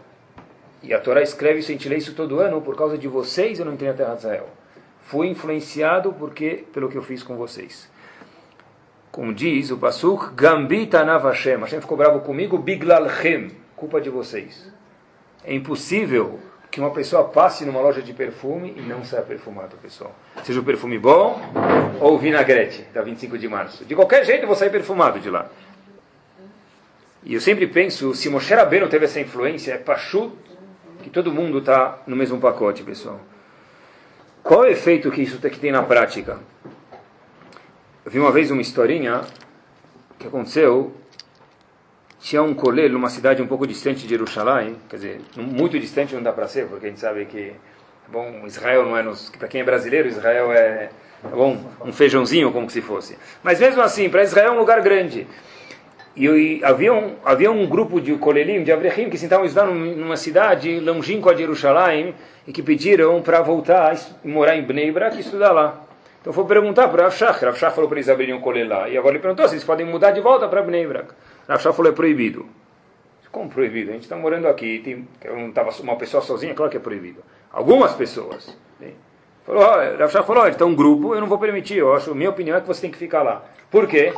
e 0.82 0.92
a 0.92 1.00
Torá 1.00 1.22
escreve 1.22 1.60
isso, 1.60 1.70
a 1.70 1.74
gente 1.74 1.88
lê 1.88 1.98
isso 1.98 2.16
todo 2.16 2.40
ano, 2.40 2.60
por 2.62 2.76
causa 2.76 2.98
de 2.98 3.08
vocês 3.08 3.60
eu 3.60 3.66
não 3.66 3.74
entrei 3.74 3.92
na 3.92 3.96
terra 3.96 4.14
de 4.14 4.20
Israel. 4.22 4.50
Fui 5.04 5.28
influenciado 5.28 6.14
porque 6.14 6.64
pelo 6.74 6.90
que 6.90 6.98
eu 6.98 7.04
fiz 7.04 7.22
com 7.22 7.36
vocês. 7.38 7.88
Como 9.12 9.32
diz 9.32 9.70
o 9.70 9.78
Pasuk, 9.78 10.34
Gambita 10.34 11.06
Navashem, 11.06 11.60
Hashem 11.60 11.80
ficou 11.80 11.96
bravo 11.96 12.22
comigo, 12.22 12.58
Biglalchem, 12.58 13.52
culpa 13.76 14.02
de 14.02 14.10
vocês. 14.10 14.74
É 15.44 15.54
impossível 15.54 16.40
que 16.74 16.80
uma 16.80 16.90
pessoa 16.90 17.26
passe 17.26 17.64
numa 17.66 17.80
loja 17.80 18.02
de 18.02 18.12
perfume 18.14 18.74
e 18.76 18.82
não 18.82 19.06
saia 19.06 19.22
perfumado, 19.22 19.78
pessoal. 19.78 20.12
Seja 20.44 20.60
o 20.60 20.64
perfume 20.64 20.98
bom 20.98 21.40
ou 22.02 22.16
o 22.16 22.18
vinagrete, 22.18 22.82
da 22.92 23.04
25 23.04 23.38
de 23.38 23.48
março. 23.48 23.86
De 23.86 23.94
qualquer 23.94 24.26
jeito 24.26 24.48
vou 24.48 24.56
sair 24.56 24.72
perfumado 24.72 25.20
de 25.20 25.30
lá. 25.30 25.52
E 27.24 27.36
eu 27.36 27.40
sempre 27.40 27.68
penso, 27.68 28.16
se 28.16 28.28
Moshe 28.28 28.52
Rabbeinu 28.56 28.90
teve 28.90 29.06
essa 29.06 29.20
influência, 29.20 29.74
é 29.74 29.78
Pachut 29.78 30.34
que 31.04 31.12
todo 31.12 31.32
mundo 31.32 31.60
está 31.60 32.00
no 32.08 32.16
mesmo 32.16 32.40
pacote, 32.40 32.82
pessoal. 32.82 33.20
Qual 34.42 34.66
é 34.66 34.70
o 34.70 34.72
efeito 34.72 35.12
que 35.12 35.22
isso 35.22 35.38
tem 35.38 35.72
na 35.72 35.84
prática? 35.84 36.40
Eu 38.04 38.10
vi 38.10 38.18
uma 38.18 38.32
vez 38.32 38.50
uma 38.50 38.64
historinha 38.64 39.22
que 40.18 40.26
aconteceu. 40.26 40.92
Tinha 42.24 42.42
um 42.42 42.54
colher 42.54 42.90
numa 42.90 43.10
cidade 43.10 43.42
um 43.42 43.48
pouco 43.48 43.68
distante 43.68 44.04
de 44.04 44.08
Jerusalém, 44.08 44.78
quer 44.88 44.96
dizer, 44.96 45.22
muito 45.36 45.78
distante 45.78 46.16
não 46.16 46.24
dá 46.24 46.32
para 46.32 46.48
ser, 46.48 46.68
porque 46.68 46.86
a 46.86 46.90
gente 46.90 47.02
sabe 47.02 47.26
que, 47.26 47.52
bom, 48.08 48.44
Israel 48.46 48.86
não 48.86 48.96
é 48.96 49.04
nos, 49.04 49.30
para 49.32 49.46
quem 49.50 49.60
é 49.60 49.64
brasileiro, 49.66 50.08
Israel 50.08 50.54
é, 50.54 50.90
bom, 51.22 51.58
um 51.84 51.92
feijãozinho 51.92 52.50
como 52.54 52.70
se 52.70 52.80
fosse. 52.80 53.18
Mas 53.44 53.60
mesmo 53.60 53.82
assim, 53.82 54.10
para 54.10 54.24
Israel 54.24 54.54
é 54.54 54.56
um 54.56 54.60
lugar 54.60 54.80
grande. 54.82 55.28
E, 56.16 56.26
e 56.26 56.64
havia, 56.64 56.94
um, 56.94 57.16
havia 57.26 57.52
um 57.52 57.68
grupo 57.68 58.00
de 58.00 58.16
Kolelim, 58.16 58.64
de 58.64 58.72
Avrechim, 58.72 59.10
que 59.10 59.18
sentavam 59.18 59.46
estudar 59.46 59.66
numa 59.66 60.16
cidade 60.16 60.80
longínqua 60.80 61.36
de 61.36 61.42
Jerusalém 61.42 62.16
e 62.48 62.54
que 62.54 62.64
pediram 62.64 63.22
para 63.22 63.42
voltar 63.42 63.98
e 64.24 64.28
morar 64.30 64.56
em 64.56 64.64
Bnei 64.64 64.94
Brak 64.94 65.18
e 65.18 65.20
estudar 65.20 65.52
lá. 65.52 65.82
Então 66.22 66.32
foi 66.32 66.46
perguntar 66.46 66.88
para 66.88 67.12
Shach. 67.12 67.44
Rav 67.44 67.58
falou 67.76 67.90
para 67.90 67.98
eles 67.98 68.08
abrirem 68.08 68.34
um 68.34 68.40
colher 68.40 68.66
lá. 68.66 68.88
E 68.88 68.98
agora 68.98 69.16
ele 69.16 69.22
perguntou 69.22 69.46
se 69.50 69.56
eles 69.56 69.66
podem 69.66 69.86
mudar 69.86 70.12
de 70.12 70.22
volta 70.22 70.48
para 70.48 70.62
Bnei 70.62 70.88
Brak. 70.88 71.14
Rav 71.48 71.62
Shach 71.62 71.76
falou, 71.76 71.92
é 71.92 71.96
proibido. 71.96 72.46
Como 73.32 73.50
proibido? 73.50 73.90
A 73.90 73.94
gente 73.94 74.04
está 74.04 74.16
morando 74.16 74.48
aqui, 74.48 74.80
tem, 74.80 75.08
não 75.32 75.50
estava 75.50 75.72
uma 75.82 75.96
pessoa 75.96 76.22
sozinha, 76.22 76.54
claro 76.54 76.70
que 76.70 76.78
é 76.78 76.80
proibido. 76.80 77.24
Algumas 77.52 77.94
pessoas. 77.94 78.56
Falou, 79.46 79.62
oh, 79.62 79.98
Rav 79.98 80.10
Shach 80.10 80.26
falou, 80.26 80.48
então 80.48 80.70
um 80.70 80.76
grupo 80.76 81.14
eu 81.14 81.20
não 81.20 81.28
vou 81.28 81.38
permitir, 81.38 81.78
eu 81.78 81.94
acho, 81.94 82.16
minha 82.16 82.30
opinião 82.30 82.56
é 82.56 82.62
que 82.62 82.68
você 82.68 82.82
tem 82.82 82.92
que 82.92 82.98
ficar 82.98 83.24
lá. 83.24 83.44
Por 83.70 83.88
quê? 83.88 84.14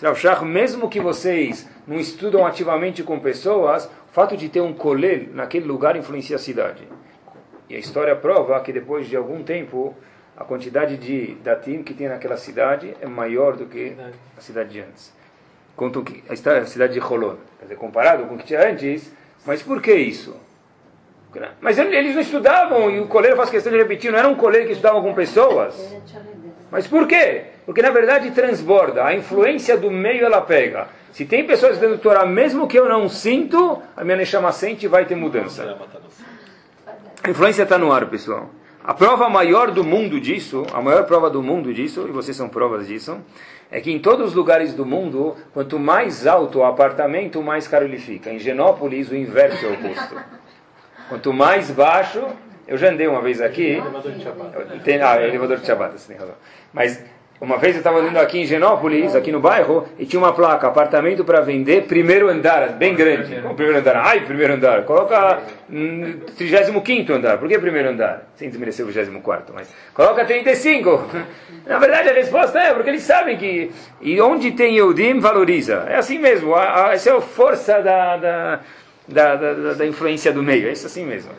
Rav 0.00 0.16
Shach, 0.16 0.44
mesmo 0.44 0.88
que 0.88 1.00
vocês 1.00 1.68
não 1.86 1.96
estudam 1.96 2.46
ativamente 2.46 3.02
com 3.02 3.18
pessoas, 3.18 3.86
o 3.86 4.12
fato 4.12 4.36
de 4.36 4.48
ter 4.48 4.60
um 4.60 4.72
colher 4.72 5.30
naquele 5.34 5.66
lugar 5.66 5.96
influencia 5.96 6.36
a 6.36 6.38
cidade. 6.38 6.86
E 7.68 7.74
a 7.74 7.78
história 7.78 8.14
prova 8.14 8.60
que 8.60 8.72
depois 8.72 9.08
de 9.08 9.16
algum 9.16 9.42
tempo, 9.42 9.96
a 10.36 10.44
quantidade 10.44 10.96
de 10.96 11.34
datim 11.42 11.82
que 11.82 11.92
tem 11.92 12.08
naquela 12.08 12.36
cidade 12.36 12.94
é 13.00 13.06
maior 13.06 13.56
do 13.56 13.66
que 13.66 13.96
a 14.36 14.40
cidade 14.40 14.70
de 14.70 14.80
antes. 14.80 15.12
Quanto 15.78 16.04
a 16.28 16.66
cidade 16.66 16.92
de 16.92 16.98
Holon. 16.98 17.36
Quer 17.60 17.66
dizer, 17.66 17.76
comparado 17.76 18.24
com 18.24 18.34
o 18.34 18.38
que 18.38 18.44
tinha 18.44 18.68
antes, 18.68 19.12
mas 19.46 19.62
por 19.62 19.80
que 19.80 19.94
isso? 19.94 20.34
Mas 21.60 21.78
eles 21.78 22.16
não 22.16 22.20
estudavam, 22.20 22.90
e 22.90 22.98
o 22.98 23.06
coleiro 23.06 23.36
faz 23.36 23.48
questão 23.48 23.70
de 23.70 23.78
repetir, 23.78 24.10
não 24.10 24.18
era 24.18 24.26
um 24.26 24.34
coleiro 24.34 24.66
que 24.66 24.72
estudava 24.72 25.00
com 25.00 25.14
pessoas. 25.14 25.96
Mas 26.68 26.88
por 26.88 27.06
quê? 27.06 27.44
Porque 27.64 27.80
na 27.80 27.90
verdade 27.90 28.32
transborda, 28.32 29.04
a 29.04 29.14
influência 29.14 29.76
do 29.76 29.88
meio 29.88 30.24
ela 30.24 30.40
pega. 30.40 30.88
Se 31.12 31.24
tem 31.24 31.46
pessoas 31.46 31.74
estudando 31.74 32.00
Torá, 32.00 32.26
mesmo 32.26 32.66
que 32.66 32.76
eu 32.76 32.88
não 32.88 33.08
sinto, 33.08 33.80
a 33.96 34.02
minha 34.02 34.16
Neshama 34.16 34.50
sente 34.50 34.88
vai 34.88 35.04
ter 35.04 35.14
mudança. 35.14 35.78
A 37.22 37.30
influência 37.30 37.62
está 37.62 37.78
no 37.78 37.92
ar, 37.92 38.04
pessoal. 38.06 38.50
A 38.82 38.94
prova 38.94 39.28
maior 39.28 39.70
do 39.70 39.84
mundo 39.84 40.18
disso, 40.18 40.66
a 40.72 40.82
maior 40.82 41.04
prova 41.04 41.30
do 41.30 41.40
mundo 41.40 41.72
disso, 41.72 42.06
e 42.08 42.10
vocês 42.10 42.36
são 42.36 42.48
provas 42.48 42.88
disso, 42.88 43.18
é 43.70 43.80
que 43.80 43.92
em 43.92 43.98
todos 43.98 44.28
os 44.28 44.34
lugares 44.34 44.72
do 44.72 44.86
mundo, 44.86 45.36
quanto 45.52 45.78
mais 45.78 46.26
alto 46.26 46.60
o 46.60 46.64
apartamento, 46.64 47.42
mais 47.42 47.68
caro 47.68 47.84
ele 47.84 47.98
fica. 47.98 48.30
Em 48.30 48.38
Genópolis, 48.38 49.10
o 49.10 49.14
inverso 49.14 49.64
é 49.64 49.68
o 49.68 49.74
oposto. 49.74 50.16
Quanto 51.08 51.32
mais 51.32 51.70
baixo, 51.70 52.24
eu 52.66 52.78
já 52.78 52.90
andei 52.90 53.06
uma 53.06 53.20
vez 53.20 53.40
aqui. 53.40 53.72
Elevador 53.72 54.12
de 54.12 54.22
Shabbat. 54.22 54.80
Tem, 54.84 55.02
ah, 55.02 55.22
elevador 55.22 55.58
de 55.58 55.66
Shabbat, 55.66 55.94
assim, 55.94 56.14
Mas 56.72 57.02
uma 57.40 57.56
vez 57.56 57.76
eu 57.76 57.78
estava 57.78 58.00
andando 58.00 58.16
aqui 58.16 58.40
em 58.40 58.46
Genópolis, 58.46 59.14
aqui 59.14 59.30
no 59.30 59.38
bairro, 59.38 59.86
e 59.96 60.04
tinha 60.04 60.18
uma 60.18 60.32
placa, 60.32 60.66
apartamento 60.66 61.24
para 61.24 61.40
vender, 61.40 61.84
primeiro 61.84 62.28
andar, 62.28 62.70
bem 62.70 62.96
grande. 62.96 63.40
Como 63.40 63.54
primeiro 63.54 63.78
andar? 63.78 63.96
Ai, 63.96 64.24
primeiro 64.24 64.54
andar. 64.54 64.82
Coloca 64.84 65.40
hum, 65.70 66.18
35 66.36 67.12
andar. 67.12 67.38
Por 67.38 67.48
que 67.48 67.56
primeiro 67.58 67.90
andar? 67.90 68.26
Sem 68.34 68.48
desmerecer 68.48 68.84
o 68.84 68.88
24, 68.88 69.54
mas 69.54 69.72
coloca 69.94 70.24
35. 70.24 71.10
Na 71.64 71.78
verdade 71.78 72.08
a 72.08 72.12
resposta 72.12 72.58
é 72.58 72.74
porque 72.74 72.90
eles 72.90 73.02
sabem 73.02 73.36
que 73.36 73.70
e 74.00 74.20
onde 74.20 74.50
tem 74.50 74.74
Yehudim 74.74 75.20
valoriza. 75.20 75.86
É 75.88 75.96
assim 75.96 76.18
mesmo. 76.18 76.56
A, 76.56 76.88
a, 76.88 76.92
essa 76.94 77.10
é 77.10 77.16
a 77.16 77.20
força 77.20 77.80
da, 77.80 78.16
da, 78.16 78.60
da, 79.06 79.36
da, 79.36 79.74
da 79.74 79.86
influência 79.86 80.32
do 80.32 80.42
meio. 80.42 80.68
É 80.68 80.72
isso 80.72 80.86
assim 80.86 81.04
mesmo. 81.04 81.30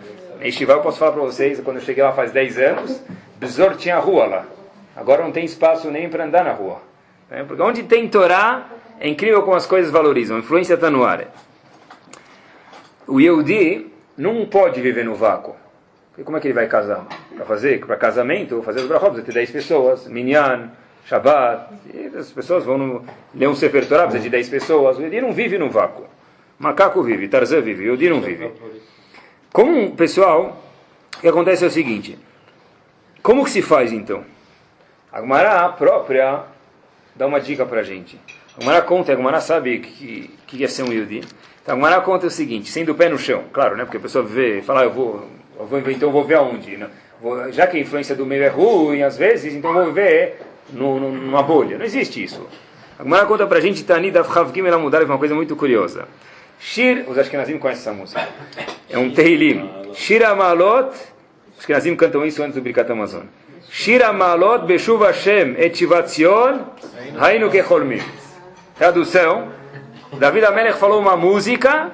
Em 0.41 0.49
Shiva 0.49 0.73
eu 0.73 0.79
posso 0.79 0.97
falar 0.97 1.11
para 1.11 1.21
vocês, 1.23 1.59
quando 1.59 1.77
eu 1.77 1.83
cheguei 1.83 2.01
lá 2.01 2.13
faz 2.13 2.31
10 2.31 2.57
anos, 2.57 3.03
Besor 3.37 3.75
tinha 3.75 3.97
rua 3.97 4.25
lá. 4.25 4.58
Agora 4.99 5.23
não 5.23 5.31
tem 5.31 5.45
espaço 5.45 5.89
nem 5.89 6.09
para 6.09 6.25
andar 6.25 6.43
na 6.43 6.51
rua. 6.51 6.81
Né? 7.29 7.45
Porque 7.47 7.61
onde 7.61 7.83
tem 7.83 8.07
Torá, 8.09 8.67
é 8.99 9.07
incrível 9.07 9.41
como 9.43 9.55
as 9.55 9.65
coisas 9.65 9.89
valorizam. 9.89 10.35
A 10.35 10.39
influência 10.39 10.73
está 10.73 10.89
no 10.89 11.05
ar. 11.05 11.25
O 13.07 13.19
Yehudi 13.19 13.91
não 14.17 14.45
pode 14.45 14.81
viver 14.81 15.05
no 15.05 15.15
vácuo. 15.15 15.55
E 16.17 16.23
como 16.23 16.35
é 16.35 16.41
que 16.41 16.47
ele 16.47 16.53
vai 16.53 16.67
casar? 16.67 17.07
Para 17.33 17.45
fazer, 17.45 17.79
para 17.79 17.95
casamento, 17.95 18.61
fazer 18.61 18.81
os 18.81 18.87
brachot, 18.87 19.11
precisa 19.11 19.25
ter 19.25 19.33
10 19.33 19.51
pessoas, 19.51 20.07
Minyan, 20.07 20.69
Shabbat, 21.05 21.73
as 22.17 22.29
pessoas 22.31 22.65
vão 22.65 22.77
no, 22.77 23.05
ler 23.33 23.47
um 23.47 23.55
Sefer 23.55 23.87
Torah, 23.87 24.03
precisa 24.03 24.23
de 24.23 24.29
10 24.29 24.49
pessoas. 24.49 24.97
O 24.97 24.99
Yehudi 24.99 25.21
não 25.21 25.31
vive 25.31 25.57
no 25.57 25.69
vácuo. 25.69 26.03
Macaco 26.59 27.01
vive, 27.01 27.29
Tarzan 27.29 27.61
vive, 27.61 27.85
Yehudi 27.85 28.09
não 28.09 28.19
vive. 28.19 28.51
Como, 29.53 29.95
pessoal, 29.95 30.61
o 31.15 31.21
que 31.21 31.27
acontece 31.27 31.63
é 31.63 31.67
o 31.67 31.71
seguinte, 31.71 32.19
como 33.23 33.45
que 33.45 33.51
se 33.51 33.61
faz 33.61 33.93
então? 33.93 34.25
A 35.11 35.21
Gumara 35.21 35.69
própria 35.69 36.43
dá 37.15 37.25
uma 37.25 37.39
dica 37.39 37.65
para 37.65 37.79
a 37.79 37.83
gente. 37.83 38.19
A 38.55 38.59
Gumara 38.59 38.81
conta, 38.83 39.11
a 39.11 39.15
Gumara 39.15 39.41
sabe 39.41 39.79
que, 39.79 40.29
que 40.45 40.63
é 40.63 40.67
ser 40.67 40.83
um 40.83 40.93
Yudi. 40.93 41.21
Então 41.63 41.73
a 41.73 41.75
Gumara 41.75 42.01
conta 42.01 42.27
o 42.27 42.29
seguinte, 42.29 42.69
sendo 42.69 42.91
o 42.91 42.95
pé 42.95 43.09
no 43.09 43.17
chão, 43.17 43.45
claro, 43.51 43.75
né? 43.75 43.85
Porque 43.85 43.97
a 43.97 44.01
pessoa 44.01 44.23
vê, 44.23 44.61
fala, 44.61 44.81
ah, 44.81 44.83
eu 44.83 44.91
vou, 44.91 45.27
eu 45.59 45.65
vou 45.65 45.79
então 45.79 46.09
eu 46.09 46.13
vou 46.13 46.23
ver 46.23 46.35
aonde. 46.35 46.77
Né? 46.77 46.87
Vou, 47.19 47.51
já 47.51 47.65
que 47.65 47.77
a 47.77 47.79
influência 47.79 48.15
do 48.15 48.25
meio 48.25 48.43
é 48.43 48.49
ruim, 48.49 49.01
às 49.01 49.17
vezes, 49.17 49.53
então 49.53 49.75
eu 49.75 49.85
vou 49.85 49.93
ver 49.93 50.41
no, 50.71 50.99
no, 50.99 51.11
numa 51.11 51.41
bolha. 51.41 51.77
Não 51.77 51.85
existe 51.85 52.23
isso. 52.23 52.47
A 52.99 53.03
Gumara 53.03 53.25
conta 53.25 53.47
para 53.47 53.57
a 53.57 53.61
gente, 53.61 53.83
Tani 53.83 54.11
da 54.11 54.23
mudar 54.77 55.03
uma 55.03 55.17
coisa 55.17 55.33
muito 55.33 55.55
curiosa. 55.55 56.07
Shir, 56.59 57.05
os 57.09 57.17
Ashkenazim 57.17 57.57
conhecem 57.57 57.81
essa 57.81 57.93
música. 57.93 58.27
É 58.87 58.97
um 58.97 59.09
Tehilim. 59.09 59.93
Shir 59.93 60.23
Amalot, 60.23 60.89
os 61.53 61.59
Ashkenazim 61.59 61.95
cantam 61.95 62.23
isso 62.25 62.43
antes 62.43 62.55
do 62.55 62.61
Birkat 62.61 62.91
Amazon. 62.91 63.23
Shira 63.71 64.11
Malot 64.11 64.65
Beshuv 64.65 65.03
Hashem 65.03 65.55
et 65.57 65.75
Shivatzion 65.75 66.59
Hainu 67.19 67.49
Kecholmim. 67.51 68.01
Tradução. 68.75 69.49
David 70.17 70.45
Amelech 70.45 70.79
falou 70.79 70.99
uma 70.99 71.15
música 71.15 71.91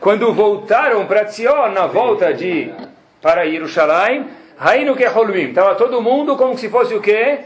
quando 0.00 0.32
voltaram 0.34 1.06
para 1.06 1.24
Tzion, 1.24 1.70
na 1.70 1.86
volta 1.86 2.34
de 2.34 2.70
para 3.22 3.48
Jerusalém, 3.48 4.26
Hainu 4.58 4.94
Kecholmim. 4.94 5.48
Estava 5.48 5.74
todo 5.76 6.02
mundo 6.02 6.36
como 6.36 6.58
se 6.58 6.68
fosse 6.68 6.94
o 6.94 7.00
quê? 7.00 7.38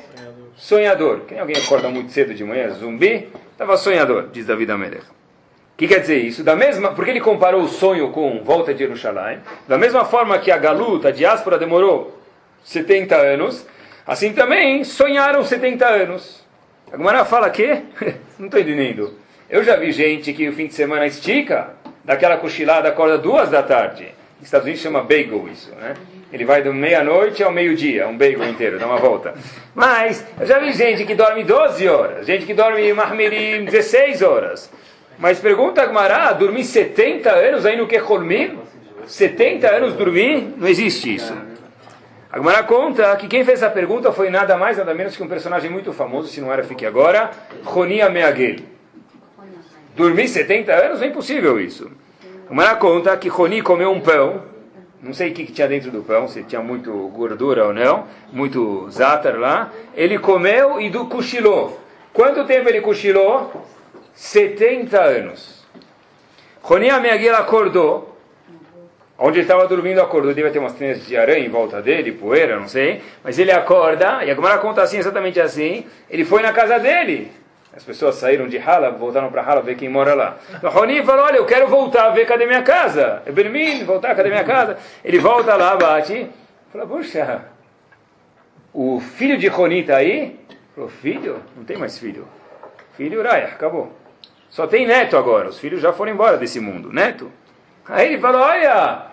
Sonhador. 0.57 1.21
Quem 1.29 1.39
alguém 1.39 1.57
acorda 1.57 1.89
muito 1.89 2.11
cedo 2.11 2.35
de 2.35 2.43
manhã? 2.43 2.71
Zumbi? 2.71 3.29
Estava 3.53 3.77
sonhador, 3.77 4.29
diz 4.33 4.45
David 4.45 4.73
Amelech. 4.73 5.05
O 5.05 5.79
que 5.79 5.87
quer 5.87 6.01
dizer 6.01 6.19
isso? 6.19 6.43
Da 6.43 6.57
mesma, 6.57 6.91
porque 6.91 7.13
ele 7.13 7.21
comparou 7.21 7.63
o 7.63 7.69
sonho 7.69 8.11
com 8.11 8.43
volta 8.43 8.75
de 8.75 8.81
Jerusalém. 8.81 9.39
Da 9.69 9.79
mesma 9.79 10.05
forma 10.05 10.37
que 10.41 10.51
a 10.51 10.59
galuta, 10.59 11.09
a 11.09 11.13
diáspora, 11.13 11.57
demorou 11.57 12.18
70 12.65 13.17
anos, 13.17 13.67
assim 14.07 14.33
também 14.33 14.85
sonharam 14.85 15.45
70 15.45 15.87
anos. 15.87 16.45
A 16.93 16.97
Gumara 16.97 17.25
fala 17.25 17.51
que? 17.51 17.67
Não 18.39 18.47
estou 18.47 18.61
entendendo. 18.61 19.15
Eu 19.51 19.65
já 19.65 19.77
vi 19.77 19.93
gente 19.93 20.33
que 20.33 20.49
o 20.49 20.53
fim 20.53 20.67
de 20.67 20.75
semana 20.75 21.07
estica, 21.07 21.71
daquela 22.05 22.37
cochilada, 22.37 22.89
acorda 22.89 23.19
duas 23.19 23.51
da 23.51 23.63
tarde. 23.63 24.09
Nos 24.39 24.47
Estados 24.47 24.67
Unidos 24.67 24.83
chama 24.83 25.03
bagel 25.03 25.49
isso, 25.53 25.75
né? 25.75 25.95
Ele 26.33 26.45
vai 26.45 26.63
do 26.63 26.73
meia-noite 26.73 27.43
ao 27.43 27.51
meio-dia, 27.51 28.07
um 28.07 28.17
bagel 28.17 28.49
inteiro, 28.49 28.79
dá 28.79 28.87
uma 28.87 28.99
volta. 28.99 29.35
Mas 29.75 30.25
eu 30.39 30.47
já 30.47 30.59
vi 30.59 30.73
gente 30.73 31.05
que 31.05 31.15
dorme 31.15 31.43
12 31.43 31.89
horas, 31.89 32.27
gente 32.27 32.47
que 32.47 32.55
dorme 32.55 32.93
marmerim 32.93 33.65
16 33.65 34.23
horas. 34.23 34.71
Mas 35.19 35.41
pergunta 35.41 35.83
a 35.83 35.87
Gmará, 35.87 36.33
dormir 36.33 36.65
70 36.65 37.31
anos 37.31 37.67
aí 37.67 37.77
no 37.77 37.89
que 37.89 37.99
70 39.07 39.69
anos 39.69 39.95
dormir? 39.95 40.55
Não 40.57 40.69
existe 40.69 41.15
isso. 41.15 41.35
A 42.31 42.63
conta 42.63 43.17
que 43.17 43.27
quem 43.27 43.43
fez 43.43 43.63
essa 43.63 43.73
pergunta 43.73 44.13
foi 44.13 44.29
nada 44.29 44.57
mais, 44.59 44.77
nada 44.77 44.95
menos 44.95 45.17
que 45.17 45.23
um 45.23 45.29
personagem 45.29 45.71
muito 45.71 45.95
famoso, 45.95 46.29
se 46.29 46.41
não 46.43 46.53
era, 46.53 46.63
fique 46.63 46.85
agora, 46.85 47.31
Ronia 47.65 48.11
Meagel. 48.11 48.57
Dormir 49.97 50.29
70 50.29 50.73
anos? 50.73 51.01
É 51.01 51.07
impossível 51.07 51.59
isso. 51.59 51.91
A 52.51 52.77
conta 52.77 53.17
que 53.17 53.29
Roni 53.29 53.63
comeu 53.63 53.91
um 53.91 54.01
pão, 54.01 54.43
não 55.03 55.15
sei 55.15 55.31
o 55.31 55.35
que, 55.35 55.47
que 55.47 55.53
tinha 55.53 55.67
dentro 55.67 55.91
do 55.91 56.03
pão, 56.03 56.29
se 56.29 56.43
tinha 56.43 56.61
muito 56.61 56.93
gordura 57.09 57.67
ou 57.67 57.73
não, 57.73 58.05
muito 58.31 58.91
zátar 58.91 59.39
lá. 59.39 59.73
Ele 59.95 60.19
comeu 60.19 60.81
e 60.81 60.91
do 60.91 61.07
cochilou. 61.07 61.81
Quanto 62.13 62.45
tempo 62.45 62.69
ele 62.69 62.83
cochilou? 62.83 63.65
70 64.15 65.01
anos. 65.01 65.67
Ronia 66.61 67.01
Meagel 67.01 67.37
acordou, 67.37 68.18
Onde 69.21 69.39
ele 69.39 69.43
estava 69.43 69.67
dormindo, 69.67 70.01
acordou. 70.01 70.33
Deve 70.33 70.51
ter 70.51 70.61
umas 70.61 70.75
trilhas 70.75 71.05
de 71.05 71.17
aranha 71.17 71.45
em 71.45 71.49
volta 71.49 71.83
dele, 71.83 72.13
poeira, 72.13 72.59
não 72.59 72.69
sei. 72.69 73.03
Mas 73.25 73.37
ele 73.37 73.51
acorda, 73.51 74.25
e 74.25 74.31
a 74.31 74.35
Gemara 74.35 74.59
conta 74.59 74.83
assim, 74.83 74.99
exatamente 74.99 75.41
assim. 75.41 75.85
Ele 76.09 76.25
foi 76.25 76.41
na 76.41 76.53
casa 76.53 76.79
dele. 76.79 77.33
As 77.77 77.83
pessoas 77.83 78.15
saíram 78.15 78.47
de 78.47 78.59
Hala, 78.59 78.91
voltaram 78.91 79.31
para 79.31 79.43
Hala 79.43 79.61
ver 79.61 79.77
quem 79.77 79.89
mora 79.89 80.15
lá. 80.15 80.37
Então 80.55 80.71
Roni 80.71 81.05
falou: 81.05 81.25
Olha, 81.25 81.37
eu 81.37 81.47
quero 81.47 81.67
voltar 81.67 82.07
a 82.07 82.11
ver 82.11 82.27
cadê 82.27 82.47
minha 82.47 82.63
casa. 82.63 83.23
É 83.27 83.33
Bermin, 83.33 83.85
voltar, 83.85 84.15
cadê 84.15 84.29
minha 84.31 84.45
casa? 84.45 84.79
Ele 85.05 85.19
volta 85.19 85.55
lá, 85.57 85.77
bate. 85.77 86.29
Fala: 86.73 86.87
Puxa, 86.87 87.45
o 88.73 89.01
filho 89.01 89.37
de 89.37 89.49
Roni 89.49 89.81
está 89.81 89.97
aí? 89.97 90.39
Falou: 90.75 90.89
Filho? 90.89 91.43
Não 91.57 91.65
tem 91.65 91.77
mais 91.77 91.99
filho. 91.99 92.27
Filho, 92.97 93.23
Raya, 93.23 93.47
acabou. 93.47 93.93
Só 94.49 94.67
tem 94.67 94.87
neto 94.87 95.17
agora. 95.17 95.49
Os 95.49 95.59
filhos 95.59 95.81
já 95.81 95.93
foram 95.93 96.13
embora 96.13 96.37
desse 96.37 96.59
mundo. 96.59 96.93
Neto. 96.93 97.31
Aí 97.89 98.09
ele 98.09 98.21
falou, 98.21 98.43
olha, 98.43 99.07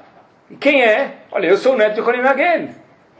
quem 0.60 0.84
é? 0.84 1.16
Olha, 1.32 1.48
eu 1.48 1.58
sou 1.58 1.74
o 1.74 1.78
neto 1.78 1.96
de 1.96 2.02
Rolim 2.02 2.22
Magen. 2.22 2.70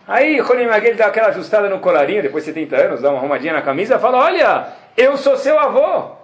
Aí 0.08 0.40
Rolim 0.40 0.68
Magen 0.68 0.96
dá 0.96 1.08
aquela 1.08 1.30
ajustada 1.30 1.68
no 1.68 1.80
colarinho, 1.80 2.22
depois 2.22 2.46
de 2.46 2.54
70 2.54 2.76
anos, 2.76 3.02
dá 3.02 3.10
uma 3.10 3.18
arrumadinha 3.18 3.54
na 3.54 3.62
camisa, 3.62 3.98
fala, 3.98 4.20
olha, 4.20 4.68
eu 4.96 5.18
sou 5.18 5.36
seu 5.36 5.58
avô. 5.60 6.16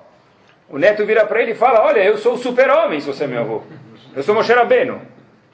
O 0.69 0.77
neto 0.77 1.05
vira 1.05 1.25
para 1.25 1.41
ele 1.41 1.51
e 1.51 1.55
fala, 1.55 1.81
olha, 1.81 2.03
eu 2.03 2.17
sou 2.17 2.33
o 2.33 2.37
super-homem 2.37 2.99
se 2.99 3.07
você 3.07 3.23
é 3.23 3.27
meu 3.27 3.41
avô. 3.41 3.63
Eu 4.15 4.23
sou 4.23 4.35
Moshe 4.35 4.53
Rabbeinu. 4.53 5.01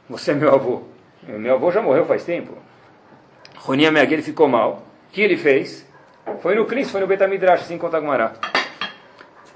Você 0.09 0.31
é 0.31 0.33
meu 0.33 0.53
avô. 0.53 0.83
Meu 1.23 1.55
avô 1.55 1.71
já 1.71 1.81
morreu 1.81 2.05
faz 2.05 2.23
tempo. 2.23 2.57
Ronim 3.57 3.89
Magen 3.89 4.21
ficou 4.21 4.47
mal. 4.47 4.83
O 5.09 5.13
que 5.13 5.21
ele 5.21 5.37
fez? 5.37 5.87
Foi 6.41 6.55
no 6.55 6.65
Cris, 6.65 6.91
foi 6.91 7.01
no 7.01 7.07
Betamidrash, 7.07 7.61
assim 7.61 7.77
conta 7.77 7.99
Gumará. 7.99 8.33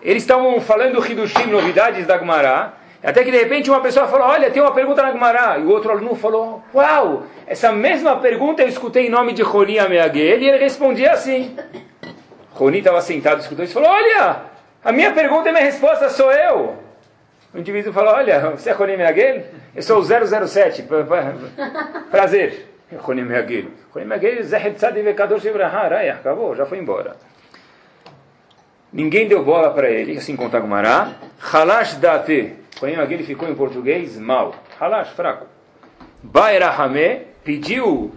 Eles 0.02 0.24
estavam 0.24 0.60
falando 0.62 1.06
Hidushim, 1.06 1.48
novidades 1.48 2.08
da 2.08 2.18
Gumará, 2.18 2.74
até 3.08 3.24
que 3.24 3.32
de 3.32 3.38
repente 3.38 3.70
uma 3.70 3.82
pessoa 3.82 4.08
falou: 4.08 4.28
Olha, 4.28 4.52
tem 4.52 4.62
uma 4.62 4.74
pergunta 4.74 5.02
na 5.02 5.12
Gemara. 5.12 5.58
E 5.58 5.64
o 5.64 5.70
outro 5.70 5.92
aluno 5.92 6.16
falou: 6.16 6.64
Uau, 6.74 7.24
essa 7.48 7.72
mesma 7.72 8.18
pergunta 8.18 8.62
eu 8.62 8.68
escutei 8.68 9.08
em 9.08 9.10
nome 9.10 9.34
de 9.34 9.42
Roni 9.42 9.80
Ameaguel. 9.80 10.40
E 10.40 10.50
ele 10.50 10.58
respondia 10.58 11.12
assim. 11.12 11.56
Roni 12.52 12.80
estava 12.80 13.02
sentado 13.02 13.40
escutando 13.40 13.68
e 13.68 13.72
falou: 13.72 13.90
Olha, 13.90 14.52
a 14.84 14.92
minha 14.92 15.12
pergunta 15.12 15.50
e 15.50 15.52
minha 15.52 15.64
resposta 15.64 16.10
sou 16.10 16.32
eu. 16.32 16.76
O 17.54 17.60
indivíduo 17.60 17.92
fala, 17.92 18.14
olha, 18.14 18.52
você 18.52 18.70
é 18.70 18.74
Ronim 18.74 18.96
Meagel? 18.96 19.44
Eu 19.76 19.82
sou 19.84 20.00
o 20.00 20.04
007. 20.04 20.88
Prazer. 22.10 22.68
Ronim 22.98 23.24
Meagel. 23.24 23.66
Ronim 23.94 24.08
Meagel, 24.08 24.44
Zehed 24.44 24.76
Tzadi 24.76 25.02
Vekadosh 25.02 25.46
Ibrahim. 25.46 26.10
Acabou, 26.10 26.56
já 26.56 26.66
foi 26.66 26.78
embora. 26.80 27.18
Ninguém 28.92 29.28
deu 29.28 29.44
bola 29.44 29.72
para 29.72 29.90
ele, 29.90 30.18
assim 30.18 30.36
conta 30.36 30.60
Gumará. 30.60 31.12
Halash 31.54 31.96
Date. 31.96 32.56
Ronim 32.80 32.96
Meagel 32.96 33.24
ficou 33.24 33.50
em 33.50 33.56
português 33.56 34.18
mal. 34.18 34.56
Halash, 34.80 35.10
fraco. 35.10 35.48
Baerahame 36.24 37.22
pediu 37.44 38.12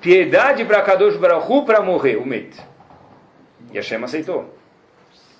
piedade 0.00 0.64
para 0.64 0.82
Kadosh 0.82 1.16
Baruch 1.16 1.64
para 1.64 1.80
morrer, 1.80 2.16
o 2.16 2.26
Met. 2.26 2.60
E 3.72 3.76
Hashem 3.76 4.02
aceitou. 4.02 4.54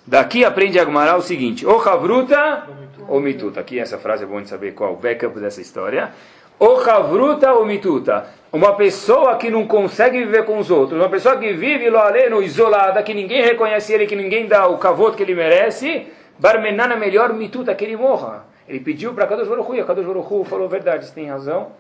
Daqui 0.07 0.45
aprende 0.45 0.79
Agmará 0.79 1.17
o 1.17 1.23
seguinte: 1.23 1.67
O 1.67 1.81
Havruta 1.81 2.67
ou 3.09 3.21
Mituta. 3.21 3.61
Aqui 3.61 3.79
essa 3.79 3.99
frase 3.99 4.25
é 4.25 4.27
bom 4.27 4.41
de 4.41 4.49
saber 4.49 4.73
qual 4.73 4.95
o 4.95 4.97
backup 4.97 5.39
dessa 5.39 5.61
história. 5.61 6.13
O 6.59 6.77
Havruta 6.79 7.53
ou 7.53 7.65
Mituta. 7.67 8.27
Uma 8.53 8.75
pessoa 8.75 9.37
que 9.37 9.51
não 9.51 9.67
consegue 9.67 10.19
viver 10.19 10.45
com 10.45 10.59
os 10.59 10.71
outros, 10.71 11.01
uma 11.01 11.09
pessoa 11.09 11.39
que 11.39 11.53
vive 11.55 11.89
lo 11.89 11.99
aleno, 11.99 12.43
isolada, 12.43 13.03
que 13.03 13.15
ninguém 13.15 13.43
reconhece 13.43 13.93
ele, 13.95 14.07
que 14.07 14.15
ninguém 14.15 14.47
dá 14.47 14.67
o 14.67 14.77
cavoto 14.77 15.17
que 15.17 15.23
ele 15.23 15.35
merece, 15.35 16.07
Barmenana 16.39 16.97
melhor 16.97 17.33
Mituta, 17.33 17.75
que 17.75 17.85
ele 17.85 17.97
morra. 17.97 18.45
Ele 18.69 18.81
pediu 18.81 19.13
para 19.13 19.27
Kadosh 19.27 19.49
Baruch 19.49 19.71
Hu, 19.71 19.75
e 19.75 19.81
a 19.81 19.85
Kadosh 19.85 20.07
Baruch 20.07 20.33
Hu 20.33 20.45
falou 20.45 20.69
verdade, 20.69 21.07
você 21.07 21.13
tem 21.13 21.29
razão, 21.29 21.73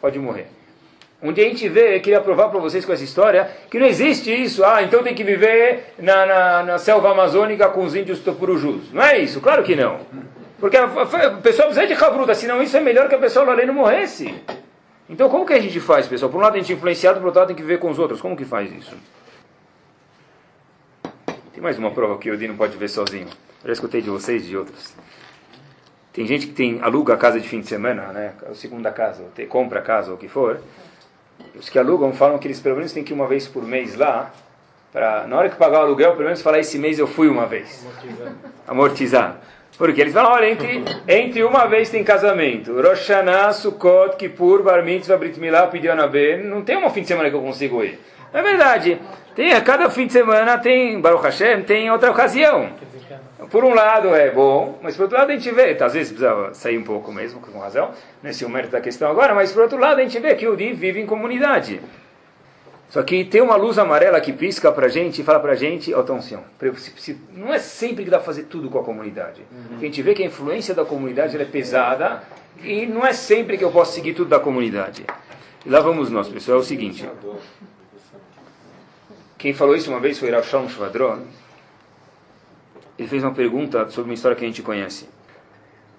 pode 0.00 0.18
morrer. 0.18 0.46
Onde 1.20 1.40
a 1.40 1.44
gente 1.44 1.68
vê, 1.68 1.96
eu 1.96 2.00
queria 2.00 2.20
provar 2.20 2.48
para 2.48 2.60
vocês 2.60 2.84
com 2.84 2.92
essa 2.92 3.02
história, 3.02 3.50
que 3.68 3.78
não 3.78 3.86
existe 3.86 4.30
isso. 4.32 4.64
Ah, 4.64 4.84
então 4.84 5.02
tem 5.02 5.14
que 5.14 5.24
viver 5.24 5.94
na, 5.98 6.24
na, 6.24 6.62
na 6.62 6.78
selva 6.78 7.10
amazônica 7.10 7.68
com 7.70 7.84
os 7.84 7.96
índios 7.96 8.20
topurujus. 8.20 8.92
Não 8.92 9.02
é 9.02 9.18
isso, 9.18 9.40
claro 9.40 9.64
que 9.64 9.74
não. 9.74 9.98
Porque 10.60 10.76
a, 10.76 10.84
a, 10.84 11.02
a 11.02 11.30
pessoa 11.38 11.66
precisa 11.66 11.86
de 11.86 11.96
cavruta, 11.96 12.34
senão 12.34 12.62
isso 12.62 12.76
é 12.76 12.80
melhor 12.80 13.08
que 13.08 13.16
a 13.16 13.18
pessoa 13.18 13.44
lá 13.44 13.66
não 13.66 13.74
morresse. 13.74 14.32
Então 15.08 15.28
como 15.28 15.44
que 15.44 15.54
a 15.54 15.60
gente 15.60 15.80
faz, 15.80 16.06
pessoal? 16.06 16.30
Por 16.30 16.38
um 16.38 16.42
lado 16.42 16.54
a 16.54 16.58
gente 16.58 16.72
é 16.72 16.76
influenciado, 16.76 17.18
por 17.18 17.26
outro 17.26 17.40
lado 17.40 17.48
tem 17.48 17.56
que 17.56 17.62
viver 17.62 17.78
com 17.78 17.90
os 17.90 17.98
outros. 17.98 18.20
Como 18.20 18.36
que 18.36 18.44
faz 18.44 18.70
isso? 18.70 18.96
Tem 21.52 21.60
mais 21.60 21.78
uma 21.78 21.90
prova 21.90 22.16
que 22.18 22.30
o 22.30 22.34
Odi 22.34 22.46
não 22.46 22.56
pode 22.56 22.76
ver 22.76 22.88
sozinho. 22.88 23.26
Já 23.64 23.72
escutei 23.72 24.00
de 24.00 24.10
vocês 24.10 24.44
e 24.44 24.48
de 24.48 24.56
outros. 24.56 24.94
Tem 26.12 26.26
gente 26.26 26.48
que 26.48 26.52
tem 26.52 26.80
aluga 26.82 27.14
a 27.14 27.16
casa 27.16 27.40
de 27.40 27.48
fim 27.48 27.60
de 27.60 27.68
semana, 27.68 28.12
né? 28.12 28.32
A 28.50 28.54
segunda 28.54 28.90
casa, 28.90 29.22
ou 29.22 29.46
compra 29.46 29.80
a 29.80 29.82
casa, 29.82 30.10
ou 30.10 30.16
o 30.16 30.18
que 30.18 30.28
for 30.28 30.60
os 31.58 31.68
que 31.68 31.78
alugam 31.78 32.12
falam 32.12 32.38
que 32.38 32.46
eles 32.46 32.60
pelo 32.60 32.76
menos 32.76 32.92
têm 32.92 33.04
que 33.04 33.12
ir 33.12 33.14
uma 33.14 33.26
vez 33.26 33.46
por 33.46 33.64
mês 33.64 33.96
lá, 33.96 34.32
para 34.92 35.26
na 35.26 35.36
hora 35.36 35.48
que 35.48 35.56
pagar 35.56 35.80
o 35.80 35.82
aluguel, 35.82 36.12
pelo 36.12 36.24
menos 36.24 36.42
falar 36.42 36.58
esse 36.58 36.78
mês 36.78 36.98
eu 36.98 37.06
fui 37.06 37.28
uma 37.28 37.46
vez. 37.46 37.86
Amortizar. 37.86 38.32
Amortizar. 38.66 39.36
Porque 39.76 40.00
eles 40.00 40.12
falam, 40.12 40.32
olha, 40.32 40.50
entre, 40.50 40.82
entre 41.06 41.44
uma 41.44 41.66
vez 41.66 41.88
tem 41.88 42.02
casamento, 42.02 42.74
Rosh 42.74 43.06
Hashanah, 43.06 43.52
Sukkot, 43.52 44.16
Kippur, 44.16 44.62
Bar 44.62 44.84
Mitzvah, 44.84 45.16
Brit 45.16 45.38
Milá, 45.38 45.68
Pidyon 45.68 45.94
não 46.44 46.62
tem 46.62 46.76
um 46.76 46.90
fim 46.90 47.02
de 47.02 47.06
semana 47.06 47.30
que 47.30 47.36
eu 47.36 47.40
consigo 47.40 47.84
ir. 47.84 48.00
É 48.32 48.42
verdade, 48.42 49.00
tem, 49.38 49.60
cada 49.60 49.88
fim 49.88 50.08
de 50.08 50.12
semana 50.12 50.58
tem, 50.58 51.00
Baruch 51.00 51.22
Hashem, 51.22 51.62
tem 51.62 51.88
outra 51.92 52.10
ocasião. 52.10 52.72
Por 53.52 53.64
um 53.64 53.72
lado 53.72 54.12
é 54.12 54.32
bom, 54.32 54.76
mas 54.82 54.96
por 54.96 55.02
outro 55.02 55.16
lado 55.16 55.30
a 55.30 55.32
gente 55.32 55.48
vê, 55.52 55.76
às 55.80 55.92
vezes 55.92 56.10
precisa 56.10 56.52
sair 56.52 56.76
um 56.76 56.82
pouco 56.82 57.12
mesmo, 57.12 57.38
com 57.40 57.56
razão, 57.56 57.92
nesse 58.20 58.42
é 58.42 58.46
o 58.48 58.50
mérito 58.50 58.72
da 58.72 58.80
questão 58.80 59.08
agora, 59.08 59.36
mas 59.36 59.52
por 59.52 59.62
outro 59.62 59.78
lado 59.78 60.00
a 60.00 60.02
gente 60.02 60.18
vê 60.18 60.34
que 60.34 60.48
o 60.48 60.56
Di 60.56 60.72
vive 60.72 61.00
em 61.00 61.06
comunidade. 61.06 61.80
Só 62.88 63.00
que 63.04 63.24
tem 63.24 63.40
uma 63.40 63.54
luz 63.54 63.78
amarela 63.78 64.20
que 64.20 64.32
pisca 64.32 64.72
para 64.72 64.86
a 64.86 64.88
gente 64.88 65.20
e 65.20 65.24
fala 65.24 65.38
para 65.38 65.52
a 65.52 65.54
gente, 65.54 65.94
ó, 65.94 66.00
atenção, 66.00 66.42
não 67.32 67.54
é 67.54 67.60
sempre 67.60 68.02
que 68.02 68.10
dá 68.10 68.16
para 68.16 68.26
fazer 68.26 68.42
tudo 68.44 68.68
com 68.68 68.80
a 68.80 68.82
comunidade. 68.82 69.42
Uhum. 69.52 69.76
A 69.76 69.80
gente 69.80 70.02
vê 70.02 70.14
que 70.14 70.22
a 70.24 70.26
influência 70.26 70.74
da 70.74 70.84
comunidade 70.84 71.40
é 71.40 71.44
pesada 71.44 72.24
e 72.60 72.86
não 72.86 73.06
é 73.06 73.12
sempre 73.12 73.56
que 73.56 73.62
eu 73.62 73.70
posso 73.70 73.92
seguir 73.92 74.14
tudo 74.14 74.30
da 74.30 74.40
comunidade. 74.40 75.04
E 75.64 75.68
lá 75.68 75.78
vamos 75.78 76.10
nós, 76.10 76.26
pessoal, 76.26 76.58
é 76.58 76.60
o 76.60 76.64
seguinte. 76.64 77.08
Quem 79.38 79.54
falou 79.54 79.76
isso 79.76 79.88
uma 79.88 80.00
vez 80.00 80.18
foi 80.18 80.30
Rav 80.30 80.44
Shvadron, 80.44 81.22
ele 82.98 83.06
fez 83.06 83.22
uma 83.22 83.32
pergunta 83.32 83.88
sobre 83.88 84.10
uma 84.10 84.14
história 84.14 84.36
que 84.36 84.44
a 84.44 84.48
gente 84.48 84.62
conhece. 84.62 85.08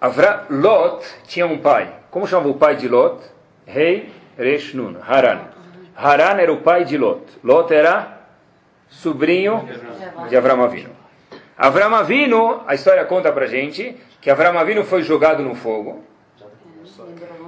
Avra, 0.02 0.46
Lot 0.50 1.06
tinha 1.26 1.48
um 1.48 1.58
pai. 1.58 1.94
Como 2.12 2.28
chamava 2.28 2.50
o 2.50 2.56
pai 2.56 2.76
de 2.76 2.90
Lot? 2.90 3.24
Rei 3.66 4.12
Resh 4.38 4.74
Nun, 4.74 4.98
Haran. 5.02 5.48
Haran 5.96 6.38
era 6.42 6.52
o 6.52 6.58
pai 6.58 6.84
de 6.84 6.98
Lot. 6.98 7.24
Lot 7.42 7.74
era 7.74 8.20
sobrinho 8.90 9.68
de 10.28 10.36
Avram 10.36 10.62
Avinu. 10.62 10.90
Avram 11.58 11.96
Avinu, 11.96 12.62
a 12.68 12.76
história 12.76 13.06
conta 13.06 13.32
pra 13.32 13.48
gente 13.48 13.96
que 14.20 14.30
Avram 14.30 14.60
Avinu 14.60 14.84
foi 14.84 15.02
jogado 15.02 15.44
no 15.44 15.56
fogo. 15.56 16.04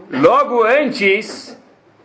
Logo 0.10 0.64
antes 0.64 1.58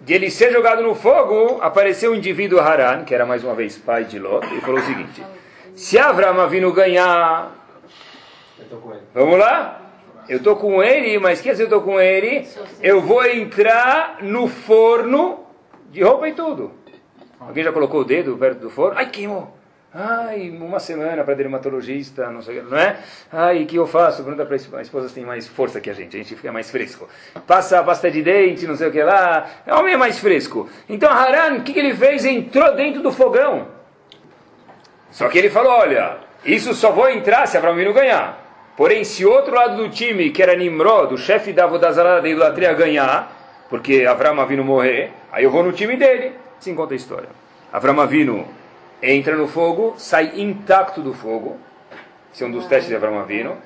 de 0.06 0.14
ele 0.14 0.30
ser 0.30 0.52
jogado 0.52 0.84
no 0.84 0.94
fogo, 0.94 1.58
apareceu 1.60 2.12
o 2.12 2.14
indivíduo 2.14 2.60
Haran, 2.60 3.02
que 3.02 3.12
era 3.12 3.26
mais 3.26 3.42
uma 3.42 3.56
vez 3.56 3.76
pai 3.76 4.04
de 4.04 4.20
Lot, 4.20 4.46
e 4.54 4.60
falou 4.60 4.78
o 4.78 4.84
seguinte: 4.84 5.20
se 5.74 5.98
Avram 5.98 6.40
Avinu 6.40 6.72
ganhar, 6.72 7.52
vamos 9.12 9.36
lá? 9.36 9.82
Eu 10.28 10.36
estou 10.38 10.54
com 10.54 10.80
ele, 10.80 11.18
mas 11.18 11.40
que 11.40 11.52
se 11.56 11.60
eu 11.60 11.66
estou 11.66 11.82
com 11.82 12.00
ele, 12.00 12.46
eu 12.80 13.00
vou 13.00 13.26
entrar 13.26 14.18
no 14.22 14.46
forno 14.46 15.40
de 15.90 16.04
roupa 16.04 16.28
e 16.28 16.32
tudo. 16.32 16.70
Alguém 17.40 17.64
já 17.64 17.72
colocou 17.72 18.02
o 18.02 18.04
dedo 18.04 18.36
perto 18.36 18.60
do 18.60 18.70
forno? 18.70 18.96
Ai, 18.96 19.10
queimou. 19.10 19.55
Ai, 19.98 20.50
uma 20.50 20.78
semana 20.78 21.24
para 21.24 21.32
dermatologista, 21.32 22.28
não 22.30 22.42
sei, 22.42 22.60
não 22.60 22.76
é? 22.76 22.98
Ai, 23.32 23.62
o 23.62 23.66
que 23.66 23.76
eu 23.76 23.86
faço? 23.86 24.22
Pergunta 24.22 24.44
para 24.44 24.78
a 24.78 24.82
esposa 24.82 25.08
tem 25.08 25.24
mais 25.24 25.48
força 25.48 25.80
que 25.80 25.88
a 25.88 25.94
gente, 25.94 26.14
a 26.14 26.18
gente 26.18 26.36
fica 26.36 26.52
mais 26.52 26.70
fresco. 26.70 27.08
Passa 27.46 27.80
a 27.80 27.82
pasta 27.82 28.10
de 28.10 28.22
dente, 28.22 28.66
não 28.66 28.76
sei 28.76 28.88
o 28.88 28.92
que 28.92 29.02
lá. 29.02 29.46
É 29.66 29.72
homem 29.72 29.94
é 29.94 29.96
mais 29.96 30.18
fresco. 30.18 30.68
Então 30.86 31.10
Haran, 31.10 31.60
o 31.60 31.62
que, 31.62 31.72
que 31.72 31.78
ele 31.78 31.94
fez? 31.94 32.26
Entrou 32.26 32.76
dentro 32.76 33.02
do 33.02 33.10
fogão. 33.10 33.68
Só 35.10 35.30
que 35.30 35.38
ele 35.38 35.48
falou: 35.48 35.72
olha, 35.72 36.18
isso 36.44 36.74
só 36.74 36.90
vou 36.90 37.08
entrar 37.08 37.46
se 37.46 37.56
Abraão 37.56 37.76
ganhar. 37.94 38.74
Porém, 38.76 39.02
se 39.02 39.24
outro 39.24 39.54
lado 39.54 39.76
do 39.76 39.88
time, 39.88 40.28
que 40.28 40.42
era 40.42 40.54
Nimrod, 40.54 41.14
o 41.14 41.16
chefe 41.16 41.54
da 41.54 41.66
Vodazara 41.66 42.20
da 42.20 42.28
idolatria, 42.28 42.74
ganhar, 42.74 43.64
porque 43.70 44.04
Avram 44.04 44.38
Avinu 44.42 44.62
morrer, 44.62 45.10
aí 45.32 45.44
eu 45.44 45.50
vou 45.50 45.62
no 45.62 45.72
time 45.72 45.96
dele. 45.96 46.32
Sim, 46.60 46.74
conta 46.74 46.92
a 46.92 46.96
história. 46.96 47.30
Avram 47.72 47.98
Avinu 47.98 48.46
entra 49.02 49.36
no 49.36 49.46
fogo, 49.46 49.94
sai 49.96 50.32
intacto 50.40 51.00
do 51.00 51.12
fogo. 51.12 51.56
Esse 52.32 52.44
é 52.44 52.46
um 52.46 52.50
dos 52.50 52.66
testes 52.66 52.88
de 52.88 52.96
Avram 52.96 53.18
Avinu. 53.18 53.56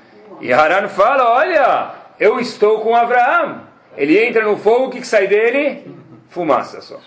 E 0.40 0.52
Haran 0.52 0.88
fala, 0.88 1.30
olha, 1.30 1.90
eu 2.18 2.38
estou 2.38 2.80
com 2.80 2.94
Abraão. 2.94 3.62
Ele 3.96 4.18
entra 4.24 4.44
no 4.44 4.56
fogo, 4.56 4.86
o 4.86 4.90
que, 4.90 5.00
que 5.00 5.06
sai 5.06 5.26
dele? 5.26 5.94
Fumaça 6.28 6.80
só. 6.80 6.98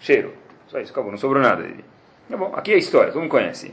Cheiro. 0.00 0.34
Só 0.66 0.80
isso, 0.80 0.90
acabou, 0.90 1.10
não 1.10 1.18
sobrou 1.18 1.42
nada 1.42 1.62
dele. 1.62 1.84
Tá 2.30 2.36
bom, 2.36 2.52
aqui 2.54 2.72
é 2.72 2.76
a 2.76 2.78
história, 2.78 3.12
todo 3.12 3.20
mundo 3.20 3.30
conhece. 3.30 3.68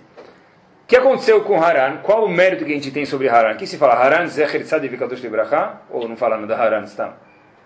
O 0.84 0.88
que 0.90 0.98
aconteceu 0.98 1.42
com 1.44 1.64
Haran? 1.64 1.98
Qual 1.98 2.26
o 2.26 2.30
mérito 2.30 2.66
que 2.66 2.72
a 2.72 2.76
gente 2.76 2.92
tem 2.92 3.06
sobre 3.06 3.30
Haran? 3.30 3.52
Aqui 3.52 3.66
se 3.66 3.78
fala 3.78 3.94
Haran 3.94 4.28
Zecher 4.28 4.64
Tzadiv 4.64 4.98
Kadosh 4.98 5.22
Libracha? 5.22 5.78
Ou 5.90 6.08
não 6.10 6.18
falando 6.18 6.46
da 6.46 6.58
Haran 6.58 6.84
está? 6.84 7.14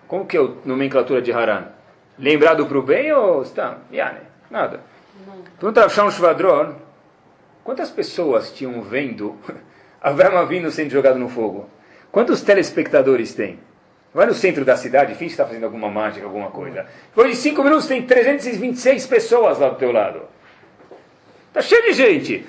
Como 0.06 0.26
que 0.26 0.36
é 0.36 0.40
a 0.40 0.48
nomenclatura 0.64 1.20
de 1.20 1.32
Haran? 1.32 1.64
Lembrado 2.18 2.66
para 2.66 2.78
o 2.78 2.82
bem 2.82 3.12
ou 3.12 3.42
está? 3.42 3.78
Yane, 3.92 4.20
nada. 4.50 4.80
Pergunta 5.58 5.84
a 5.84 5.88
Sham 5.88 6.10
Shvadron, 6.10 6.74
quantas 7.62 7.90
pessoas 7.90 8.52
tinham 8.52 8.82
vendo 8.82 9.38
Avram 10.04 10.46
vindo 10.46 10.70
sendo 10.70 10.90
jogado 10.90 11.18
no 11.18 11.30
fogo? 11.30 11.66
Quantos 12.12 12.42
telespectadores 12.42 13.34
tem? 13.34 13.58
Vai 14.12 14.26
no 14.26 14.34
centro 14.34 14.62
da 14.62 14.76
cidade, 14.76 15.14
finge 15.14 15.28
que 15.28 15.32
está 15.32 15.46
fazendo 15.46 15.64
alguma 15.64 15.90
mágica, 15.90 16.26
alguma 16.26 16.50
coisa. 16.50 16.86
Depois 17.08 17.30
de 17.30 17.36
cinco 17.36 17.64
minutos 17.64 17.86
tem 17.86 18.02
326 18.02 19.06
pessoas 19.06 19.58
lá 19.58 19.70
do 19.70 19.76
teu 19.76 19.90
lado. 19.90 20.20
Está 21.48 21.62
cheio 21.62 21.82
de 21.84 21.94
gente. 21.94 22.46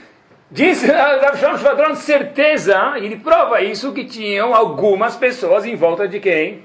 Diz 0.52 0.84
Rav 0.84 1.38
Shalom 1.38 1.58
Shvadron, 1.58 1.96
certeza, 1.96 2.98
e 3.00 3.06
ele 3.06 3.18
prova 3.18 3.62
isso, 3.62 3.94
que 3.94 4.04
tinham 4.04 4.54
algumas 4.54 5.16
pessoas 5.16 5.66
em 5.66 5.76
volta 5.76 6.08
de 6.08 6.20
quem? 6.20 6.62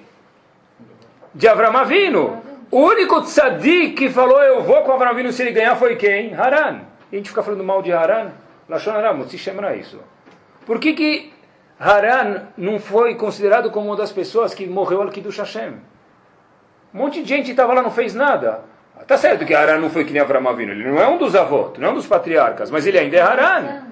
De 1.33 1.47
Avram 1.47 1.77
Avinu. 1.77 2.43
O 2.71 2.83
único 2.83 3.21
tzadik 3.23 3.95
que 3.95 4.11
falou, 4.11 4.41
eu 4.43 4.63
vou 4.63 4.83
com 4.83 4.93
Avram 4.93 5.11
Avinu 5.11 5.33
se 5.33 5.43
ele 5.43 5.51
ganhar, 5.51 5.75
foi 5.75 5.97
quem? 5.97 6.35
Haran. 6.35 6.83
E 7.11 7.17
a 7.17 7.19
gente 7.19 7.31
fica 7.31 7.43
falando 7.43 7.65
mal 7.65 7.83
de 7.83 7.93
Haran? 7.93 8.31
Lashon 8.69 8.93
Haram, 8.93 9.29
se 9.29 9.37
chama 9.37 9.75
isso. 9.75 9.99
Por 10.65 10.79
que 10.79 10.93
que 10.93 11.33
Haran 11.81 12.43
não 12.57 12.79
foi 12.79 13.17
considerado 13.17 13.73
como 13.73 13.87
uma 13.87 13.97
das 13.97 14.13
pessoas 14.13 14.55
que 14.55 14.69
morreu 14.69 15.03
al 15.03 15.09
Kiddush 15.09 15.39
Hashem? 15.39 15.73
Um 16.95 16.99
monte 16.99 17.23
de 17.23 17.29
gente 17.29 17.51
estava 17.51 17.75
lá, 17.75 17.83
não 17.83 17.91
fez 17.91 18.15
nada. 18.15 18.63
Tá 19.05 19.17
certo 19.17 19.45
que 19.45 19.55
Haran 19.55 19.79
não 19.79 19.91
foi 19.91 20.05
que 20.05 20.13
nem 20.13 20.23
Avram 20.23 20.49
Avinu, 20.49 20.71
ele 20.71 20.89
não 20.89 21.01
é 21.01 21.09
um 21.09 21.19
dos 21.19 21.35
avós, 21.35 21.77
não 21.77 21.89
é 21.89 21.91
um 21.91 21.95
dos 21.95 22.07
patriarcas, 22.07 22.71
mas 22.71 22.87
ele 22.87 22.99
ainda 22.99 23.17
é 23.17 23.21
Haran. 23.21 23.83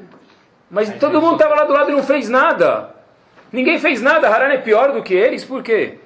Mas 0.70 0.94
todo 0.98 1.20
mundo 1.20 1.32
estava 1.32 1.56
lá 1.56 1.64
do 1.64 1.72
lado 1.72 1.90
e 1.90 1.94
não 1.94 2.02
fez 2.04 2.28
nada. 2.28 2.94
Ninguém 3.50 3.80
fez 3.80 4.00
nada, 4.00 4.28
Haran 4.28 4.52
é 4.52 4.58
pior 4.58 4.92
do 4.92 5.02
que 5.02 5.14
eles, 5.14 5.44
por 5.44 5.64
quê? 5.64 5.98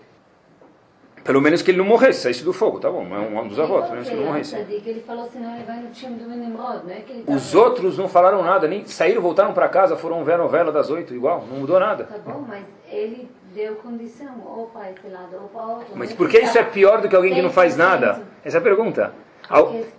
Pelo 1.25 1.41
menos 1.41 1.63
que 1.63 1.71
ele 1.71 1.79
não 1.79 1.85
morresse, 1.85 2.23
saísse 2.23 2.43
do 2.43 2.53
fogo, 2.53 2.81
tá 2.81 2.91
bom, 2.91 3.07
é 3.15 3.19
um 3.19 3.47
dos 3.47 3.59
avós, 3.59 3.83
pelo 3.83 3.93
menos 3.93 4.09
que 4.09 4.15
ele 4.15 4.23
não 4.23 4.29
morresse. 4.29 4.57
Ele 4.57 5.05
falou 5.07 5.29
senão 5.33 5.55
ele 5.55 5.65
vai 5.65 5.77
no 5.77 5.91
time 5.91 6.17
do 6.17 6.29
Nimrod, 6.29 6.85
não 6.85 6.91
é 6.91 7.01
que 7.01 7.23
tá 7.23 7.33
Os 7.33 7.55
outros 7.55 7.97
não 7.97 8.09
falaram 8.09 8.43
nada, 8.43 8.67
nem 8.67 8.85
saíram, 8.87 9.23
voltaram 9.23 9.53
para 9.53 9.69
casa, 9.69 9.97
foram 9.97 10.25
ver 10.25 10.35
a 10.35 10.39
novela 10.39 10.73
das 10.73 10.91
oito, 10.91 11.15
igual, 11.15 11.47
não 11.49 11.61
mudou 11.61 11.79
nada. 11.79 12.05
Tá 12.05 12.19
bom, 12.19 12.45
mas 12.49 12.65
ele 12.91 13.31
deu 13.55 13.77
condição, 13.77 14.35
ou 14.45 14.67
para 14.67 14.91
esse 14.91 15.07
lado, 15.07 15.37
ou 15.41 15.49
para 15.49 15.63
outro. 15.63 15.87
Mas 15.95 16.11
não 16.11 16.17
por 16.17 16.29
que 16.29 16.41
isso 16.41 16.59
é 16.59 16.65
pior 16.65 17.01
do 17.01 17.09
que 17.09 17.15
alguém 17.15 17.35
que 17.35 17.43
não 17.43 17.51
faz 17.51 17.75
100%? 17.75 17.77
nada? 17.77 18.23
Essa 18.45 18.57
é 18.57 18.61
a 18.61 18.63
pergunta. 18.63 19.13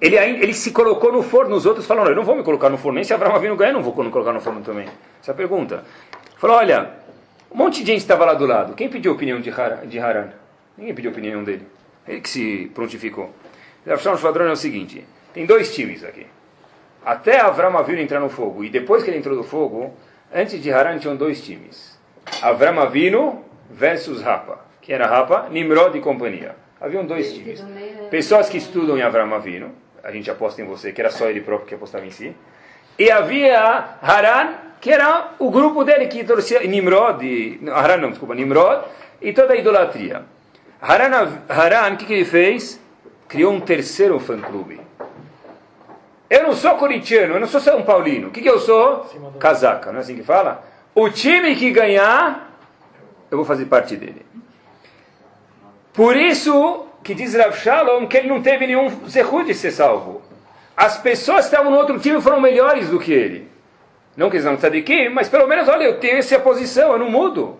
Ele, 0.01 0.17
ele 0.17 0.53
se 0.53 0.71
colocou 0.71 1.11
no 1.11 1.23
forno, 1.23 1.55
os 1.55 1.65
outros 1.65 1.85
falaram, 1.85 2.09
eu 2.09 2.15
não 2.15 2.23
vou 2.23 2.35
me 2.35 2.43
colocar 2.43 2.69
no 2.69 2.77
forno, 2.77 2.95
nem 2.95 3.03
se 3.03 3.13
Abraão 3.13 3.35
Avinu 3.35 3.55
ganhar, 3.55 3.71
eu 3.71 3.75
não 3.75 3.83
vou 3.83 4.03
me 4.03 4.09
colocar 4.09 4.33
no 4.33 4.41
forno 4.41 4.61
também. 4.61 4.87
Essa 5.21 5.31
é 5.31 5.33
a 5.33 5.35
pergunta. 5.35 5.83
Falou, 6.37 6.57
olha, 6.57 6.91
um 7.49 7.57
monte 7.57 7.81
de 7.81 7.91
gente 7.91 8.01
estava 8.01 8.25
lá 8.25 8.33
do 8.33 8.45
lado, 8.45 8.73
quem 8.73 8.89
pediu 8.89 9.11
a 9.11 9.15
opinião 9.15 9.39
de 9.39 9.99
Haran? 9.99 10.42
Ninguém 10.77 10.93
pediu 10.95 11.11
opinião 11.11 11.43
dele. 11.43 11.67
Ele 12.07 12.21
que 12.21 12.29
se 12.29 12.71
prontificou. 12.73 13.29
Rav 13.87 14.01
Shalom 14.01 14.17
Shvadron 14.17 14.45
é 14.47 14.51
o 14.51 14.55
seguinte, 14.55 15.05
tem 15.33 15.45
dois 15.45 15.73
times 15.73 16.03
aqui. 16.03 16.25
Até 17.05 17.39
Avram 17.39 17.77
Avinu 17.77 17.99
entrar 18.01 18.19
no 18.19 18.29
fogo, 18.29 18.63
e 18.63 18.69
depois 18.69 19.03
que 19.03 19.09
ele 19.09 19.17
entrou 19.17 19.35
no 19.35 19.43
fogo, 19.43 19.93
antes 20.33 20.61
de 20.61 20.71
Haran 20.71 20.97
tinham 20.99 21.15
dois 21.17 21.43
times. 21.43 21.99
Avram 22.41 22.79
Avinu 22.79 23.43
versus 23.69 24.21
Rapa, 24.21 24.59
que 24.81 24.93
era 24.93 25.05
Rapa, 25.05 25.49
Nimrod 25.49 25.97
e 25.97 26.01
companhia. 26.01 26.55
Haviam 26.79 27.05
dois 27.05 27.33
times. 27.33 27.59
é- 28.05 28.07
Pessoas 28.09 28.47
que 28.49 28.57
estudam 28.57 28.97
em 28.97 29.01
Avram 29.01 29.33
Avinu, 29.33 29.71
a 30.01 30.11
gente 30.11 30.31
aposta 30.31 30.61
em 30.61 30.65
você, 30.65 30.91
que 30.93 31.01
era 31.01 31.09
só 31.09 31.29
ele 31.29 31.41
próprio 31.41 31.67
que 31.67 31.75
apostava 31.75 32.05
em 32.05 32.11
si. 32.11 32.33
E 32.97 33.11
havia 33.11 33.97
Haran, 34.01 34.53
que 34.79 34.91
era 34.91 35.31
o 35.39 35.49
grupo 35.51 35.83
dele 35.83 36.07
que 36.07 36.23
torcia, 36.23 36.61
Nimrod, 36.65 37.21
e, 37.25 37.59
Haran 37.69 37.97
não, 37.97 38.09
desculpa, 38.11 38.33
Nimrod, 38.35 38.85
e 39.21 39.33
toda 39.33 39.53
a 39.53 39.57
idolatria. 39.57 40.23
Haran, 40.85 41.39
Haran, 41.47 41.93
o 41.93 41.97
que, 41.97 42.05
que 42.05 42.13
ele 42.13 42.25
fez? 42.25 42.77
Criou 43.29 43.53
um 43.53 43.61
terceiro 43.61 44.19
fã-clube. 44.19 44.81
Eu 46.29 46.43
não 46.43 46.53
sou 46.53 46.75
corintiano, 46.75 47.35
eu 47.35 47.39
não 47.39 47.47
sou 47.47 47.61
São 47.61 47.83
Paulino. 47.83 48.27
O 48.27 48.31
que, 48.31 48.41
que 48.41 48.49
eu 48.49 48.59
sou? 48.59 49.05
Casaca, 49.39 49.93
não 49.93 49.99
é 49.99 50.01
assim 50.01 50.15
que 50.15 50.23
fala? 50.23 50.61
O 50.93 51.09
time 51.09 51.55
que 51.55 51.71
ganhar, 51.71 52.51
eu 53.31 53.37
vou 53.37 53.45
fazer 53.45 53.65
parte 53.65 53.95
dele. 53.95 54.25
Por 55.93 56.17
isso 56.17 56.85
que 57.01 57.13
diz 57.13 57.33
Rav 57.33 57.55
Shalom 57.55 58.05
que 58.07 58.17
ele 58.17 58.27
não 58.27 58.41
teve 58.41 58.67
nenhum 58.67 59.07
zerru 59.07 59.43
de 59.43 59.53
ser 59.53 59.71
salvo. 59.71 60.21
As 60.75 60.97
pessoas 60.97 61.41
que 61.41 61.53
estavam 61.53 61.71
no 61.71 61.77
outro 61.77 61.97
time 61.97 62.19
foram 62.19 62.41
melhores 62.41 62.89
do 62.89 62.99
que 62.99 63.13
ele. 63.13 63.49
Não 64.17 64.29
que 64.29 64.35
eles 64.35 64.45
não 64.45 64.57
tzadikim, 64.57 65.09
mas 65.09 65.29
pelo 65.29 65.47
menos, 65.47 65.69
olha, 65.69 65.83
eu 65.83 65.99
tenho 65.99 66.17
essa 66.17 66.37
posição, 66.39 66.91
eu 66.91 66.99
não 66.99 67.09
mudo. 67.09 67.57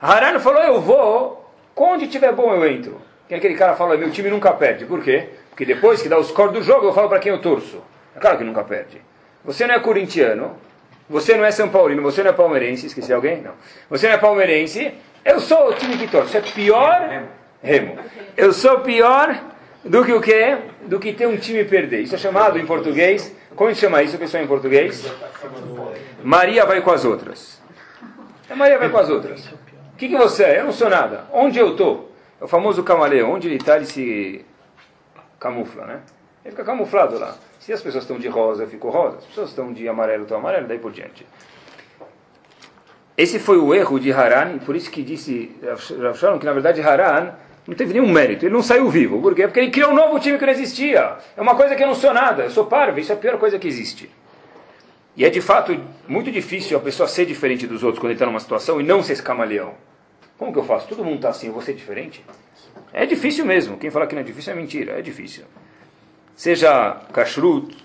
Haran 0.00 0.38
falou, 0.40 0.62
eu 0.62 0.80
vou, 0.80 1.39
onde 1.84 2.08
tiver 2.08 2.32
bom 2.32 2.54
eu 2.54 2.66
entro. 2.66 3.00
Que 3.28 3.34
aquele 3.34 3.54
cara 3.54 3.74
fala, 3.74 3.96
meu 3.96 4.10
time 4.10 4.28
nunca 4.28 4.52
perde. 4.52 4.84
Por 4.84 5.02
quê? 5.02 5.28
Porque 5.50 5.64
depois 5.64 6.02
que 6.02 6.08
dá 6.08 6.18
o 6.18 6.24
score 6.24 6.52
do 6.52 6.62
jogo, 6.62 6.86
eu 6.86 6.92
falo 6.92 7.08
para 7.08 7.18
quem 7.18 7.32
eu 7.32 7.40
torço. 7.40 7.82
É 8.14 8.18
claro 8.18 8.38
que 8.38 8.44
nunca 8.44 8.64
perde. 8.64 9.00
Você 9.44 9.66
não 9.66 9.74
é 9.74 9.78
corintiano, 9.80 10.56
você 11.08 11.36
não 11.36 11.44
é 11.44 11.50
São 11.50 11.68
Paulino, 11.68 12.02
você 12.02 12.22
não 12.22 12.30
é 12.30 12.32
palmeirense, 12.32 12.86
esqueci 12.86 13.12
alguém? 13.12 13.40
Não. 13.40 13.52
Você 13.88 14.06
não 14.06 14.14
é 14.14 14.18
palmeirense, 14.18 14.92
eu 15.24 15.40
sou 15.40 15.68
o 15.70 15.74
time 15.74 15.96
que 15.96 16.06
torce. 16.06 16.36
É 16.36 16.40
pior, 16.40 17.24
Remo. 17.62 17.98
Eu 18.36 18.52
sou 18.52 18.80
pior 18.80 19.40
do 19.84 20.04
que 20.04 20.12
o 20.12 20.20
quê? 20.20 20.58
Do 20.82 20.98
que 20.98 21.12
ter 21.12 21.26
um 21.26 21.36
time 21.36 21.64
perder. 21.64 22.00
Isso 22.00 22.14
é 22.14 22.18
chamado 22.18 22.58
em 22.58 22.66
português, 22.66 23.34
como 23.54 23.68
a 23.68 23.72
gente 23.72 23.80
chama 23.80 24.02
isso, 24.02 24.16
pessoal, 24.18 24.42
em 24.42 24.46
português? 24.46 25.10
Maria 26.22 26.64
vai 26.64 26.80
com 26.80 26.90
as 26.90 27.04
outras. 27.04 27.60
É 28.48 28.54
Maria 28.54 28.78
vai 28.78 28.88
com 28.88 28.98
as 28.98 29.08
outras. 29.08 29.48
Que, 30.00 30.08
que 30.08 30.16
você 30.16 30.44
é? 30.44 30.60
Eu 30.60 30.64
não 30.64 30.72
sou 30.72 30.88
nada. 30.88 31.26
Onde 31.30 31.58
eu 31.58 31.72
estou? 31.72 32.10
É 32.40 32.44
o 32.44 32.48
famoso 32.48 32.82
camaleão. 32.82 33.32
Onde 33.32 33.48
ele 33.48 33.56
está, 33.56 33.76
ele 33.76 33.84
se 33.84 34.42
camufla, 35.38 35.84
né? 35.84 36.00
Ele 36.42 36.52
fica 36.52 36.64
camuflado 36.64 37.18
lá. 37.18 37.34
Se 37.58 37.70
as 37.70 37.82
pessoas 37.82 38.04
estão 38.04 38.18
de 38.18 38.26
rosa, 38.26 38.62
eu 38.62 38.66
fico 38.66 38.88
rosa. 38.88 39.18
Se 39.18 39.24
as 39.24 39.26
pessoas 39.26 39.50
estão 39.50 39.70
de 39.74 39.86
amarelo, 39.86 40.20
eu 40.20 40.22
estou 40.22 40.38
amarelo, 40.38 40.66
daí 40.66 40.78
por 40.78 40.90
diante. 40.90 41.26
Esse 43.14 43.38
foi 43.38 43.58
o 43.58 43.74
erro 43.74 44.00
de 44.00 44.10
Haran, 44.10 44.56
por 44.60 44.74
isso 44.74 44.90
que 44.90 45.02
disse 45.02 45.54
Shalom 46.14 46.38
que 46.38 46.46
na 46.46 46.54
verdade 46.54 46.80
Haran 46.80 47.34
não 47.68 47.74
teve 47.74 47.92
nenhum 47.92 48.10
mérito, 48.10 48.46
ele 48.46 48.54
não 48.54 48.62
saiu 48.62 48.88
vivo. 48.88 49.20
Por 49.20 49.34
quê? 49.34 49.42
Porque 49.42 49.60
ele 49.60 49.70
criou 49.70 49.90
um 49.90 49.94
novo 49.94 50.18
time 50.18 50.38
que 50.38 50.46
não 50.46 50.52
existia. 50.52 51.18
É 51.36 51.42
uma 51.42 51.54
coisa 51.54 51.76
que 51.76 51.82
eu 51.82 51.86
não 51.86 51.94
sou 51.94 52.14
nada, 52.14 52.44
eu 52.44 52.50
sou 52.50 52.64
parvo, 52.64 52.98
isso 52.98 53.12
é 53.12 53.14
a 53.14 53.18
pior 53.18 53.38
coisa 53.38 53.58
que 53.58 53.68
existe. 53.68 54.10
E 55.14 55.26
é 55.26 55.28
de 55.28 55.42
fato 55.42 55.78
muito 56.08 56.32
difícil 56.32 56.78
a 56.78 56.80
pessoa 56.80 57.06
ser 57.06 57.26
diferente 57.26 57.66
dos 57.66 57.82
outros 57.82 58.00
quando 58.00 58.12
ele 58.12 58.14
está 58.14 58.24
numa 58.24 58.40
situação 58.40 58.80
e 58.80 58.82
não 58.82 59.02
ser 59.02 59.12
esse 59.12 59.22
camaleão. 59.22 59.74
Como 60.40 60.54
que 60.54 60.58
eu 60.58 60.64
faço? 60.64 60.88
Todo 60.88 61.04
mundo 61.04 61.16
está 61.16 61.28
assim, 61.28 61.48
eu 61.48 61.52
vou 61.52 61.60
ser 61.60 61.74
diferente? 61.74 62.24
É 62.94 63.04
difícil 63.04 63.44
mesmo. 63.44 63.76
Quem 63.76 63.90
fala 63.90 64.06
que 64.06 64.14
não 64.14 64.22
é 64.22 64.24
difícil 64.24 64.54
é 64.54 64.56
mentira, 64.56 64.98
é 64.98 65.02
difícil. 65.02 65.44
Seja 66.34 66.94
kashrut, 67.12 67.76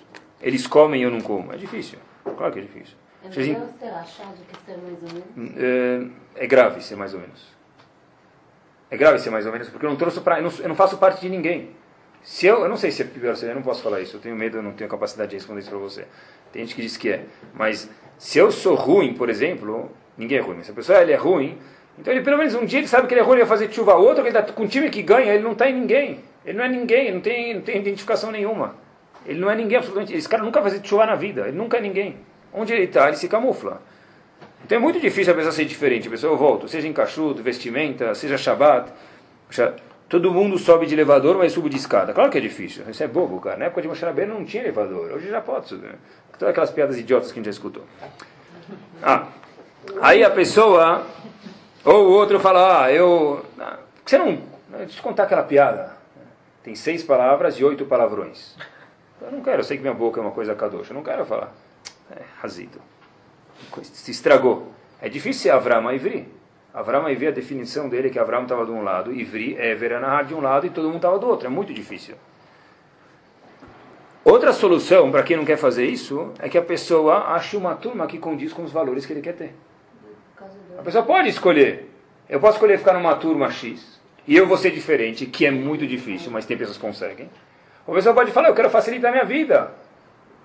eles 0.42 0.66
comem 0.66 1.02
e 1.02 1.04
eu 1.04 1.12
não 1.12 1.20
como. 1.20 1.52
É 1.52 1.58
difícil. 1.58 2.00
Claro 2.24 2.54
que 2.54 2.60
é 2.60 2.62
difícil. 2.62 2.96
É 3.26 3.28
melhor 3.28 3.68
ser 3.78 3.88
achado 3.88 4.38
que 4.48 4.66
ser 4.66 4.78
mais 4.78 5.04
ou 5.04 5.10
menos. 5.36 5.58
é, 6.38 6.46
é 6.46 6.48
grave 6.48 6.82
ser 6.82 6.96
mais 6.96 7.14
ou 7.14 7.20
menos. 7.20 7.46
É 8.90 8.96
grave 8.96 9.20
ser 9.20 9.32
mais 9.32 9.46
ou 9.46 9.52
menos, 9.52 9.68
porque 9.68 9.86
eu 9.86 9.90
não 9.90 9.98
trouxe 9.98 10.22
pra, 10.22 10.40
eu, 10.40 10.44
não, 10.44 10.52
eu 10.60 10.70
não 10.70 10.76
faço 10.76 10.98
parte 10.98 11.20
de 11.20 11.28
ninguém. 11.28 11.72
Se 12.24 12.46
eu, 12.46 12.62
eu 12.62 12.70
não 12.70 12.78
sei 12.78 12.90
se 12.90 13.02
é 13.02 13.06
pior, 13.06 13.36
se 13.36 13.46
eu 13.46 13.54
não 13.54 13.64
posso 13.64 13.84
falar 13.84 14.00
isso, 14.00 14.16
eu 14.16 14.22
tenho 14.22 14.36
medo, 14.38 14.60
eu 14.60 14.64
não 14.64 14.72
tenho 14.72 14.90
capacidade 14.90 15.32
de 15.32 15.36
responder 15.36 15.60
isso 15.60 15.70
para 15.70 15.78
você. 15.78 16.08
Tem 16.54 16.64
gente 16.64 16.74
que 16.74 16.82
diz 16.82 16.96
que 16.96 17.10
é. 17.10 17.26
Mas 17.54 17.90
se 18.18 18.40
eu 18.40 18.50
sou 18.50 18.76
ruim, 18.76 19.14
por 19.14 19.30
exemplo, 19.30 19.92
ninguém 20.18 20.38
é 20.38 20.42
ruim, 20.42 20.56
mas 20.56 20.68
se 20.68 20.72
a 20.72 20.76
pessoa 20.76 21.02
ele 21.02 21.12
é 21.12 21.18
ruim, 21.18 21.60
então 22.00 22.14
ele 22.14 22.22
pelo 22.22 22.38
menos 22.38 22.54
um 22.56 22.66
dia 22.66 22.80
ele 22.80 22.88
sabe 22.88 23.08
que 23.08 23.14
ele 23.14 23.22
ruim, 23.22 23.38
ele 23.38 23.46
vai 23.46 23.58
fazer 23.58 23.72
chuva 23.74 23.96
outro, 23.96 24.24
que 24.24 24.30
ele 24.30 24.38
está 24.38 24.54
com 24.54 24.64
um 24.64 24.68
time 24.68 24.90
que 24.90 25.02
ganha, 25.02 25.34
ele 25.34 25.44
não 25.44 25.54
está 25.54 25.70
em 25.70 25.74
ninguém. 25.74 26.20
Ele 26.46 26.58
não 26.58 26.66
é 26.66 26.70
ninguém, 26.70 27.12
não 27.14 27.22
tem, 27.22 27.56
não 27.56 27.62
tem 27.62 27.78
identificação 27.78 28.32
nenhuma. 28.32 28.76
Ele 29.26 29.40
não 29.40 29.50
é 29.50 29.56
ninguém 29.56 29.78
absolutamente. 29.78 30.16
Esse 30.16 30.30
cara 30.30 30.44
nunca 30.44 30.62
vai 30.62 30.72
fazer 30.72 30.86
chuva 30.86 31.06
na 31.06 31.16
vida, 31.16 31.48
ele 31.48 31.58
nunca 31.58 31.78
é 31.78 31.82
ninguém. 31.82 32.18
Onde 32.54 32.74
ele 32.74 32.84
está, 32.84 33.08
ele 33.08 33.18
se 33.18 33.28
camufla. 33.28 33.82
Então 34.64 34.78
é 34.78 34.82
muito 34.82 35.00
difícil 35.00 35.34
a 35.34 35.36
pessoa 35.36 35.52
ser 35.52 35.66
diferente. 35.66 36.08
A 36.08 36.12
pessoa, 36.12 36.34
eu 36.34 36.38
volto, 36.38 36.68
seja 36.68 36.88
em 36.88 36.94
cachuto, 36.94 37.42
vestimenta, 37.42 38.14
seja 38.14 38.38
Shabbat. 38.38 38.92
Puxa, 39.48 39.76
Todo 40.08 40.32
mundo 40.32 40.58
sobe 40.60 40.86
de 40.86 40.94
elevador, 40.94 41.36
mas 41.38 41.52
subo 41.52 41.68
de 41.68 41.78
escada. 41.78 42.14
Claro 42.14 42.30
que 42.30 42.38
é 42.38 42.42
difícil. 42.42 42.84
Isso 42.88 43.04
é 43.04 43.08
bobo, 43.08 43.40
cara. 43.40 43.58
Na 43.58 43.66
época 43.66 43.82
de 43.82 43.88
Moshe 43.88 44.06
não 44.28 44.46
tinha 44.46 44.62
elevador. 44.62 45.12
Hoje 45.12 45.30
já 45.30 45.42
pode 45.42 45.68
subir. 45.68 45.96
Todas 46.38 46.50
aquelas 46.50 46.70
piadas 46.70 46.98
idiotas 46.98 47.32
que 47.32 47.40
a 47.40 47.42
gente 47.42 47.46
já 47.46 47.52
escutou. 47.52 47.84
Ah, 49.02 49.28
aí 50.02 50.24
a 50.24 50.30
pessoa, 50.30 51.04
ou 51.86 52.08
o 52.08 52.12
outro 52.12 52.40
fala, 52.40 52.86
ah, 52.86 52.92
eu... 52.92 53.46
ah, 53.60 53.78
você 54.04 54.18
não... 54.18 54.42
Deixa 54.78 55.00
eu 55.00 55.04
contar 55.04 55.24
aquela 55.24 55.44
piada. 55.44 55.96
Tem 56.64 56.76
seis 56.76 57.04
palavras 57.04 57.60
e 57.60 57.64
oito 57.64 57.86
palavrões. 57.86 58.56
Eu 59.22 59.32
não 59.32 59.42
quero, 59.42 59.60
eu 59.60 59.64
sei 59.64 59.78
que 59.78 59.84
minha 59.84 59.94
boca 59.94 60.20
é 60.20 60.24
uma 60.24 60.32
coisa 60.32 60.54
kadosh. 60.56 60.90
Eu 60.90 60.96
não 60.96 61.04
quero 61.04 61.26
falar. 61.26 61.54
É, 62.12 62.22
razito. 62.42 62.82
Se 63.84 64.12
estragou. 64.12 64.72
É 65.02 65.08
difícil 65.08 65.44
ser 65.44 65.50
Avram 65.52 65.92
Ivri. 65.92 66.28
Avram 66.74 67.10
Ivri, 67.10 67.28
a 67.28 67.32
definição 67.32 67.88
dele 67.88 68.08
é 68.08 68.12
que 68.12 68.20
Avram 68.20 68.44
estava 68.44 68.66
de 68.66 68.72
um 68.72 68.84
lado, 68.84 69.14
Ivri 69.14 69.56
é 69.58 69.74
Veranahar 69.76 70.26
de 70.26 70.34
um 70.34 70.42
lado 70.42 70.66
e 70.66 70.70
todo 70.70 70.86
mundo 70.86 70.98
estava 70.98 71.18
do 71.18 71.28
outro. 71.28 71.48
É 71.48 71.50
muito 71.50 71.74
difícil. 71.74 72.16
Outra 74.26 74.52
solução 74.52 75.12
para 75.12 75.24
quem 75.24 75.38
não 75.38 75.46
quer 75.46 75.58
fazer 75.58 75.86
isso 75.86 76.34
é 76.40 76.50
que 76.50 76.58
a 76.58 76.62
pessoa 76.62 77.34
ache 77.36 77.56
uma 77.56 77.76
turma 77.76 78.08
que 78.08 78.18
condiz 78.18 78.52
com 78.52 78.64
os 78.64 78.72
valores 78.72 79.06
que 79.06 79.14
ele 79.14 79.22
quer 79.22 79.36
ter. 79.36 79.56
A 80.76 80.82
do... 80.82 80.84
pessoa 80.84 81.04
pode 81.04 81.30
escolher. 81.30 81.92
Eu 82.30 82.40
posso 82.40 82.54
escolher 82.54 82.78
ficar 82.78 82.94
numa 82.94 83.16
turma 83.16 83.52
X 83.52 84.00
e 84.28 84.36
eu 84.36 84.48
vou 84.48 84.58
ser 84.58 84.72
diferente, 84.72 85.26
que 85.26 85.46
é 85.46 85.52
muito 85.52 85.86
difícil, 85.86 86.32
mas 86.32 86.46
tem 86.46 86.58
pessoas 86.58 86.78
que 86.78 86.84
conseguem. 86.84 87.30
Ou 87.86 87.94
a 87.94 87.98
pessoa 87.98 88.16
pode 88.16 88.32
falar, 88.32 88.50
eu 88.50 88.56
quero 88.56 88.70
facilitar 88.70 89.10
a 89.10 89.14
minha 89.14 89.26
vida. 89.26 89.72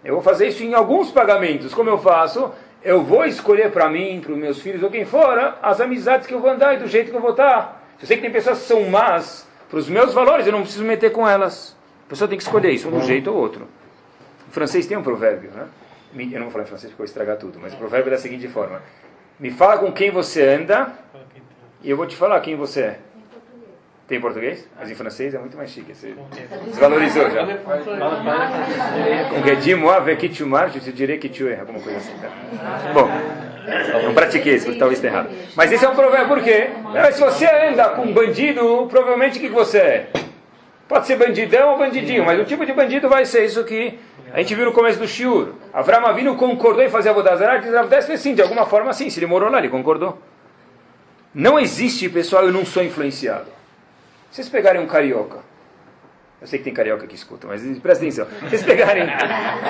Eu 0.05 0.14
vou 0.14 0.23
fazer 0.23 0.49
isso 0.49 0.62
em 0.62 0.75
alguns 0.75 1.11
pagamentos. 1.11 1.73
Como 1.73 1.88
eu 1.88 1.99
faço? 1.99 2.53
Eu 2.83 3.03
vou 3.03 3.25
escolher 3.25 3.71
para 3.71 3.88
mim, 3.88 4.21
para 4.21 4.33
os 4.33 4.38
meus 4.38 4.61
filhos 4.61 4.83
ou 4.83 4.90
quem 4.90 5.05
for, 5.05 5.38
as 5.62 5.81
amizades 5.81 6.27
que 6.27 6.35
eu 6.35 6.40
vou 6.40 6.51
andar 6.51 6.75
e 6.75 6.79
do 6.79 6.87
jeito 6.87 7.11
que 7.11 7.16
eu 7.16 7.21
vou 7.21 7.33
estar. 7.33 7.87
Eu 8.01 8.07
sei 8.07 8.16
que 8.16 8.23
tem 8.23 8.31
pessoas 8.31 8.61
que 8.61 8.64
são 8.64 8.88
más 8.88 9.47
para 9.69 9.79
os 9.79 9.88
meus 9.88 10.12
valores, 10.14 10.47
eu 10.47 10.53
não 10.53 10.62
preciso 10.62 10.85
meter 10.85 11.12
com 11.12 11.29
elas. 11.29 11.77
A 12.07 12.11
pessoa 12.11 12.27
tem 12.27 12.37
que 12.37 12.43
escolher 12.43 12.73
isso, 12.73 12.88
um 12.88 13.03
jeito 13.03 13.31
ou 13.31 13.37
outro. 13.37 13.69
O 14.49 14.51
francês 14.51 14.87
tem 14.87 14.97
um 14.97 15.03
provérbio, 15.03 15.51
né? 15.51 15.69
Eu 16.14 16.40
não 16.40 16.47
vou 16.47 16.51
falar 16.51 16.64
em 16.64 16.66
francês 16.66 16.90
porque 16.90 17.03
eu 17.03 17.05
vou 17.05 17.05
estragar 17.05 17.37
tudo, 17.37 17.61
mas 17.61 17.73
o 17.73 17.77
provérbio 17.77 18.09
é 18.09 18.16
da 18.16 18.19
seguinte 18.19 18.49
forma: 18.49 18.83
Me 19.40 19.50
fala 19.50 19.79
com 19.79 19.90
quem 19.90 20.11
você 20.11 20.46
anda 20.46 20.92
e 21.83 21.90
eu 21.90 21.96
vou 21.96 22.07
te 22.07 22.14
falar 22.14 22.38
quem 22.40 22.57
você 22.57 22.81
é. 22.83 22.98
Tem 24.07 24.18
em 24.18 24.20
português? 24.20 24.68
Mas 24.79 24.90
em 24.90 24.94
francês 24.94 25.35
é 25.35 25.38
muito 25.38 25.57
mais 25.57 25.70
chique. 25.70 25.94
Você 25.94 26.14
desvalorizou 26.66 27.31
já. 27.31 27.46
Com 29.31 30.16
que 30.16 30.29
tu 30.29 30.46
marches, 30.46 30.85
je 30.85 30.90
te 30.90 30.92
dirai 30.92 31.16
que 31.16 31.31
tu 31.31 31.48
es. 31.48 31.59
Alguma 31.59 31.81
coisa 31.81 31.96
assim. 31.96 32.12
Tá? 32.18 32.92
Bom, 32.92 33.09
não 34.05 34.12
pratiquei 34.12 34.57
isso, 34.57 34.76
talvez 34.79 34.98
esteja 34.98 35.14
errado. 35.14 35.31
Mas 35.57 35.72
esse 35.72 35.85
é 35.87 35.88
um 35.88 35.94
provérbio, 35.94 36.29
por 36.29 36.42
quê? 36.42 36.68
Não, 36.83 37.12
Se 37.12 37.20
você 37.20 37.46
anda 37.46 37.90
com 37.90 38.03
um 38.03 38.12
bandido, 38.12 38.87
provavelmente 38.90 39.38
o 39.38 39.40
que 39.40 39.48
que 39.48 39.55
você 39.55 39.79
é? 39.79 40.07
Pode 40.90 41.07
ser 41.07 41.14
bandidão 41.14 41.70
ou 41.70 41.79
bandidinho, 41.79 42.24
mas 42.26 42.40
o 42.40 42.44
tipo 42.44 42.66
de 42.66 42.72
bandido 42.72 43.09
vai 43.09 43.24
ser 43.24 43.44
isso 43.44 43.62
que 43.62 43.96
a 44.33 44.38
gente 44.38 44.57
viu 44.57 44.64
no 44.64 44.72
começo 44.72 44.98
do 44.98 45.07
Shiur. 45.07 45.50
Avram 45.72 46.05
Avinu 46.05 46.35
concordou 46.35 46.83
em 46.83 46.88
fazer 46.88 47.11
a 47.11 47.12
Vodazará, 47.12 47.59
diz 47.59 47.72
Avdés 47.72 48.07
sim, 48.20 48.35
de 48.35 48.42
alguma 48.42 48.66
forma 48.66 48.92
sim, 48.92 49.09
se 49.09 49.20
ele 49.20 49.26
morou 49.26 49.48
lá, 49.48 49.59
ele 49.59 49.68
concordou. 49.68 50.18
Não 51.33 51.61
existe, 51.61 52.09
pessoal, 52.09 52.42
eu 52.42 52.50
não 52.50 52.66
sou 52.66 52.83
influenciado. 52.83 53.46
Se 54.33 54.42
vocês 54.42 54.48
pegarem 54.48 54.81
um 54.83 54.87
carioca, 54.88 55.38
eu 56.40 56.48
sei 56.48 56.59
que 56.59 56.64
tem 56.64 56.74
carioca 56.74 57.07
que 57.07 57.14
escuta, 57.14 57.46
mas 57.46 57.62
presta 57.79 58.03
atenção. 58.03 58.26
Se 58.26 58.48
vocês 58.48 58.64
pegarem. 58.64 59.07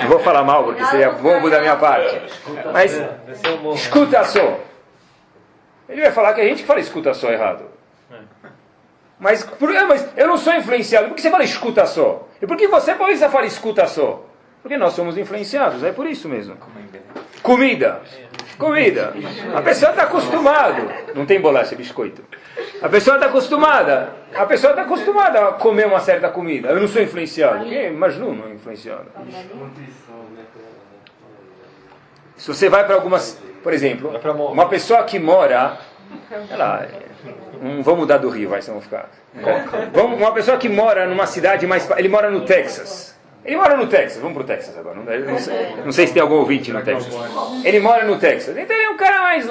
Não 0.00 0.09
vou 0.09 0.20
falar 0.20 0.42
mal, 0.42 0.64
porque 0.64 0.83
seria 0.87 1.11
bobo 1.11 1.50
da 1.50 1.61
minha 1.61 1.76
parte. 1.76 2.18
Mas 2.72 2.98
escuta 3.74 4.24
só. 4.24 4.59
Ele 5.87 6.00
vai 6.00 6.12
falar 6.12 6.33
que 6.33 6.40
a 6.40 6.44
gente 6.44 6.62
que 6.62 6.66
fala 6.66 6.80
escuta 6.80 7.12
só 7.12 7.30
errado. 7.30 7.69
Mas, 9.20 9.44
por, 9.44 9.70
mas 9.87 10.09
eu 10.16 10.26
não 10.26 10.38
sou 10.38 10.54
influenciado. 10.54 11.09
Por 11.09 11.14
que 11.14 11.22
você 11.22 11.30
fala 11.30 11.44
escuta 11.44 11.85
só? 11.85 12.26
E 12.40 12.46
por 12.46 12.56
que 12.56 12.66
você, 12.66 12.94
você 12.94 13.28
fala 13.28 13.44
escuta 13.44 13.87
só? 13.87 14.24
Porque 14.62 14.76
nós 14.76 14.94
somos 14.94 15.16
influenciados, 15.16 15.85
é 15.85 15.92
por 15.92 16.06
isso 16.06 16.28
mesmo. 16.28 16.56
Comida. 17.42 18.00
Comida. 18.59 19.14
A 19.54 19.62
pessoa 19.62 19.90
está 19.90 20.02
acostumada. 20.04 20.83
Não 21.14 21.24
tem 21.24 21.40
bolacha, 21.40 21.74
biscoito. 21.74 22.22
A 22.83 22.88
pessoa 22.88 23.16
está 23.16 23.26
acostumada. 23.28 24.14
A 24.35 24.44
pessoa 24.44 24.72
está 24.72 24.83
acostumada 24.83 25.48
a 25.48 25.52
comer 25.52 25.87
uma 25.87 26.00
certa 26.00 26.28
comida. 26.28 26.68
Eu 26.68 26.80
não 26.80 26.88
sou 26.88 27.02
influenciado. 27.02 27.64
Mas 27.96 28.18
não, 28.18 28.35
não 28.35 28.48
é 28.48 28.54
influenciado. 28.54 29.06
Se 32.37 32.48
você 32.48 32.68
vai 32.68 32.85
para 32.85 32.94
algumas. 32.94 33.40
Por 33.62 33.72
exemplo, 33.72 34.12
uma 34.50 34.68
pessoa 34.68 35.04
que 35.04 35.18
mora. 35.18 35.78
Lá, 36.57 36.87
um, 37.62 37.83
vamos 37.83 38.01
mudar 38.01 38.18
do 38.18 38.29
Rio, 38.29 38.49
vai, 38.49 38.62
senão 38.62 38.81
ficar. 38.81 39.09
Vamos, 39.92 40.18
uma 40.18 40.33
pessoa 40.33 40.57
que 40.57 40.68
mora 40.68 41.07
numa 41.07 41.27
cidade 41.27 41.66
mais. 41.66 41.88
Ele 41.96 42.09
mora 42.09 42.31
no 42.31 42.44
Texas. 42.44 43.18
Ele 43.44 43.57
mora 43.57 43.77
no 43.77 43.87
Texas, 43.87 44.20
vamos 44.20 44.37
pro 44.37 44.44
Texas 44.44 44.77
agora. 44.77 44.96
Não, 44.96 45.05
não, 45.05 45.38
sei, 45.38 45.77
não 45.85 45.92
sei 45.92 46.07
se 46.07 46.12
tem 46.12 46.20
algum 46.20 46.37
ouvinte 46.37 46.73
no 46.73 46.83
Texas. 46.83 47.12
Ele 47.64 47.81
mora 47.81 48.05
no 48.05 48.18
Texas. 48.18 48.57
Então 48.57 48.77
ele 48.77 48.85
é 48.85 48.90
um 48.90 48.96
cara 48.96 49.23
mais 49.23 49.46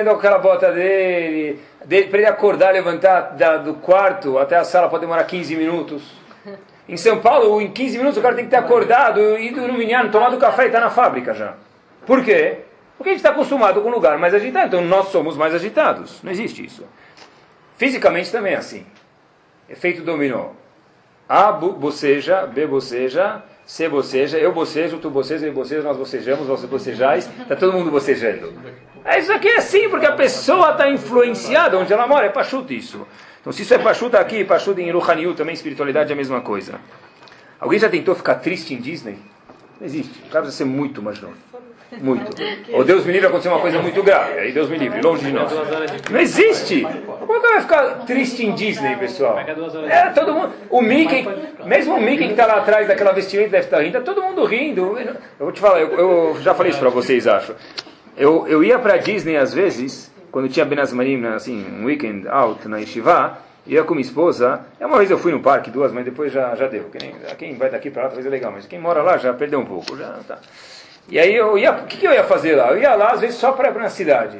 anda 0.00 0.10
com 0.10 0.18
aquela 0.18 0.38
bota 0.38 0.70
dele. 0.72 1.60
dele 1.84 2.08
para 2.08 2.18
ele 2.18 2.28
acordar, 2.28 2.72
levantar 2.72 3.36
da, 3.36 3.56
do 3.56 3.74
quarto 3.74 4.38
até 4.38 4.56
a 4.56 4.64
sala 4.64 4.88
pode 4.88 5.00
demorar 5.00 5.24
15 5.24 5.56
minutos. 5.56 6.02
Em 6.88 6.96
São 6.96 7.18
Paulo, 7.18 7.60
em 7.60 7.70
15 7.70 7.98
minutos 7.98 8.18
o 8.18 8.22
cara 8.22 8.34
tem 8.34 8.44
que 8.44 8.50
ter 8.50 8.56
acordado, 8.56 9.38
ido 9.38 9.66
no 9.66 9.74
minhano, 9.74 10.10
tomado 10.10 10.38
café 10.38 10.64
e 10.64 10.66
está 10.66 10.80
na 10.80 10.88
fábrica 10.88 11.34
já. 11.34 11.54
Por 12.06 12.24
quê? 12.24 12.60
Porque 12.98 13.10
a 13.10 13.12
gente 13.12 13.20
está 13.20 13.30
acostumado 13.30 13.80
com 13.80 13.88
um 13.88 13.92
lugar 13.92 14.18
mais 14.18 14.34
agitado, 14.34 14.66
então 14.66 14.84
nós 14.84 15.08
somos 15.08 15.36
mais 15.36 15.54
agitados. 15.54 16.20
Não 16.22 16.32
existe 16.32 16.66
isso. 16.66 16.84
Fisicamente 17.76 18.32
também 18.32 18.54
é 18.54 18.56
assim. 18.56 18.84
Efeito 19.70 20.02
dominó. 20.02 20.48
A 21.28 21.52
boceja, 21.52 22.44
B 22.44 22.66
boceja, 22.66 23.42
C 23.64 23.88
boceja, 23.88 24.36
eu 24.38 24.50
bocejo, 24.50 24.98
tu 24.98 25.10
boceja, 25.10 25.46
ele 25.46 25.54
boceja, 25.54 25.82
nós 25.82 25.96
bocejamos, 25.96 26.46
você 26.46 26.66
bocejais, 26.66 27.30
está 27.40 27.54
todo 27.54 27.72
mundo 27.72 27.90
bocejando. 27.90 28.52
É, 29.04 29.20
isso 29.20 29.32
aqui 29.32 29.46
é 29.46 29.58
assim, 29.58 29.88
porque 29.88 30.06
a 30.06 30.12
pessoa 30.12 30.72
está 30.72 30.90
influenciada 30.90 31.78
onde 31.78 31.92
ela 31.92 32.06
mora, 32.06 32.26
é 32.26 32.30
pachuto 32.30 32.72
isso. 32.72 33.06
Então 33.40 33.52
se 33.52 33.62
isso 33.62 33.74
é 33.74 33.78
pachuto 33.78 34.16
aqui, 34.16 34.42
pachuto 34.44 34.80
em 34.80 34.90
Ruhaniu, 34.90 35.34
também 35.34 35.54
espiritualidade 35.54 36.10
é 36.10 36.14
a 36.14 36.16
mesma 36.16 36.40
coisa. 36.40 36.80
Alguém 37.60 37.78
já 37.78 37.88
tentou 37.88 38.14
ficar 38.14 38.36
triste 38.36 38.74
em 38.74 38.78
Disney? 38.78 39.18
Não 39.78 39.86
existe. 39.86 40.18
O 40.20 40.30
cara 40.30 40.42
precisa 40.42 40.64
ser 40.64 40.64
muito 40.64 41.02
mais 41.02 41.20
novo. 41.20 41.36
Muito. 42.00 42.30
Ou 42.72 42.84
Deus 42.84 43.04
me 43.06 43.12
livre 43.12 43.28
acontecer 43.28 43.48
uma 43.48 43.60
coisa 43.60 43.80
muito 43.80 44.02
grave. 44.02 44.38
Aí 44.38 44.52
Deus 44.52 44.68
me 44.68 44.76
livre, 44.76 45.00
longe 45.00 45.24
de 45.24 45.32
nós. 45.32 45.50
Não 46.10 46.20
existe. 46.20 46.82
Como 46.82 47.32
é 47.32 47.40
que 47.40 47.46
vai 47.46 47.60
ficar 47.62 47.84
triste 48.04 48.44
em 48.44 48.54
Disney, 48.54 48.96
pessoal? 48.96 49.38
É, 49.88 50.10
todo 50.10 50.34
mundo. 50.34 50.52
O 50.70 50.82
Mickey, 50.82 51.26
mesmo 51.64 51.94
o 51.94 52.00
Mickey 52.00 52.26
que 52.26 52.32
está 52.32 52.46
lá 52.46 52.56
atrás 52.56 52.86
daquela 52.86 53.12
vestimenta 53.12 53.50
deve 53.50 53.64
estar 53.64 53.80
rindo, 53.80 53.92
tá 53.92 54.00
todo 54.00 54.22
mundo 54.22 54.44
rindo. 54.44 54.98
Eu 54.98 55.16
vou 55.46 55.52
te 55.52 55.60
falar, 55.60 55.80
eu, 55.80 55.92
eu 55.98 56.36
já 56.42 56.54
falei 56.54 56.70
isso 56.70 56.80
para 56.80 56.90
vocês, 56.90 57.26
acho. 57.26 57.54
Eu, 58.16 58.46
eu 58.48 58.62
ia 58.62 58.78
para 58.78 58.96
Disney 58.96 59.36
às 59.36 59.54
vezes, 59.54 60.12
quando 60.30 60.48
tinha 60.48 60.66
Benazmarim, 60.66 61.24
assim, 61.26 61.64
um 61.80 61.86
weekend 61.86 62.28
out 62.28 62.66
na 62.68 62.78
Yeshiva, 62.78 63.38
ia 63.66 63.82
com 63.84 63.94
minha 63.94 64.04
esposa. 64.04 64.66
É 64.78 64.86
uma 64.86 64.98
vez 64.98 65.10
eu 65.10 65.18
fui 65.18 65.32
no 65.32 65.40
parque, 65.40 65.70
duas, 65.70 65.92
mas 65.92 66.04
depois 66.04 66.32
já, 66.32 66.54
já 66.54 66.66
deu. 66.66 66.90
Quem, 66.90 67.14
quem 67.38 67.54
vai 67.56 67.70
daqui 67.70 67.90
para 67.90 68.02
lá 68.02 68.08
talvez 68.08 68.26
é 68.26 68.30
legal, 68.30 68.52
mas 68.52 68.66
quem 68.66 68.78
mora 68.78 69.02
lá 69.02 69.16
já 69.16 69.32
perdeu 69.32 69.60
um 69.60 69.64
pouco. 69.64 69.96
Já 69.96 70.18
tá. 70.26 70.38
E 71.08 71.18
aí 71.18 71.34
eu 71.34 71.56
ia, 71.56 71.72
o 71.72 71.86
que, 71.86 71.96
que 71.96 72.06
eu 72.06 72.12
ia 72.12 72.24
fazer 72.24 72.54
lá? 72.54 72.70
Eu 72.70 72.78
ia 72.78 72.94
lá 72.94 73.12
às 73.12 73.20
vezes 73.20 73.36
só 73.36 73.52
para 73.52 73.70
ir 73.70 73.72
para 73.72 73.84
a 73.84 73.90
cidade. 73.90 74.38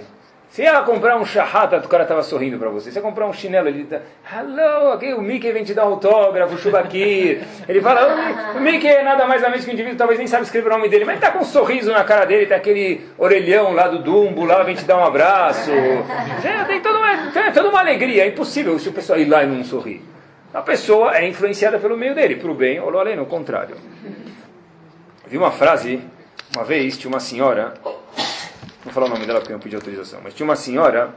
Você 0.50 0.62
ia 0.62 0.80
comprar 0.80 1.16
um 1.16 1.24
chahata, 1.24 1.76
o 1.76 1.88
cara 1.88 2.04
estava 2.04 2.22
sorrindo 2.22 2.58
para 2.58 2.70
você. 2.70 2.90
Você 2.90 2.98
ia 2.98 3.02
comprar 3.02 3.26
um 3.26 3.32
chinelo, 3.32 3.68
ele 3.68 3.84
tá, 3.84 4.00
hello, 4.32 4.92
aqui 4.92 5.12
o 5.12 5.20
Mickey 5.20 5.52
vem 5.52 5.62
te 5.62 5.74
dar 5.74 5.86
um 5.86 5.92
autógrafo, 5.92 6.56
o. 6.56 7.40
Ele 7.68 7.80
fala, 7.82 8.54
o 8.56 8.60
Mickey 8.60 8.88
é 8.88 9.02
nada 9.02 9.26
mais 9.26 9.42
ou 9.42 9.50
menos 9.50 9.64
que 9.64 9.70
um 9.70 9.74
indivíduo, 9.74 9.98
talvez 9.98 10.18
nem 10.18 10.26
sabe 10.26 10.44
escrever 10.44 10.68
o 10.68 10.72
nome 10.72 10.88
dele, 10.88 11.04
mas 11.04 11.16
ele 11.16 11.24
está 11.24 11.30
com 11.30 11.44
um 11.44 11.46
sorriso 11.46 11.92
na 11.92 12.02
cara 12.02 12.24
dele, 12.24 12.46
tem 12.46 12.56
aquele 12.56 13.06
orelhão 13.18 13.72
lá 13.72 13.88
do 13.88 13.98
Dumbo, 13.98 14.44
lá 14.44 14.62
vem 14.62 14.74
te 14.74 14.84
dar 14.84 14.96
um 14.96 15.04
abraço. 15.04 15.70
Tem 16.66 16.80
toda 16.80 16.98
uma, 16.98 17.30
tem 17.30 17.52
toda 17.52 17.68
uma 17.68 17.80
alegria, 17.80 18.24
é 18.24 18.28
impossível 18.28 18.78
se 18.78 18.88
o 18.88 18.92
pessoal 18.92 19.18
ir 19.18 19.26
lá 19.26 19.44
e 19.44 19.46
não 19.46 19.62
sorrir. 19.62 20.02
A 20.52 20.62
pessoa 20.62 21.16
é 21.16 21.28
influenciada 21.28 21.78
pelo 21.78 21.96
meio 21.96 22.14
dele, 22.14 22.36
para 22.36 22.50
o 22.50 22.54
bem 22.54 22.80
ou 22.80 22.98
além, 22.98 23.16
no 23.16 23.26
contrário. 23.26 23.76
Vi 25.26 25.36
uma 25.36 25.50
frase 25.50 26.00
uma 26.54 26.64
vez 26.64 26.96
tinha 26.96 27.08
uma 27.08 27.20
senhora, 27.20 27.74
vou 28.84 28.92
falar 28.92 29.06
o 29.06 29.10
nome 29.10 29.26
dela 29.26 29.40
porque 29.40 29.52
eu 29.52 29.56
não 29.56 29.62
pedi 29.62 29.76
autorização, 29.76 30.20
mas 30.22 30.34
tinha 30.34 30.44
uma 30.44 30.56
senhora 30.56 31.14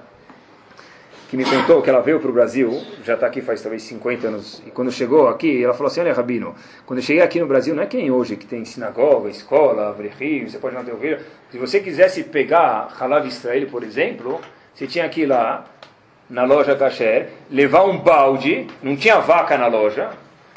que 1.29 1.37
me 1.37 1.45
contou 1.45 1.81
que 1.81 1.89
ela 1.89 2.01
veio 2.01 2.19
para 2.19 2.29
o 2.29 2.33
Brasil, 2.33 2.83
já 3.05 3.13
está 3.13 3.25
aqui 3.27 3.41
faz 3.41 3.61
talvez 3.61 3.83
50 3.83 4.27
anos, 4.27 4.61
e 4.67 4.71
quando 4.71 4.91
chegou 4.91 5.29
aqui, 5.29 5.63
ela 5.63 5.73
falou 5.73 5.87
assim, 5.87 6.01
olha 6.01 6.13
Rabino, 6.13 6.53
quando 6.85 6.99
eu 6.99 7.03
cheguei 7.03 7.23
aqui 7.23 7.39
no 7.39 7.47
Brasil, 7.47 7.73
não 7.73 7.83
é 7.83 7.85
que 7.85 7.95
nem 7.95 8.11
hoje, 8.11 8.35
que 8.35 8.45
tem 8.45 8.65
sinagoga, 8.65 9.29
escola, 9.29 9.87
avrehim, 9.87 10.49
você 10.49 10.57
pode 10.57 10.75
não 10.75 10.83
ter 10.83 10.91
ouvido, 10.91 11.23
se 11.49 11.57
você 11.57 11.79
quisesse 11.79 12.23
pegar 12.23 12.93
Halav 12.99 13.25
Israel, 13.25 13.65
por 13.67 13.81
exemplo, 13.81 14.41
você 14.75 14.85
tinha 14.85 15.07
que 15.07 15.21
ir 15.21 15.25
lá, 15.27 15.63
na 16.29 16.43
loja 16.43 16.75
Kasher, 16.75 17.29
levar 17.49 17.83
um 17.85 17.97
balde, 17.97 18.67
não 18.83 18.97
tinha 18.97 19.19
vaca 19.19 19.57
na 19.57 19.67
loja, 19.67 20.09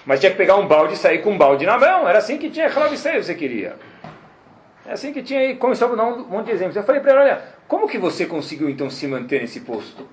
mas 0.05 0.19
tinha 0.19 0.33
que 0.33 0.37
pegar 0.37 0.57
um 0.57 0.67
balde 0.67 0.95
e 0.95 0.97
sair 0.97 1.23
com 1.23 1.31
um 1.31 1.39
balde 1.39 1.65
na 1.65 1.79
mão, 1.79 2.09
era 2.09 2.19
assim 2.19 2.37
que 2.37 2.51
tinha 2.51 2.67
Halav 2.67 2.93
Israel, 2.93 3.23
você 3.23 3.35
queria. 3.35 3.77
É 4.87 4.93
assim 4.93 5.13
que 5.13 5.23
tinha 5.23 5.41
aí, 5.41 5.57
começou 5.57 5.91
a 5.93 5.95
dar 5.97 6.05
um 6.05 6.25
monte 6.25 6.47
de 6.47 6.53
exemplos. 6.53 6.77
Eu 6.77 6.83
falei 6.83 7.01
para 7.01 7.13
ela, 7.13 7.21
olha, 7.23 7.43
como 7.67 7.89
que 7.89 7.99
você 7.99 8.27
conseguiu 8.27 8.69
então 8.69 8.91
se 8.91 9.07
manter 9.07 9.41
nesse 9.41 9.61
posto? 9.61 10.07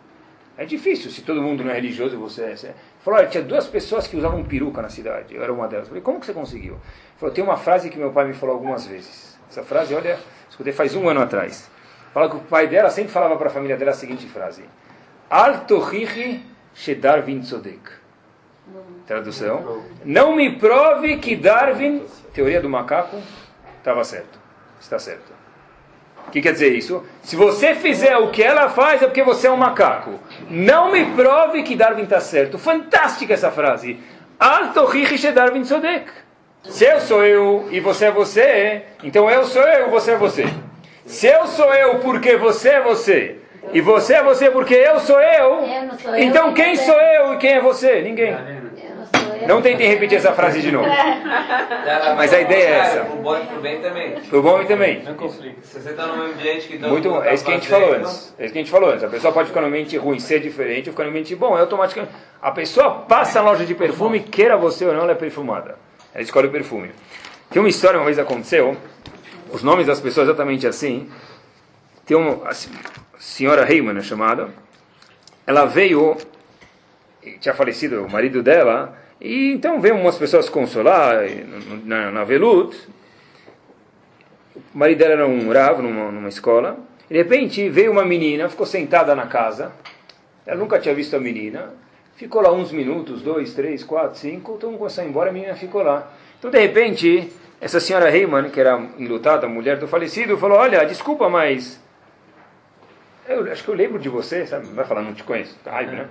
É 0.57 0.63
difícil, 0.63 1.11
se 1.11 1.23
todo 1.23 1.41
mundo 1.41 1.63
não 1.63 1.71
é 1.71 1.75
religioso, 1.75 2.17
você 2.17 2.43
é. 2.43 2.55
Você... 2.55 2.73
Falou, 3.01 3.19
olha, 3.19 3.27
tinha 3.27 3.43
duas 3.43 3.67
pessoas 3.67 4.07
que 4.07 4.15
usavam 4.15 4.43
peruca 4.43 4.81
na 4.81 4.89
cidade, 4.89 5.35
eu 5.35 5.43
era 5.43 5.51
uma 5.51 5.67
delas. 5.67 5.85
Eu 5.85 5.89
falei, 5.89 6.03
como 6.03 6.19
que 6.19 6.25
você 6.25 6.33
conseguiu? 6.33 6.73
Ele 6.73 6.81
falou, 7.17 7.33
tem 7.33 7.43
uma 7.43 7.57
frase 7.57 7.89
que 7.89 7.97
meu 7.97 8.11
pai 8.11 8.25
me 8.25 8.33
falou 8.33 8.55
algumas 8.55 8.85
vezes. 8.85 9.37
Essa 9.49 9.63
frase, 9.63 9.93
olha, 9.93 10.17
escutei 10.49 10.71
faz 10.71 10.95
um 10.95 11.09
ano 11.09 11.21
atrás. 11.21 11.69
Fala 12.13 12.29
que 12.29 12.37
o 12.37 12.39
pai 12.39 12.67
dela 12.67 12.89
sempre 12.89 13.11
falava 13.11 13.35
para 13.37 13.47
a 13.47 13.51
família 13.51 13.75
dela 13.75 13.91
a 13.91 13.93
seguinte 13.93 14.25
frase: 14.27 14.63
Altohihi 15.29 16.45
Shedar 16.73 17.23
Vin 17.23 17.41
Tzodek. 17.41 18.01
Tradução: 19.05 19.83
Não 20.05 20.35
me 20.35 20.57
prove 20.57 21.17
que 21.17 21.35
Darwin, 21.35 22.05
teoria 22.33 22.61
do 22.61 22.69
macaco, 22.69 23.17
estava 23.79 24.03
certo 24.03 24.40
está 24.81 24.99
certo. 24.99 25.31
O 26.27 26.31
que 26.31 26.41
quer 26.41 26.53
dizer 26.53 26.73
isso? 26.73 27.03
Se 27.21 27.35
você 27.35 27.75
fizer 27.75 28.17
o 28.17 28.29
que 28.29 28.41
ela 28.41 28.69
faz, 28.69 29.01
é 29.01 29.05
porque 29.05 29.23
você 29.23 29.47
é 29.47 29.51
um 29.51 29.57
macaco. 29.57 30.19
Não 30.49 30.91
me 30.91 31.05
prove 31.13 31.63
que 31.63 31.75
Darwin 31.75 32.03
está 32.03 32.19
certo. 32.19 32.57
Fantástica 32.57 33.33
essa 33.33 33.51
frase. 33.51 33.99
Alto 34.39 34.87
Darwin 35.33 35.63
Sodek. 35.63 36.09
Se 36.63 36.85
eu 36.85 36.99
sou 37.01 37.25
eu 37.25 37.67
e 37.71 37.79
você 37.79 38.05
é 38.05 38.11
você, 38.11 38.83
então 39.03 39.29
eu 39.29 39.45
sou 39.45 39.63
eu 39.63 39.87
e 39.87 39.89
você 39.89 40.11
é 40.11 40.15
você. 40.15 40.47
Se 41.05 41.27
eu 41.27 41.47
sou 41.47 41.73
eu 41.73 41.99
porque 41.99 42.37
você 42.37 42.69
é 42.69 42.81
você, 42.81 43.37
e 43.73 43.81
você 43.81 44.15
é 44.15 44.23
você 44.23 44.49
porque 44.49 44.75
eu 44.75 44.99
sou 44.99 45.19
eu, 45.19 45.65
eu 45.65 45.97
sou 45.97 46.15
então 46.17 46.47
eu, 46.47 46.53
quem 46.53 46.75
sou 46.75 46.95
eu 46.95 47.33
e 47.33 47.37
quem 47.37 47.53
é 47.53 47.61
você? 47.61 48.01
Ninguém. 48.01 48.37
Não 49.51 49.61
tentem 49.61 49.85
repetir 49.85 50.17
essa 50.17 50.31
frase 50.31 50.61
de 50.61 50.71
novo. 50.71 50.87
Mas 52.15 52.33
a 52.33 52.39
ideia 52.39 52.63
é 52.63 52.71
essa. 52.71 52.99
Pro 53.01 53.17
bom 53.17 53.37
e 53.37 53.45
pro 53.45 53.59
bem 53.59 53.81
também. 53.81 54.11
Pro 54.21 54.41
bom 54.41 54.61
e 54.61 54.65
também. 54.65 55.03
Se 55.61 55.81
você 55.81 55.89
está 55.89 56.07
num 56.07 56.23
ambiente 56.23 56.69
que 56.69 56.77
Muito, 56.77 57.21
é 57.21 57.33
isso 57.33 57.43
que 57.43 57.51
a 57.51 57.55
gente 57.55 57.67
falou 57.67 57.93
antes. 57.93 58.33
É 58.39 58.45
isso 58.45 58.53
que 58.53 58.59
a 58.59 58.61
gente 58.61 58.71
falou 58.71 58.89
antes. 58.91 59.03
A 59.03 59.09
pessoa 59.09 59.33
pode 59.33 59.49
ficar 59.49 59.59
num 59.59 59.67
ambiente 59.67 59.97
ruim, 59.97 60.19
ser 60.19 60.39
diferente, 60.39 60.87
ou 60.87 60.93
ficar 60.93 61.03
num 61.03 61.09
ambiente 61.09 61.35
bom. 61.35 61.57
É 61.57 61.59
automaticamente. 61.59 62.15
A 62.41 62.49
pessoa 62.51 63.01
passa 63.01 63.41
na 63.41 63.49
loja 63.49 63.65
de 63.65 63.75
perfume, 63.75 64.21
queira 64.21 64.55
você 64.55 64.85
ou 64.85 64.93
não, 64.93 65.01
ela 65.01 65.11
é 65.11 65.15
perfumada. 65.15 65.75
Ela 66.13 66.23
escolhe 66.23 66.47
o 66.47 66.51
perfume. 66.51 66.91
Tem 67.49 67.61
uma 67.61 67.67
história, 67.67 67.99
uma 67.99 68.05
vez 68.05 68.17
aconteceu, 68.17 68.77
os 69.51 69.61
nomes 69.63 69.85
das 69.85 69.99
pessoas 69.99 70.29
exatamente 70.29 70.65
assim. 70.65 71.11
Tem 72.05 72.15
uma 72.15 72.47
a 72.47 72.53
senhora 73.19 73.69
Heyman, 73.69 73.97
é 73.97 74.01
chamada. 74.01 74.47
Ela 75.45 75.65
veio, 75.65 76.15
tinha 77.41 77.53
falecido 77.53 78.05
o 78.05 78.09
marido 78.09 78.41
dela, 78.41 78.97
e 79.21 79.53
então 79.53 79.79
veio 79.79 79.95
umas 79.95 80.17
pessoas 80.17 80.49
consolar 80.49 81.23
na, 81.85 82.09
na 82.09 82.23
Velut. 82.23 82.75
O 84.73 84.77
marido 84.77 84.97
dela 84.97 85.13
era 85.13 85.27
um 85.27 85.43
numa, 85.83 86.11
numa 86.11 86.29
escola. 86.29 86.79
De 87.07 87.15
repente 87.15 87.69
veio 87.69 87.91
uma 87.91 88.03
menina, 88.03 88.49
ficou 88.49 88.65
sentada 88.65 89.13
na 89.13 89.27
casa. 89.27 89.71
Ela 90.43 90.57
nunca 90.57 90.79
tinha 90.79 90.95
visto 90.95 91.15
a 91.15 91.19
menina. 91.19 91.71
Ficou 92.15 92.41
lá 92.41 92.51
uns 92.51 92.71
minutos, 92.71 93.21
dois, 93.21 93.53
três, 93.53 93.83
quatro, 93.83 94.17
cinco. 94.17 94.55
Então 94.57 94.75
começou 94.75 95.03
a 95.03 95.05
ir 95.05 95.09
embora, 95.09 95.29
a 95.29 95.33
menina 95.33 95.53
ficou 95.55 95.83
lá. 95.83 96.11
Então 96.39 96.49
de 96.49 96.59
repente, 96.59 97.31
essa 97.59 97.79
senhora 97.79 98.15
Heyman, 98.15 98.49
que 98.49 98.59
era 98.59 98.75
enlutada, 98.97 99.47
mulher 99.47 99.77
do 99.77 99.87
falecido, 99.87 100.35
falou: 100.35 100.57
Olha, 100.57 100.83
desculpa, 100.83 101.29
mas. 101.29 101.79
Eu 103.29 103.51
acho 103.51 103.63
que 103.63 103.69
eu 103.69 103.75
lembro 103.75 103.99
de 103.99 104.09
você, 104.09 104.47
sabe? 104.47 104.65
Vai 104.67 104.83
falar, 104.83 105.03
não 105.03 105.13
te 105.13 105.23
conheço. 105.23 105.55
Tá 105.63 105.79
né? 105.83 106.07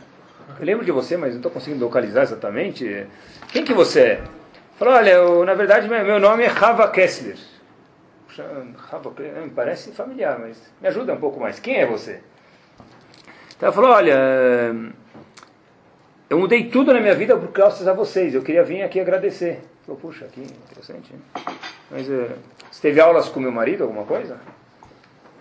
Eu 0.58 0.66
lembro 0.66 0.84
de 0.84 0.92
você, 0.92 1.16
mas 1.16 1.30
não 1.30 1.38
estou 1.38 1.52
conseguindo 1.52 1.84
localizar 1.84 2.22
exatamente. 2.22 3.06
Quem 3.52 3.64
que 3.64 3.72
você 3.74 4.00
é? 4.00 4.24
Falou, 4.76 4.94
olha, 4.94 5.10
eu, 5.10 5.44
na 5.44 5.54
verdade 5.54 5.88
meu 5.88 6.18
nome 6.18 6.44
é 6.44 6.46
Rava 6.46 6.88
Kessler. 6.88 7.36
Rava, 8.90 9.10
Kessler, 9.12 9.42
me 9.42 9.50
parece 9.50 9.92
familiar, 9.92 10.38
mas 10.38 10.60
me 10.80 10.88
ajuda 10.88 11.12
um 11.12 11.20
pouco 11.20 11.38
mais. 11.38 11.60
Quem 11.60 11.76
é 11.76 11.86
você? 11.86 12.20
Então 13.56 13.66
ela 13.66 13.72
falou, 13.72 13.90
olha, 13.90 14.14
eu 16.30 16.38
mudei 16.38 16.68
tudo 16.68 16.94
na 16.94 17.00
minha 17.00 17.14
vida 17.14 17.36
por 17.36 17.48
causa 17.48 17.84
de 17.84 17.96
vocês. 17.96 18.34
Eu 18.34 18.42
queria 18.42 18.62
vir 18.62 18.82
aqui 18.82 19.00
agradecer. 19.00 19.60
Falou, 19.84 20.00
puxa, 20.00 20.26
que 20.26 20.40
interessante. 20.40 21.12
Mas 21.90 22.08
eh, 22.08 22.30
você 22.70 22.80
teve 22.80 23.00
aulas 23.00 23.28
com 23.28 23.40
meu 23.40 23.52
marido, 23.52 23.82
alguma 23.82 24.04
coisa? 24.04 24.38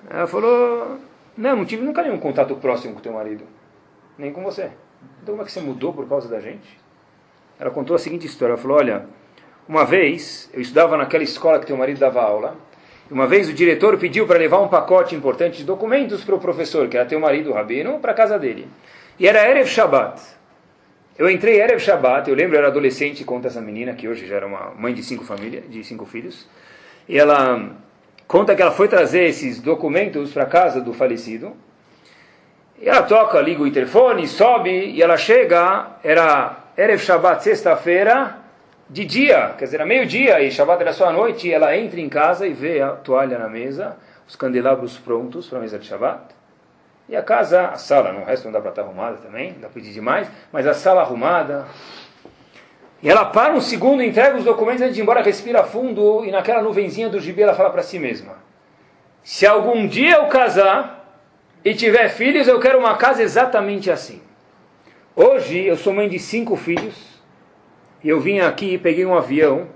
Ela 0.09 0.27
falou, 0.27 0.97
não, 1.37 1.57
não 1.57 1.65
tive 1.65 1.83
nunca 1.83 2.01
nenhum 2.01 2.19
contato 2.19 2.55
próximo 2.55 2.95
com 2.95 2.99
teu 2.99 3.13
marido. 3.13 3.45
Nem 4.17 4.33
com 4.33 4.43
você. 4.43 4.71
Então 5.21 5.33
como 5.33 5.41
é 5.41 5.45
que 5.45 5.51
você 5.51 5.61
mudou 5.61 5.93
por 5.93 6.07
causa 6.07 6.27
da 6.27 6.39
gente? 6.39 6.79
Ela 7.59 7.71
contou 7.71 7.95
a 7.95 7.99
seguinte 7.99 8.25
história. 8.25 8.53
Ela 8.53 8.61
falou, 8.61 8.77
olha, 8.77 9.05
uma 9.67 9.85
vez 9.85 10.49
eu 10.53 10.61
estudava 10.61 10.97
naquela 10.97 11.23
escola 11.23 11.59
que 11.59 11.65
teu 11.65 11.77
marido 11.77 11.99
dava 11.99 12.21
aula. 12.21 12.55
E 13.09 13.13
uma 13.13 13.27
vez 13.27 13.49
o 13.49 13.53
diretor 13.53 13.97
pediu 13.97 14.25
para 14.27 14.37
levar 14.37 14.59
um 14.59 14.67
pacote 14.67 15.15
importante 15.15 15.57
de 15.57 15.63
documentos 15.63 16.23
para 16.23 16.35
o 16.35 16.39
professor, 16.39 16.87
que 16.87 16.97
era 16.97 17.05
teu 17.07 17.19
marido, 17.19 17.49
o 17.49 17.53
rabino, 17.53 17.99
para 17.99 18.11
a 18.11 18.15
casa 18.15 18.37
dele. 18.37 18.67
E 19.19 19.27
era 19.27 19.47
Erev 19.49 19.67
Shabbat. 19.67 20.21
Eu 21.17 21.29
entrei 21.29 21.59
Erev 21.59 21.79
Shabbat, 21.79 22.29
eu 22.29 22.35
lembro, 22.35 22.55
eu 22.55 22.59
era 22.59 22.67
adolescente, 22.67 23.25
conta 23.25 23.47
essa 23.47 23.59
menina, 23.59 23.93
que 23.93 24.07
hoje 24.07 24.25
já 24.25 24.37
era 24.37 24.47
uma 24.47 24.71
mãe 24.77 24.93
de 24.93 25.03
cinco 25.03 25.25
famílias, 25.25 25.69
de 25.69 25.83
cinco 25.83 26.05
filhos. 26.05 26.47
E 27.07 27.17
ela 27.17 27.75
conta 28.27 28.55
que 28.55 28.61
ela 28.61 28.71
foi 28.71 28.87
trazer 28.87 29.23
esses 29.23 29.59
documentos 29.59 30.31
para 30.31 30.43
a 30.43 30.45
casa 30.45 30.79
do 30.79 30.93
falecido. 30.93 31.53
E 32.81 32.87
ela 32.87 33.03
toca, 33.03 33.41
liga 33.41 33.61
o 33.61 33.67
interfone, 33.67 34.25
sobe, 34.25 34.71
e 34.71 35.01
ela 35.01 35.17
chega, 35.17 35.97
era 36.01 36.55
Erev 36.77 37.01
Shabbat, 37.01 37.43
sexta-feira, 37.43 38.37
de 38.89 39.03
dia, 39.03 39.53
quer 39.57 39.65
dizer, 39.65 39.77
era 39.77 39.85
meio-dia, 39.85 40.41
e 40.41 40.49
Shabbat 40.49 40.81
era 40.81 40.93
só 40.93 41.09
à 41.09 41.11
noite, 41.11 41.49
e 41.49 41.53
ela 41.53 41.75
entra 41.75 41.99
em 41.99 42.07
casa 42.07 42.47
e 42.47 42.53
vê 42.53 42.81
a 42.81 42.91
toalha 42.91 43.37
na 43.37 43.49
mesa, 43.49 43.97
os 44.25 44.35
candelabros 44.37 44.97
prontos 44.97 45.47
para 45.47 45.57
a 45.57 45.61
mesa 45.61 45.77
de 45.77 45.87
Shabbat. 45.87 46.21
E 47.09 47.17
a 47.17 47.21
casa, 47.21 47.67
a 47.67 47.75
sala, 47.75 48.13
no 48.13 48.23
resto 48.23 48.45
não 48.45 48.53
dá 48.53 48.61
para 48.61 48.69
estar 48.69 48.83
arrumada 48.83 49.17
também, 49.17 49.53
dá 49.53 49.61
para 49.61 49.69
pedir 49.71 49.91
demais, 49.91 50.29
mas 50.49 50.65
a 50.65 50.73
sala 50.73 51.01
arrumada. 51.01 51.65
E 53.03 53.09
ela 53.09 53.25
para 53.25 53.53
um 53.53 53.59
segundo, 53.59 54.01
entrega 54.01 54.37
os 54.37 54.45
documentos 54.45 54.81
antes 54.81 54.95
de 54.95 55.01
ir 55.01 55.03
embora, 55.03 55.21
respira 55.21 55.63
fundo, 55.63 56.23
e 56.23 56.31
naquela 56.31 56.61
nuvenzinha 56.61 57.09
do 57.09 57.19
gibi 57.19 57.41
ela 57.41 57.53
fala 57.53 57.71
para 57.71 57.83
si 57.83 57.99
mesma: 57.99 58.35
Se 59.21 59.45
algum 59.45 59.85
dia 59.85 60.15
eu 60.15 60.27
casar 60.27 60.98
e 61.63 61.73
tiver 61.73 62.09
filhos, 62.09 62.47
eu 62.47 62.59
quero 62.59 62.79
uma 62.79 62.95
casa 62.97 63.21
exatamente 63.21 63.91
assim. 63.91 64.21
Hoje 65.15 65.65
eu 65.65 65.75
sou 65.75 65.93
mãe 65.93 66.07
de 66.07 66.19
cinco 66.19 66.55
filhos, 66.55 66.95
e 68.03 68.09
eu 68.09 68.19
vim 68.19 68.39
aqui, 68.39 68.77
peguei 68.77 69.05
um 69.05 69.15
avião 69.15 69.67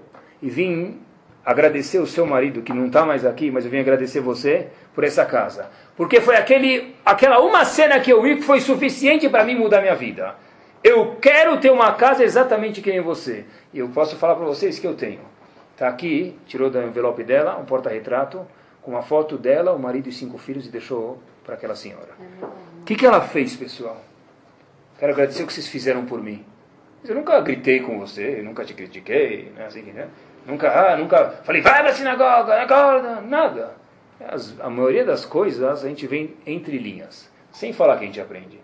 e 0.41 0.49
vim 0.49 1.01
agradecer 1.45 1.99
o 1.99 2.07
seu 2.07 2.25
marido, 2.25 2.61
que 2.61 2.71
não 2.71 2.88
está 2.88 3.05
mais 3.05 3.25
aqui, 3.25 3.51
mas 3.51 3.65
eu 3.65 3.71
vim 3.71 3.79
agradecer 3.79 4.21
você 4.21 4.67
por 4.95 5.03
essa 5.03 5.25
casa. 5.25 5.69
Porque 5.97 6.21
foi 6.21 6.38
aquele, 6.38 6.95
aquela 7.05 7.41
uma 7.41 7.65
cena 7.65 7.99
que 7.99 8.11
eu 8.11 8.21
vi 8.21 8.38
que 8.38 8.43
foi 8.43 8.61
suficiente 8.61 9.27
para 9.27 9.43
mim 9.43 9.55
mudar 9.55 9.81
minha 9.81 9.95
vida. 9.95 10.36
Eu 10.81 11.17
quero 11.21 11.57
ter 11.59 11.71
uma 11.71 11.93
casa 11.93 12.23
exatamente 12.23 12.81
que 12.81 13.01
você. 13.01 13.45
E 13.73 13.79
eu 13.79 13.89
posso 13.89 14.15
falar 14.15 14.36
para 14.36 14.45
vocês 14.45 14.79
que 14.79 14.88
eu 14.88 14.95
tenho. 14.95 15.21
Está 15.73 15.88
aqui, 15.88 16.38
tirou 16.45 16.69
do 16.69 16.81
envelope 16.81 17.23
dela 17.23 17.57
um 17.57 17.65
porta-retrato 17.65 18.45
com 18.84 18.91
uma 18.91 19.01
foto 19.01 19.38
dela, 19.38 19.71
o 19.71 19.79
marido 19.79 20.09
e 20.09 20.11
cinco 20.11 20.38
filhos 20.38 20.67
e 20.67 20.69
deixou 20.69 21.21
para 21.43 21.55
aquela 21.55 21.75
senhora. 21.75 22.09
O 22.81 22.84
que, 22.84 22.95
que 22.95 23.05
ela 23.05 23.21
fez, 23.21 23.55
pessoal? 23.55 24.01
Quero 24.99 25.13
agradecer 25.13 25.43
o 25.43 25.47
que 25.47 25.53
vocês 25.53 25.67
fizeram 25.67 26.05
por 26.05 26.21
mim. 26.21 26.45
Eu 27.03 27.15
nunca 27.15 27.39
gritei 27.41 27.79
com 27.79 27.99
você, 27.99 28.41
nunca 28.41 28.63
te 28.63 28.73
critiquei, 28.73 29.51
né? 29.55 29.65
Assim, 29.65 29.81
né? 29.81 30.07
Nunca, 30.45 30.69
ah, 30.69 30.97
nunca 30.97 31.41
falei, 31.43 31.61
vai 31.61 31.81
para 31.81 31.89
a 31.89 31.93
sinagoga, 31.93 32.61
acorda, 32.61 33.21
nada. 33.21 33.75
As, 34.19 34.57
a 34.59 34.69
maioria 34.69 35.03
das 35.03 35.25
coisas 35.25 35.84
a 35.84 35.88
gente 35.88 36.05
vem 36.05 36.36
entre 36.45 36.77
linhas, 36.77 37.29
sem 37.51 37.73
falar 37.73 37.97
que 37.97 38.03
a 38.03 38.07
gente 38.07 38.21
aprende. 38.21 38.59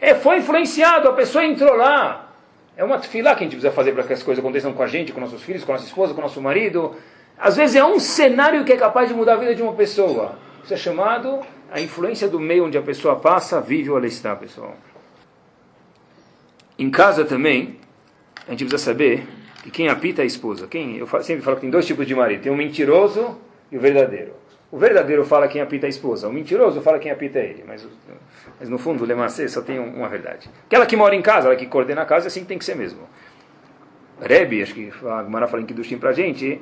É, 0.00 0.14
foi 0.14 0.38
influenciado, 0.38 1.08
a 1.08 1.12
pessoa 1.12 1.44
entrou 1.44 1.74
lá. 1.74 2.32
É 2.76 2.84
uma 2.84 2.98
fila 3.00 3.34
que 3.34 3.40
a 3.40 3.44
gente 3.44 3.56
precisa 3.56 3.72
fazer 3.72 3.92
para 3.92 4.04
que 4.04 4.12
as 4.12 4.22
coisas 4.22 4.42
aconteçam 4.42 4.72
com 4.72 4.82
a 4.82 4.86
gente, 4.86 5.12
com 5.12 5.20
nossos 5.20 5.42
filhos, 5.42 5.64
com 5.64 5.72
nossa 5.72 5.84
esposa, 5.84 6.14
com 6.14 6.20
nosso 6.20 6.40
marido. 6.40 6.96
Às 7.38 7.56
vezes 7.56 7.76
é 7.76 7.84
um 7.84 8.00
cenário 8.00 8.64
que 8.64 8.72
é 8.72 8.76
capaz 8.76 9.08
de 9.08 9.14
mudar 9.14 9.34
a 9.34 9.36
vida 9.36 9.54
de 9.54 9.62
uma 9.62 9.72
pessoa. 9.72 10.38
Isso 10.64 10.74
é 10.74 10.76
chamado 10.76 11.40
a 11.70 11.80
influência 11.80 12.28
do 12.28 12.40
meio 12.40 12.66
onde 12.66 12.76
a 12.76 12.82
pessoa 12.82 13.16
passa, 13.16 13.60
vive 13.60 13.90
ou 13.90 13.96
ela 13.96 14.06
está, 14.06 14.34
pessoal. 14.34 14.76
Em 16.78 16.90
casa 16.90 17.24
também, 17.24 17.78
a 18.46 18.50
gente 18.52 18.64
precisa 18.64 18.78
saber 18.78 19.26
que 19.62 19.70
quem 19.70 19.88
apita 19.88 20.22
é 20.22 20.24
a 20.24 20.26
esposa. 20.26 20.66
Quem, 20.66 20.96
eu 20.96 21.06
sempre 21.22 21.42
falo 21.42 21.56
que 21.56 21.62
tem 21.62 21.70
dois 21.70 21.86
tipos 21.86 22.06
de 22.06 22.14
marido: 22.14 22.42
tem 22.42 22.52
o 22.52 22.56
mentiroso 22.56 23.38
e 23.70 23.76
o 23.76 23.80
verdadeiro. 23.80 24.32
O 24.70 24.78
verdadeiro 24.78 25.24
fala 25.24 25.48
quem 25.48 25.62
apita 25.62 25.86
a 25.86 25.88
esposa, 25.88 26.28
o 26.28 26.32
mentiroso 26.32 26.80
fala 26.82 26.98
quem 26.98 27.10
apita 27.10 27.38
ele. 27.38 27.64
Mas, 27.66 27.86
mas 28.60 28.68
no 28.68 28.78
fundo, 28.78 29.02
o 29.02 29.06
Lemacê 29.06 29.48
só 29.48 29.62
tem 29.62 29.78
uma 29.78 30.08
verdade. 30.08 30.50
Aquela 30.66 30.84
que 30.84 30.94
mora 30.94 31.14
em 31.14 31.22
casa, 31.22 31.48
ela 31.48 31.56
que 31.56 31.66
coordena 31.66 32.02
a 32.02 32.04
casa, 32.04 32.26
é 32.26 32.28
assim 32.28 32.40
que 32.40 32.46
tem 32.46 32.58
que 32.58 32.64
ser 32.64 32.76
mesmo. 32.76 33.00
Rebbe, 34.20 34.62
acho 34.62 34.74
que 34.74 34.92
a 35.06 35.22
Gumara 35.22 35.46
fala 35.46 35.62
em 35.62 35.66
Kiddushim 35.66 35.96
pra 35.96 36.12
gente, 36.12 36.60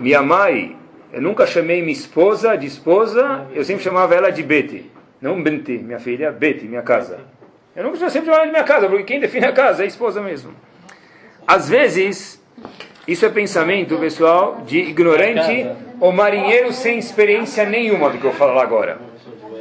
minha 0.00 0.22
mãe, 0.22 0.76
eu 1.12 1.20
nunca 1.20 1.46
chamei 1.46 1.80
minha 1.82 1.92
esposa 1.92 2.56
de 2.56 2.66
esposa, 2.66 3.46
eu 3.52 3.62
sempre 3.64 3.84
chamava 3.84 4.14
ela 4.14 4.30
de 4.30 4.42
Beti. 4.42 4.90
Não 5.20 5.42
Benti, 5.42 5.72
minha 5.78 6.00
filha, 6.00 6.32
Beti, 6.32 6.64
minha 6.66 6.82
casa. 6.82 7.20
Eu 7.76 7.84
nunca 7.84 7.98
sempre 8.08 8.26
chamava 8.26 8.46
de 8.46 8.50
minha 8.50 8.64
casa, 8.64 8.88
porque 8.88 9.04
quem 9.04 9.20
define 9.20 9.46
a 9.46 9.52
casa 9.52 9.82
é 9.82 9.84
a 9.84 9.88
esposa 9.88 10.22
mesmo. 10.22 10.52
Às 11.46 11.68
vezes, 11.68 12.42
isso 13.06 13.26
é 13.26 13.28
pensamento, 13.28 13.98
pessoal, 13.98 14.62
de 14.66 14.78
ignorante 14.78 15.68
ou 16.00 16.12
marinheiro 16.12 16.72
sem 16.72 16.98
experiência 16.98 17.64
nenhuma 17.66 18.08
do 18.08 18.18
que 18.18 18.24
eu 18.24 18.32
falo 18.32 18.58
agora. 18.58 18.98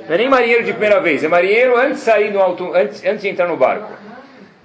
Não 0.07 0.15
é 0.15 0.17
nem 0.17 0.29
marinheiro 0.29 0.63
de 0.63 0.71
primeira 0.71 0.99
vez, 0.99 1.23
é 1.23 1.27
marinheiro 1.27 1.77
antes 1.77 1.97
de 1.97 2.05
sair 2.05 2.31
no 2.31 2.39
alto, 2.39 2.73
antes, 2.73 3.03
antes 3.03 3.21
de 3.21 3.27
entrar 3.27 3.47
no 3.47 3.57
barco. 3.57 3.91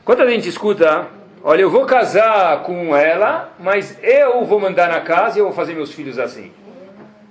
Quanta 0.04 0.28
gente 0.30 0.48
escuta, 0.48 1.08
olha, 1.44 1.60
eu 1.60 1.70
vou 1.70 1.84
casar 1.84 2.62
com 2.62 2.96
ela, 2.96 3.52
mas 3.60 3.96
eu 4.02 4.44
vou 4.44 4.58
mandar 4.58 4.88
na 4.88 5.02
casa 5.02 5.38
e 5.38 5.40
eu 5.40 5.44
vou 5.44 5.54
fazer 5.54 5.74
meus 5.74 5.92
filhos 5.92 6.18
assim. 6.18 6.50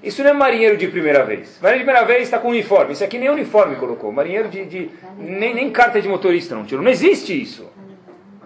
Isso 0.03 0.21
não 0.21 0.29
é 0.29 0.33
marinheiro 0.33 0.77
de 0.77 0.87
primeira 0.87 1.23
vez. 1.23 1.57
Marinheiro 1.61 1.85
de 1.85 1.91
primeira 1.91 2.05
vez 2.05 2.23
está 2.23 2.37
com 2.37 2.49
uniforme. 2.49 2.91
Isso 2.93 3.03
aqui 3.03 3.17
nem 3.17 3.29
uniforme 3.29 3.77
colocou. 3.77 4.11
Marinheiro 4.11 4.49
de. 4.49 4.65
de 4.65 4.91
nem, 5.17 5.53
nem 5.53 5.71
carta 5.71 6.01
de 6.01 6.09
motorista 6.09 6.53
não 6.53 6.65
tirou. 6.65 6.83
Não 6.83 6.91
existe 6.91 7.41
isso. 7.41 7.71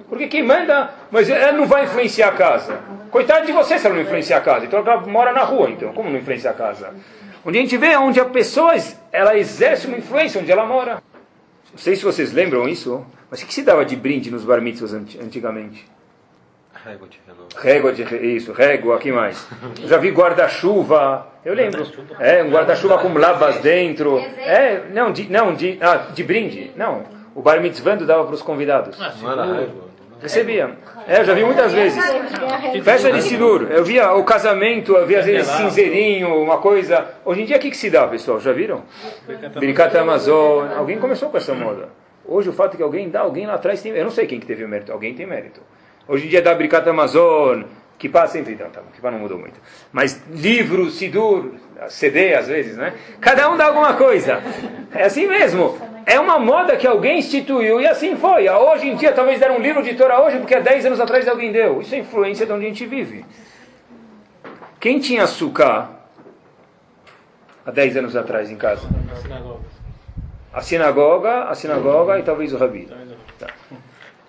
Porque 0.07 0.27
quem 0.27 0.43
manda, 0.43 0.91
mas 1.11 1.29
ela 1.29 1.51
não 1.51 1.65
vai 1.65 1.85
influenciar 1.85 2.29
a 2.29 2.31
casa. 2.31 2.79
Coitado 3.09 3.45
de 3.45 3.51
você 3.51 3.77
se 3.79 3.85
ela 3.85 3.95
não 3.95 4.03
influenciar 4.03 4.37
a 4.37 4.41
casa. 4.41 4.65
Então 4.65 4.79
ela 4.79 5.01
mora 5.01 5.33
na 5.33 5.43
rua, 5.43 5.69
então. 5.69 5.91
Como 5.93 6.09
não 6.09 6.19
influenciar 6.19 6.51
a 6.51 6.53
casa? 6.53 6.93
Onde 7.43 7.57
a 7.57 7.61
gente 7.61 7.75
vê 7.75 7.95
onde 7.97 8.19
a 8.19 8.25
pessoa 8.25 8.73
ela 9.11 9.37
exerce 9.37 9.87
uma 9.87 9.97
influência 9.97 10.39
onde 10.39 10.51
ela 10.51 10.65
mora. 10.65 11.01
Não 11.71 11.77
sei 11.77 11.95
se 11.95 12.03
vocês 12.03 12.31
lembram 12.31 12.69
isso, 12.69 13.03
mas 13.29 13.41
o 13.41 13.45
que 13.45 13.53
se 13.53 13.63
dava 13.63 13.83
de 13.83 13.95
brinde 13.95 14.31
nos 14.31 14.43
bar 14.43 14.61
mitzvahs 14.61 14.93
antigamente? 14.93 15.85
Régua 16.85 17.07
de 17.07 17.19
relógio. 17.27 17.59
Régua 17.59 17.91
de 17.91 18.35
isso, 18.35 18.53
régua, 18.53 18.97
que 18.99 19.11
mais? 19.11 19.47
Eu 19.81 19.87
já 19.87 19.97
vi 19.97 20.11
guarda-chuva. 20.11 21.27
Eu 21.43 21.53
lembro. 21.53 21.85
É, 22.19 22.43
um 22.43 22.49
guarda-chuva 22.49 22.97
com 22.99 23.13
labas 23.17 23.59
dentro. 23.59 24.19
É, 24.19 24.83
não, 24.93 25.11
de, 25.11 25.29
não, 25.29 25.53
de, 25.53 25.77
ah, 25.81 26.07
de 26.13 26.23
brinde. 26.23 26.71
Não. 26.75 27.03
O 27.35 27.41
bar 27.41 27.59
mitzvando 27.61 28.05
dava 28.05 28.25
para 28.25 28.35
os 28.35 28.41
convidados. 28.41 28.97
Não 29.21 29.31
era 29.31 29.43
régua. 29.45 29.87
Recebia. 30.21 30.77
É, 31.07 31.19
eu 31.19 31.25
já 31.25 31.33
vi 31.33 31.43
muitas 31.43 31.73
vezes. 31.73 32.03
Festa 32.83 33.11
de 33.11 33.21
Sidur. 33.21 33.67
Eu 33.69 33.83
via 33.83 34.13
o 34.13 34.23
casamento, 34.23 34.95
eu 34.95 35.05
via 35.05 35.19
às 35.19 35.25
vezes 35.25 35.47
cinzeirinho, 35.47 36.41
uma 36.41 36.57
coisa. 36.57 37.05
Hoje 37.23 37.41
em 37.41 37.45
dia, 37.45 37.57
o 37.57 37.59
que, 37.59 37.69
que 37.69 37.77
se 37.77 37.89
dá, 37.89 38.07
pessoal? 38.07 38.39
Já 38.39 38.51
viram? 38.51 38.83
Birkat 39.59 39.95
Amazon. 39.97 40.67
Alguém 40.75 40.99
começou 40.99 41.29
com 41.29 41.37
essa 41.37 41.53
moda. 41.53 41.89
Hoje, 42.27 42.49
o 42.49 42.53
fato 42.53 42.73
é 42.73 42.77
que 42.77 42.83
alguém 42.83 43.09
dá, 43.09 43.21
alguém 43.21 43.45
lá 43.45 43.55
atrás 43.55 43.81
tem. 43.81 43.91
Eu 43.93 44.03
não 44.03 44.11
sei 44.11 44.27
quem 44.27 44.39
que 44.39 44.45
teve 44.45 44.63
o 44.63 44.67
mérito. 44.67 44.91
Alguém 44.91 45.13
tem 45.13 45.25
mérito. 45.25 45.61
Hoje 46.07 46.25
em 46.25 46.29
dia, 46.29 46.41
dá 46.41 46.53
Birkat 46.53 46.87
Amazon. 46.89 47.63
Que 47.97 48.07
passa 48.07 48.33
sempre. 48.33 48.55
Não, 48.55 48.69
tá 48.69 48.81
bom, 48.81 48.89
que 48.93 49.01
não 49.01 49.19
mudou 49.19 49.39
muito. 49.39 49.59
Mas 49.91 50.21
livro, 50.29 50.91
Sidur, 50.91 51.53
CD 51.89 52.35
às 52.35 52.47
vezes, 52.47 52.77
né? 52.77 52.93
Cada 53.19 53.49
um 53.49 53.57
dá 53.57 53.65
alguma 53.65 53.93
coisa. 53.95 54.41
É 54.93 55.03
assim 55.05 55.25
mesmo. 55.27 55.77
É 56.05 56.19
uma 56.19 56.37
moda 56.39 56.77
que 56.77 56.85
alguém 56.87 57.19
instituiu 57.19 57.81
e 57.81 57.87
assim 57.87 58.15
foi. 58.15 58.47
Hoje 58.47 58.87
em 58.87 58.95
dia, 58.95 59.11
talvez 59.11 59.39
deram 59.39 59.57
um 59.57 59.61
livro 59.61 59.81
de 59.81 59.95
Torá 59.95 60.23
hoje 60.23 60.37
porque 60.37 60.55
há 60.55 60.59
10 60.59 60.85
anos 60.85 60.99
atrás 60.99 61.27
alguém 61.27 61.51
deu. 61.51 61.81
Isso 61.81 61.95
é 61.95 61.97
influência 61.97 62.45
de 62.45 62.51
onde 62.51 62.65
a 62.65 62.69
gente 62.69 62.85
vive. 62.85 63.25
Quem 64.79 64.99
tinha 64.99 65.23
açúcar 65.23 65.89
há 67.65 67.71
10 67.71 67.97
anos 67.97 68.15
atrás 68.15 68.49
em 68.51 68.55
casa? 68.55 68.87
A 70.53 70.61
sinagoga, 70.61 71.43
a 71.43 71.55
sinagoga 71.55 72.17
e 72.19 72.23
talvez 72.23 72.53
o 72.53 72.57
rabino. 72.57 72.95
Tá. 73.39 73.47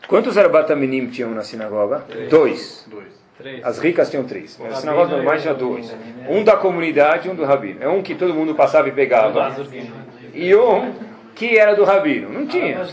Quantos 0.06 0.36
Arbataminim 0.36 1.08
tinham 1.08 1.30
na 1.30 1.42
sinagoga? 1.42 2.04
Dois. 2.28 2.86
As 3.62 3.78
ricas 3.78 4.10
tinham 4.10 4.24
três. 4.24 4.58
Mas 4.60 4.72
as 4.72 4.78
sinagogas 4.80 5.10
normais 5.10 5.42
tinha 5.42 5.54
dois. 5.54 5.94
Um 6.28 6.42
da 6.42 6.56
comunidade 6.56 7.28
e 7.28 7.30
um 7.30 7.34
do 7.34 7.44
rabino. 7.44 7.82
É 7.82 7.88
um 7.88 8.02
que 8.02 8.14
todo 8.14 8.34
mundo 8.34 8.54
passava 8.54 8.88
e 8.88 8.92
pegava. 8.92 9.54
E 10.34 10.54
um 10.54 10.94
que 11.34 11.56
era 11.56 11.74
do 11.74 11.84
rabino. 11.84 12.28
Não 12.30 12.46
tinha. 12.46 12.84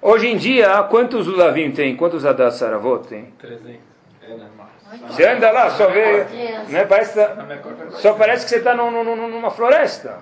Hoje 0.00 0.28
em 0.28 0.36
dia, 0.36 0.82
quantos 0.84 1.26
Lulavim 1.26 1.70
tem? 1.72 1.96
Quantos 1.96 2.24
Adas 2.24 2.54
Saravot 2.54 3.06
tem? 3.08 3.32
300. 3.38 3.76
É, 4.22 4.34
né? 4.34 4.46
Você 5.08 5.26
anda 5.26 5.50
lá, 5.50 5.70
só 5.70 5.88
vê. 5.88 6.24
Né, 6.68 6.84
parece 6.84 7.14
tá- 7.14 7.34
Na 7.34 7.56
conta, 7.56 7.90
só 7.90 8.14
parece 8.14 8.44
que 8.44 8.50
você 8.50 8.56
está 8.58 8.74
numa 8.74 9.50
floresta. 9.50 10.18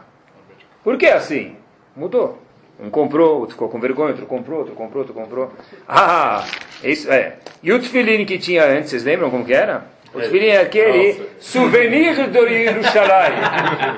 Por 0.82 0.97
que 0.97 1.07
assim? 1.07 1.57
Mudou. 1.97 2.38
Um 2.80 2.90
comprou, 2.90 3.38
outro 3.38 3.55
ficou 3.55 3.68
com 3.68 3.78
vergonha, 3.78 4.11
outro 4.11 4.26
comprou, 4.26 4.59
outro 4.59 4.74
comprou, 4.74 5.03
outro 5.03 5.14
comprou. 5.14 5.53
Ah, 5.88 6.45
isso 6.82 7.11
é. 7.11 7.34
E 7.62 7.72
o 7.72 7.78
tefilim 7.78 8.24
que 8.24 8.36
tinha 8.36 8.64
antes, 8.64 8.90
vocês 8.90 9.05
lembram 9.05 9.30
como 9.30 9.45
que 9.45 9.55
era? 9.55 9.84
O 10.12 10.20
tefilim 10.20 10.47
é 10.47 10.61
aquele 10.61 11.20
souvenir 11.40 12.14
do 12.28 12.47
Yerushalayim. 12.47 13.36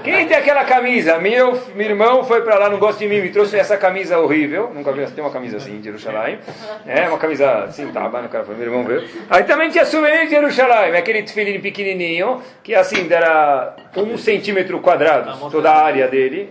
Quem 0.03 0.26
tem 0.26 0.36
aquela 0.36 0.64
camisa? 0.64 1.18
Meu, 1.18 1.59
meu 1.74 1.86
irmão 1.88 2.24
foi 2.24 2.42
para 2.42 2.59
lá, 2.59 2.68
não 2.70 2.78
gosta 2.78 2.99
de 2.99 3.09
mim, 3.09 3.20
me 3.20 3.30
trouxe 3.30 3.59
essa 3.59 3.78
camisa 3.78 4.18
horrível. 4.18 4.70
Nunca 4.74 4.92
vi, 4.92 5.07
tem 5.11 5.24
uma 5.24 5.30
camisa 5.30 5.57
assim 5.57 5.78
de 5.80 5.88
Yerushalayim. 5.88 6.38
É, 6.86 7.09
uma 7.09 7.18
camisa 7.18 7.64
assim, 7.64 7.86
tá, 7.88 8.07
o 8.07 8.28
cara 8.28 8.44
foi, 8.44 8.55
meu 8.55 8.64
irmão 8.66 8.84
veio. 8.84 9.05
Aí 9.28 9.44
também 9.44 9.70
tinha 9.70 9.86
souvenir 9.86 10.26
de 10.26 10.34
Yerushalayim, 10.34 10.97
aquele 10.97 11.22
tefilim 11.22 11.61
pequenininho, 11.61 12.42
que 12.62 12.74
assim, 12.74 13.07
era 13.11 13.74
um 13.97 14.18
centímetro 14.18 14.80
quadrado, 14.80 15.51
toda 15.51 15.70
a 15.70 15.82
área 15.84 16.09
dele. 16.09 16.51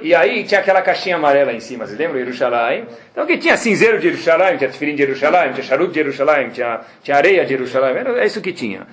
E 0.00 0.14
aí 0.14 0.44
tinha 0.44 0.60
aquela 0.60 0.82
caixinha 0.82 1.16
amarela 1.16 1.52
em 1.52 1.60
cima, 1.60 1.86
vocês 1.86 1.98
lembram? 1.98 2.18
Yerushalayim. 2.18 2.84
Então 3.12 3.26
que 3.26 3.36
tinha 3.36 3.56
cinzeiro 3.56 3.98
de 3.98 4.08
Yerushalayim, 4.08 4.56
tinha 4.56 4.70
tefilim 4.70 4.94
de 4.94 5.02
Yerushalayim, 5.02 5.52
tinha 5.52 5.64
charuto 5.64 5.92
de 5.92 5.98
Yerushalayim, 6.00 6.50
tinha, 6.50 6.80
tinha 7.02 7.16
areia 7.16 7.44
de 7.44 7.52
Yerushalayim, 7.52 7.96
era 7.98 8.24
isso 8.24 8.40
que 8.40 8.52
tinha. 8.52 8.86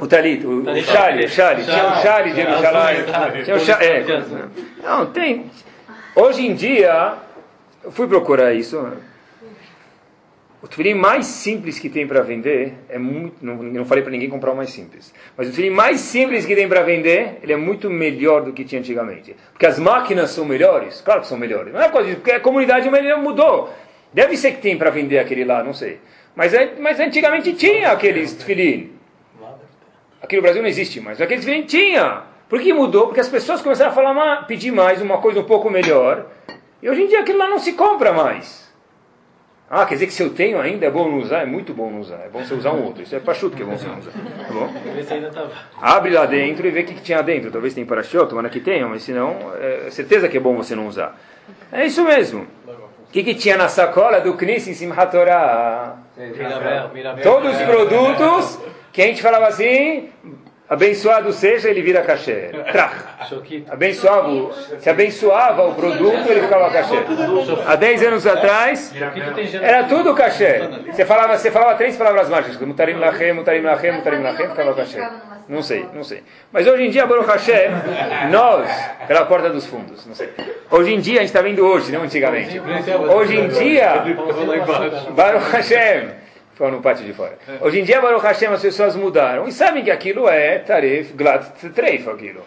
O 0.00 0.06
talit, 0.06 0.44
o, 0.44 0.62
o 0.62 0.82
chale, 0.82 1.24
o 1.24 1.28
chale, 1.28 1.62
tinha 1.62 1.86
o 1.86 2.02
chale 2.02 2.32
de 2.32 2.40
Yerushalayim. 2.40 3.04
Tinha 3.44 3.56
o 3.56 3.60
chale, 3.60 3.84
é. 3.86 4.04
Não, 4.82 5.06
tem. 5.06 5.50
Hoje 6.16 6.46
em 6.46 6.54
dia, 6.54 7.14
eu 7.84 7.92
fui 7.92 8.06
procurar 8.08 8.52
isso. 8.52 8.84
O 10.62 10.68
tefilim 10.68 10.94
mais 10.94 11.26
simples 11.26 11.80
que 11.80 11.90
tem 11.90 12.06
para 12.06 12.22
vender 12.22 12.74
é 12.88 12.96
muito. 12.96 13.44
Não, 13.44 13.56
não 13.56 13.84
falei 13.84 14.04
para 14.04 14.12
ninguém 14.12 14.30
comprar 14.30 14.52
o 14.52 14.56
mais 14.56 14.70
simples. 14.70 15.12
Mas 15.36 15.48
o 15.48 15.50
tefilim 15.50 15.70
mais 15.70 15.98
simples 15.98 16.46
que 16.46 16.54
tem 16.54 16.68
para 16.68 16.82
vender, 16.82 17.38
ele 17.42 17.52
é 17.52 17.56
muito 17.56 17.90
melhor 17.90 18.42
do 18.42 18.52
que 18.52 18.64
tinha 18.64 18.80
antigamente. 18.80 19.34
Porque 19.52 19.66
as 19.66 19.76
máquinas 19.80 20.30
são 20.30 20.44
melhores, 20.44 21.00
claro 21.00 21.22
que 21.22 21.26
são 21.26 21.36
melhores. 21.36 21.72
Não 21.72 21.82
é 21.82 21.88
coisa 21.88 22.06
disso, 22.06 22.20
porque 22.20 22.30
a 22.30 22.38
comunidade 22.38 22.88
mudou. 23.18 23.74
Deve 24.12 24.36
ser 24.36 24.52
que 24.52 24.62
tem 24.62 24.78
para 24.78 24.90
vender 24.90 25.18
aquele 25.18 25.44
lá, 25.44 25.64
não 25.64 25.74
sei. 25.74 25.98
Mas, 26.36 26.54
é, 26.54 26.74
mas 26.78 27.00
antigamente 27.00 27.54
tinha 27.54 27.90
aqueles 27.90 28.32
tefilim. 28.32 28.92
Aqui 30.22 30.36
no 30.36 30.42
Brasil 30.42 30.62
não 30.62 30.68
existe 30.68 31.00
mais. 31.00 31.20
Aqueles 31.20 31.44
tefilim 31.44 31.66
tinha. 31.66 32.22
Por 32.48 32.60
que 32.60 32.72
mudou? 32.72 33.06
Porque 33.06 33.20
as 33.20 33.28
pessoas 33.28 33.60
começaram 33.60 33.90
a 33.90 33.94
falar, 33.94 34.46
pedir 34.46 34.70
mais, 34.70 35.02
uma 35.02 35.18
coisa 35.18 35.40
um 35.40 35.44
pouco 35.44 35.68
melhor. 35.68 36.30
E 36.80 36.88
hoje 36.88 37.02
em 37.02 37.06
dia 37.08 37.20
aquilo 37.20 37.38
lá 37.38 37.48
não 37.48 37.58
se 37.58 37.72
compra 37.72 38.12
mais. 38.12 38.71
Ah, 39.74 39.86
quer 39.86 39.94
dizer 39.94 40.06
que 40.06 40.12
se 40.12 40.22
eu 40.22 40.28
tenho 40.28 40.60
ainda 40.60 40.84
é 40.84 40.90
bom 40.90 41.08
não 41.08 41.16
usar? 41.16 41.38
É 41.38 41.46
muito 41.46 41.72
bom 41.72 41.90
não 41.90 42.00
usar. 42.00 42.16
É 42.16 42.28
bom 42.28 42.44
você 42.44 42.52
usar 42.52 42.72
um 42.72 42.84
outro. 42.84 43.02
Isso 43.02 43.16
é 43.16 43.20
pachuto 43.20 43.56
que 43.56 43.62
é 43.62 43.64
bom 43.64 43.74
você 43.74 43.86
não 43.86 44.00
usar. 44.00 44.10
Tá 44.10 44.52
bom? 44.52 44.70
Abre 45.80 46.10
lá 46.10 46.26
dentro 46.26 46.66
e 46.66 46.70
vê 46.70 46.80
o 46.80 46.84
que, 46.84 46.92
que 46.92 47.00
tinha 47.00 47.22
dentro. 47.22 47.50
Talvez 47.50 47.72
tenha 47.72 47.86
paraxioto, 47.86 48.28
tomara 48.28 48.50
que 48.50 48.60
tenha, 48.60 48.86
mas 48.86 49.02
se 49.02 49.12
não, 49.12 49.34
é 49.58 49.88
certeza 49.88 50.28
que 50.28 50.36
é 50.36 50.40
bom 50.40 50.54
você 50.54 50.76
não 50.76 50.86
usar. 50.86 51.18
É 51.72 51.86
isso 51.86 52.04
mesmo. 52.04 52.46
O 52.68 53.10
que, 53.10 53.24
que 53.24 53.34
tinha 53.34 53.56
na 53.56 53.66
sacola 53.66 54.20
do 54.20 54.34
Knis 54.34 54.68
em 54.68 54.74
Simchat 54.74 55.10
Torah? 55.10 55.96
Todos 57.22 57.56
os 57.56 57.62
produtos 57.62 58.58
que 58.92 59.00
a 59.00 59.06
gente 59.06 59.22
falava 59.22 59.46
assim, 59.46 60.10
abençoado 60.72 61.32
seja, 61.32 61.68
ele 61.68 61.82
vira 61.82 62.00
cachê. 62.00 62.50
Trach. 62.72 62.94
Abençoava, 63.68 64.52
se 64.78 64.88
abençoava 64.88 65.68
o 65.68 65.74
produto, 65.74 66.28
ele 66.30 66.40
ficava 66.40 66.70
cachê. 66.70 66.96
Há 67.66 67.76
10 67.76 68.02
anos 68.04 68.26
atrás, 68.26 68.92
era 69.60 69.84
tudo 69.84 70.14
cachê. 70.14 70.60
Você 70.90 71.04
falava, 71.04 71.36
você 71.36 71.50
falava 71.50 71.74
três 71.76 71.96
palavras 71.96 72.28
mágicas, 72.30 72.58
mutarim 72.66 72.94
lachem, 72.94 73.34
mutarim 73.34 73.60
lachem, 73.60 73.92
mutarim 73.92 74.22
lachem, 74.22 74.48
ficava 74.48 74.74
cachê. 74.74 74.98
Não 75.48 75.62
sei, 75.62 75.86
não 75.92 76.02
sei. 76.04 76.22
Mas 76.50 76.66
hoje 76.66 76.84
em 76.84 76.90
dia, 76.90 77.04
Baruch 77.04 77.28
Hashem, 77.28 77.70
nós, 78.30 78.68
pela 79.06 79.26
porta 79.26 79.50
dos 79.50 79.66
fundos, 79.66 80.06
não 80.06 80.14
sei. 80.14 80.30
Hoje 80.70 80.94
em 80.94 81.00
dia, 81.00 81.18
a 81.18 81.20
gente 81.20 81.28
está 81.28 81.42
vendo 81.42 81.66
hoje, 81.66 81.92
não 81.92 82.02
antigamente. 82.02 82.58
Hoje 83.14 83.38
em 83.38 83.48
dia, 83.48 84.04
Baruch 85.10 85.50
Hashem, 85.50 86.08
foi 86.54 86.70
no 86.70 86.80
pátio 86.80 87.04
de 87.04 87.12
fora. 87.12 87.38
Hoje 87.60 87.80
em 87.80 87.84
dia, 87.84 88.00
Baruch 88.00 88.24
Hashem, 88.24 88.48
as 88.48 88.62
pessoas 88.62 88.94
mudaram 88.94 89.48
e 89.48 89.52
sabem 89.52 89.82
que 89.82 89.90
aquilo 89.90 90.28
é 90.28 90.58
taref, 90.58 91.12
glat, 91.14 91.44
treif, 91.74 92.08
aquilo. 92.08 92.42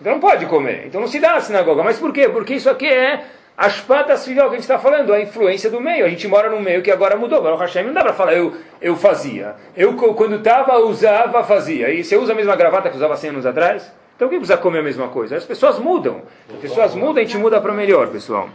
Então 0.00 0.12
não 0.12 0.20
pode 0.20 0.46
comer. 0.46 0.86
Então 0.86 1.00
não 1.00 1.08
se 1.08 1.18
dá 1.18 1.34
na 1.34 1.40
sinagoga. 1.40 1.82
Mas 1.82 1.98
por 1.98 2.12
quê? 2.12 2.28
Porque 2.28 2.54
isso 2.54 2.70
aqui 2.70 2.86
é 2.86 3.24
as 3.56 3.80
patas 3.80 4.24
filial 4.24 4.46
que 4.48 4.54
a 4.54 4.58
gente 4.58 4.62
está 4.62 4.78
falando, 4.78 5.12
a 5.12 5.20
influência 5.20 5.68
do 5.68 5.80
meio. 5.80 6.06
A 6.06 6.08
gente 6.08 6.28
mora 6.28 6.48
num 6.48 6.60
meio 6.60 6.82
que 6.82 6.90
agora 6.90 7.16
mudou. 7.16 7.42
Baruch 7.42 7.60
Hashem 7.60 7.82
não 7.82 7.92
dá 7.92 8.02
para 8.02 8.12
falar 8.12 8.34
eu, 8.34 8.56
eu 8.80 8.94
fazia. 8.94 9.56
Eu 9.76 9.94
quando 9.96 10.36
estava, 10.36 10.78
usava, 10.78 11.42
fazia. 11.42 11.90
E 11.90 12.04
você 12.04 12.16
usa 12.16 12.32
a 12.32 12.36
mesma 12.36 12.54
gravata 12.54 12.88
que 12.88 12.96
usava 12.96 13.16
100 13.16 13.30
anos 13.30 13.46
atrás? 13.46 13.92
Então 14.14 14.28
quem 14.28 14.38
precisa 14.38 14.58
comer 14.58 14.78
a 14.78 14.82
mesma 14.82 15.08
coisa? 15.08 15.36
As 15.36 15.44
pessoas 15.44 15.78
mudam. 15.78 16.22
As 16.52 16.60
pessoas 16.60 16.94
mudam, 16.94 17.16
a 17.16 17.26
gente 17.26 17.36
muda 17.36 17.60
para 17.60 17.72
melhor, 17.72 18.08
pessoal. 18.08 18.48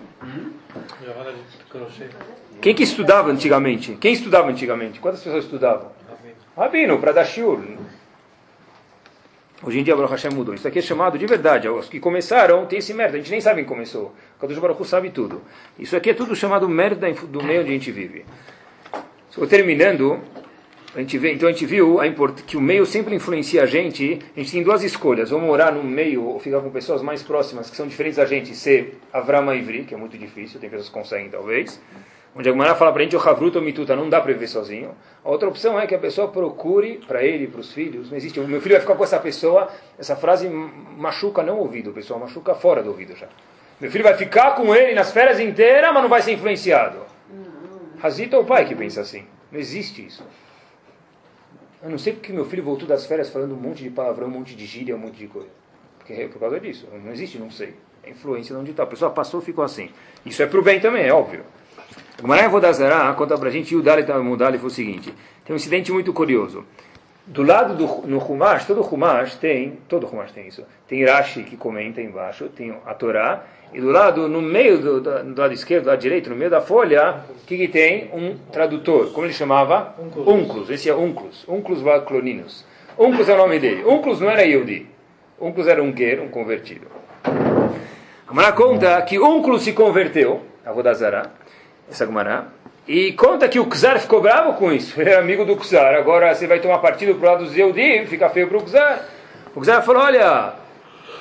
Gravata 1.01 1.33
de 1.33 1.63
crochê. 1.69 2.07
Quem 2.63 2.73
que 2.73 2.83
estudava 2.83 3.29
antigamente? 3.29 3.97
Quem 3.99 4.13
estudava 4.13 4.49
antigamente? 4.49 4.97
Quantas 5.01 5.21
pessoas 5.21 5.43
estudavam? 5.43 5.91
Rabino, 6.55 6.97
para 6.97 7.11
dar 7.11 7.25
shiur. 7.25 7.59
Hoje 9.61 9.79
em 9.81 9.83
dia, 9.83 9.93
Baruch 9.93 10.13
Hashem 10.13 10.31
mudou. 10.31 10.55
Isso 10.55 10.65
aqui 10.65 10.79
é 10.79 10.81
chamado 10.81 11.17
de 11.17 11.25
verdade. 11.25 11.67
Os 11.67 11.89
que 11.89 11.99
começaram 11.99 12.65
tem 12.65 12.79
esse 12.79 12.93
merda. 12.93 13.17
A 13.17 13.19
gente 13.19 13.31
nem 13.31 13.41
sabe 13.41 13.57
quem 13.57 13.65
começou. 13.65 14.15
O 14.37 14.39
Kadosh 14.39 14.59
Baruch 14.59 14.85
sabe 14.85 15.09
tudo. 15.09 15.41
Isso 15.77 15.93
aqui 15.97 16.11
é 16.11 16.13
tudo 16.13 16.33
chamado 16.37 16.69
merda 16.69 17.11
do 17.11 17.43
meio 17.43 17.63
onde 17.63 17.69
a 17.69 17.73
gente 17.73 17.91
vive. 17.91 18.23
Estou 19.29 19.45
terminando. 19.45 20.21
A 20.95 20.99
gente 20.99 21.17
vê, 21.17 21.33
então 21.33 21.49
a 21.49 21.51
gente 21.51 21.65
viu 21.65 21.99
a 21.99 22.07
import, 22.07 22.43
que 22.43 22.55
o 22.55 22.61
meio 22.61 22.85
sempre 22.85 23.13
influencia 23.13 23.63
a 23.63 23.65
gente. 23.65 24.19
A 24.37 24.39
gente 24.39 24.53
tem 24.53 24.63
duas 24.63 24.85
escolhas: 24.85 25.33
ou 25.33 25.39
morar 25.41 25.73
no 25.73 25.83
meio, 25.83 26.23
ou 26.23 26.39
ficar 26.39 26.61
com 26.61 26.69
pessoas 26.69 27.01
mais 27.01 27.21
próximas 27.21 27.69
que 27.69 27.75
são 27.75 27.87
diferentes 27.87 28.15
da 28.15 28.25
gente, 28.25 28.55
ser 28.55 29.01
Avrama 29.11 29.53
Ivri, 29.53 29.83
que 29.83 29.93
é 29.93 29.97
muito 29.97 30.17
difícil, 30.17 30.61
tem 30.61 30.69
pessoas 30.69 30.87
que 30.87 30.93
conseguem 30.93 31.29
talvez. 31.29 31.81
Onde 32.35 32.49
a 32.49 32.51
Gemara 32.51 32.73
fala 32.73 32.91
para 32.91 33.01
a 33.01 33.03
gente, 33.03 33.15
o 33.15 33.19
Havruta 33.19 33.59
ou 33.59 33.63
Mituta, 33.63 33.95
não 33.95 34.09
dá 34.09 34.19
para 34.19 34.33
viver 34.33 34.47
sozinho. 34.47 34.95
A 35.23 35.29
outra 35.29 35.47
opção 35.47 35.79
é 35.79 35.85
que 35.85 35.93
a 35.93 35.99
pessoa 35.99 36.27
procure 36.29 36.99
para 37.07 37.23
ele, 37.23 37.47
para 37.47 37.61
os 37.61 37.71
filhos. 37.71 38.09
Não 38.09 38.17
existe, 38.17 38.39
o 38.39 38.47
meu 38.47 38.59
filho 38.59 38.73
vai 38.73 38.81
ficar 38.81 38.95
com 38.95 39.03
essa 39.03 39.19
pessoa. 39.19 39.69
Essa 39.99 40.15
frase 40.15 40.49
machuca 40.49 41.43
não 41.43 41.57
o 41.57 41.59
ouvido, 41.59 41.91
pessoal, 41.91 42.19
machuca 42.19 42.55
fora 42.55 42.81
do 42.81 42.89
ouvido 42.89 43.15
já. 43.15 43.27
Meu 43.79 43.91
filho 43.91 44.03
vai 44.03 44.15
ficar 44.15 44.55
com 44.55 44.73
ele 44.73 44.95
nas 44.95 45.11
férias 45.11 45.39
inteiras, 45.39 45.93
mas 45.93 46.01
não 46.01 46.09
vai 46.09 46.21
ser 46.21 46.33
influenciado. 46.33 46.99
Razita 47.99 48.35
é 48.35 48.39
o 48.39 48.45
pai 48.45 48.65
que 48.65 48.73
pensa 48.73 49.01
assim. 49.01 49.25
Não 49.51 49.59
existe 49.59 50.05
isso. 50.05 50.25
Eu 51.83 51.89
não 51.89 51.97
sei 51.97 52.13
porque 52.13 52.33
meu 52.33 52.45
filho 52.45 52.63
voltou 52.63 52.87
das 52.87 53.05
férias 53.05 53.29
falando 53.29 53.53
um 53.53 53.57
monte 53.57 53.83
de 53.83 53.89
palavrão, 53.89 54.27
um 54.27 54.31
monte 54.31 54.55
de 54.55 54.65
gíria, 54.65 54.95
um 54.95 54.99
monte 54.99 55.17
de 55.17 55.27
coisa. 55.27 55.49
Porque 55.99 56.13
é 56.13 56.27
por 56.27 56.39
causa 56.39 56.59
disso. 56.59 56.87
Não 57.03 57.11
existe, 57.11 57.37
não 57.37 57.51
sei. 57.51 57.75
É 58.03 58.09
influência 58.09 58.55
de 58.55 58.61
onde 58.61 58.71
está. 58.71 58.83
A 58.83 58.87
pessoa 58.87 59.11
passou 59.11 59.39
e 59.41 59.43
ficou 59.43 59.63
assim. 59.63 59.89
Isso 60.25 60.41
é 60.41 60.47
para 60.47 60.59
o 60.59 60.63
bem 60.63 60.79
também, 60.79 61.05
é 61.05 61.13
óbvio. 61.13 61.45
O 62.23 62.27
Marai 62.27 62.47
Vodazara 62.47 63.13
conta 63.15 63.37
para 63.37 63.49
a 63.49 63.51
gente, 63.51 63.73
e 63.73 63.75
o 63.75 63.81
Dalit 63.81 64.09
Mudali 64.09 64.57
foi 64.57 64.67
o 64.67 64.71
seguinte. 64.71 65.13
Tem 65.43 65.53
um 65.53 65.57
incidente 65.57 65.91
muito 65.91 66.13
curioso. 66.13 66.63
Do 67.27 67.43
lado 67.43 67.75
do 67.75 68.07
no 68.07 68.17
Humash, 68.17 68.65
todo 68.65 68.81
Humash 68.81 69.35
tem, 69.35 69.77
todo 69.89 70.07
Humash 70.07 70.31
tem 70.31 70.47
isso. 70.47 70.63
Tem 70.87 71.03
Rashi 71.03 71.43
que 71.43 71.57
comenta 71.57 72.01
embaixo, 72.01 72.47
tem 72.47 72.73
a 72.85 72.93
Torá, 72.93 73.43
e 73.73 73.81
do 73.81 73.89
lado, 73.89 74.29
no 74.29 74.41
meio 74.41 74.77
do, 74.77 75.01
do, 75.01 75.23
do 75.33 75.41
lado 75.41 75.53
esquerdo, 75.53 75.83
do 75.83 75.89
lado 75.89 75.99
direito, 75.99 76.29
no 76.29 76.35
meio 76.37 76.49
da 76.49 76.61
folha, 76.61 77.25
o 77.29 77.45
que, 77.45 77.57
que 77.57 77.67
tem? 77.67 78.09
Um 78.13 78.37
tradutor. 78.53 79.11
Como 79.11 79.25
ele 79.25 79.33
chamava? 79.33 79.93
Unclus. 80.25 80.69
Esse 80.69 80.89
é 80.89 80.95
Unclus. 80.95 81.43
Unclus 81.45 81.81
Vacloninus. 81.81 82.65
Unclus 82.97 83.27
é 83.27 83.33
o 83.33 83.37
nome 83.37 83.59
dele. 83.59 83.83
Unclus 83.85 84.21
não 84.21 84.29
era 84.29 84.43
Yehudi. 84.43 84.87
Unclus 85.41 85.67
era 85.67 85.83
um 85.83 85.91
guerreiro, 85.91 86.23
um 86.23 86.29
convertido. 86.29 86.87
A 87.25 88.29
Gemara 88.29 88.53
conta 88.53 89.01
que 89.01 89.19
Unclus 89.19 89.63
se 89.63 89.73
converteu, 89.73 90.41
a 90.65 90.71
Vodazara, 90.71 91.42
essa 91.89 92.05
Gemara, 92.05 92.47
e 92.87 93.13
conta 93.13 93.47
que 93.47 93.59
o 93.59 93.65
Czar 93.69 93.99
ficou 93.99 94.21
bravo 94.21 94.53
com 94.55 94.71
isso. 94.71 94.99
Ele 94.99 95.09
era 95.11 95.21
amigo 95.21 95.45
do 95.45 95.55
Czar. 95.55 95.95
Agora 95.95 96.33
você 96.35 96.47
vai 96.47 96.59
tomar 96.59 96.79
partido 96.79 97.15
pro 97.15 97.27
lado 97.27 97.45
dos 97.45 97.55
Yehudi, 97.55 98.05
fica 98.07 98.29
feio 98.29 98.47
pro 98.47 98.61
Czar. 98.69 99.05
O 99.55 99.63
Czar 99.63 99.83
falou, 99.83 100.03
olha, 100.03 100.53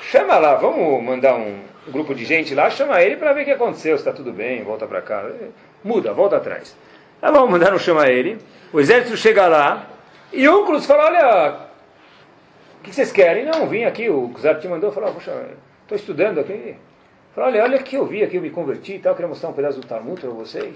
chama 0.01 0.37
lá, 0.37 0.55
vamos 0.55 1.01
mandar 1.01 1.35
um 1.35 1.61
grupo 1.87 2.13
de 2.13 2.25
gente 2.25 2.53
lá, 2.53 2.69
chama 2.69 3.01
ele 3.01 3.15
para 3.15 3.33
ver 3.33 3.43
o 3.43 3.45
que 3.45 3.51
aconteceu, 3.51 3.97
se 3.97 4.01
está 4.01 4.11
tudo 4.11 4.31
bem, 4.31 4.63
volta 4.63 4.85
para 4.85 5.01
cá. 5.01 5.25
Muda, 5.83 6.13
volta 6.13 6.37
atrás. 6.37 6.75
Tá 7.21 7.31
bom, 7.31 7.47
mandaram 7.47 7.79
chamar 7.79 8.09
ele. 8.09 8.37
O 8.73 8.79
exército 8.79 9.15
chega 9.15 9.47
lá 9.47 9.87
e 10.33 10.49
Unclus 10.49 10.85
fala, 10.85 11.05
olha, 11.05 11.55
o 12.79 12.83
que 12.83 12.93
vocês 12.93 13.11
querem? 13.11 13.45
Não, 13.45 13.67
vim 13.67 13.85
aqui, 13.85 14.09
o 14.09 14.33
Czar 14.41 14.59
te 14.59 14.67
mandou, 14.67 14.91
falou, 14.91 15.13
poxa, 15.13 15.31
estou 15.83 15.97
estudando 15.97 16.39
aqui. 16.41 16.75
Falou, 17.33 17.49
olha, 17.49 17.63
olha 17.63 17.79
que 17.79 17.95
eu 17.95 18.05
vi 18.05 18.23
aqui, 18.23 18.35
eu 18.35 18.41
me 18.43 18.51
converti 18.51 18.93
e 18.93 18.99
tal, 18.99 19.15
queria 19.15 19.27
mostrar 19.27 19.49
um 19.49 19.53
pedaço 19.53 19.79
do 19.79 19.87
Talmud 19.87 20.21
para 20.21 20.29
vocês. 20.29 20.75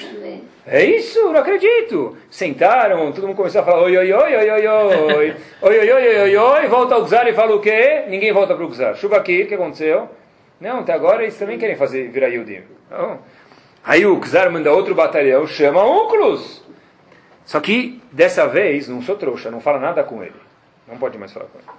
Também. 0.00 0.44
É 0.66 0.82
isso, 0.82 1.30
não 1.30 1.38
acredito. 1.38 2.16
Sentaram, 2.30 3.12
todo 3.12 3.26
mundo 3.26 3.36
começou 3.36 3.60
a 3.60 3.64
falar 3.64 3.82
oi, 3.82 3.98
oi, 3.98 4.10
oi, 4.10 4.34
oi, 4.34 4.50
oi, 4.50 4.66
oi, 4.66 5.36
oi, 5.60 5.78
oi, 5.78 5.92
oi, 5.92 5.92
oi, 5.92 6.18
oi, 6.22 6.36
oi, 6.36 6.66
volta 6.68 6.96
o 6.96 7.06
Czar 7.06 7.28
e 7.28 7.34
fala 7.34 7.54
o 7.54 7.60
quê? 7.60 8.04
Ninguém 8.08 8.32
volta 8.32 8.54
para 8.54 8.64
o 8.64 8.74
Czar. 8.74 8.96
Chuva 8.96 9.18
aqui, 9.18 9.42
o 9.42 9.46
que 9.46 9.54
aconteceu? 9.54 10.08
Não, 10.58 10.80
até 10.80 10.94
agora 10.94 11.22
eles 11.22 11.36
também 11.36 11.58
querem 11.58 11.76
fazer 11.76 12.08
virar 12.08 12.28
Yudim. 12.28 12.62
Não. 12.90 13.18
Aí 13.84 14.06
o 14.06 14.18
Czar 14.20 14.50
manda 14.50 14.72
outro 14.72 14.94
batalhão, 14.94 15.46
chama 15.46 15.84
Unclus. 15.84 16.64
Só 17.44 17.60
que, 17.60 18.00
dessa 18.10 18.48
vez, 18.48 18.88
não 18.88 19.02
sou 19.02 19.16
trouxa, 19.16 19.50
não 19.50 19.60
fala 19.60 19.78
nada 19.78 20.02
com 20.02 20.22
ele. 20.22 20.32
Não 20.88 20.96
pode 20.96 21.18
mais 21.18 21.30
falar 21.30 21.46
com 21.46 21.58
ele. 21.58 21.75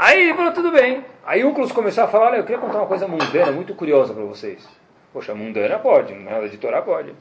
Aí 0.00 0.22
ele 0.22 0.34
falou, 0.34 0.50
tudo 0.50 0.72
bem. 0.72 1.04
Aí 1.26 1.44
Unclus 1.44 1.72
começou 1.72 2.04
a 2.04 2.08
falar, 2.08 2.28
olha, 2.28 2.36
eu 2.38 2.44
queria 2.44 2.56
contar 2.56 2.78
uma 2.78 2.86
coisa 2.86 3.06
mundana, 3.06 3.52
muito 3.52 3.74
curiosa 3.74 4.14
para 4.14 4.24
vocês. 4.24 4.66
Poxa, 5.12 5.34
mundana 5.34 5.78
pode, 5.78 6.14
nada 6.14 6.48
de 6.48 6.56
Torá 6.56 6.80
pode. 6.80 7.12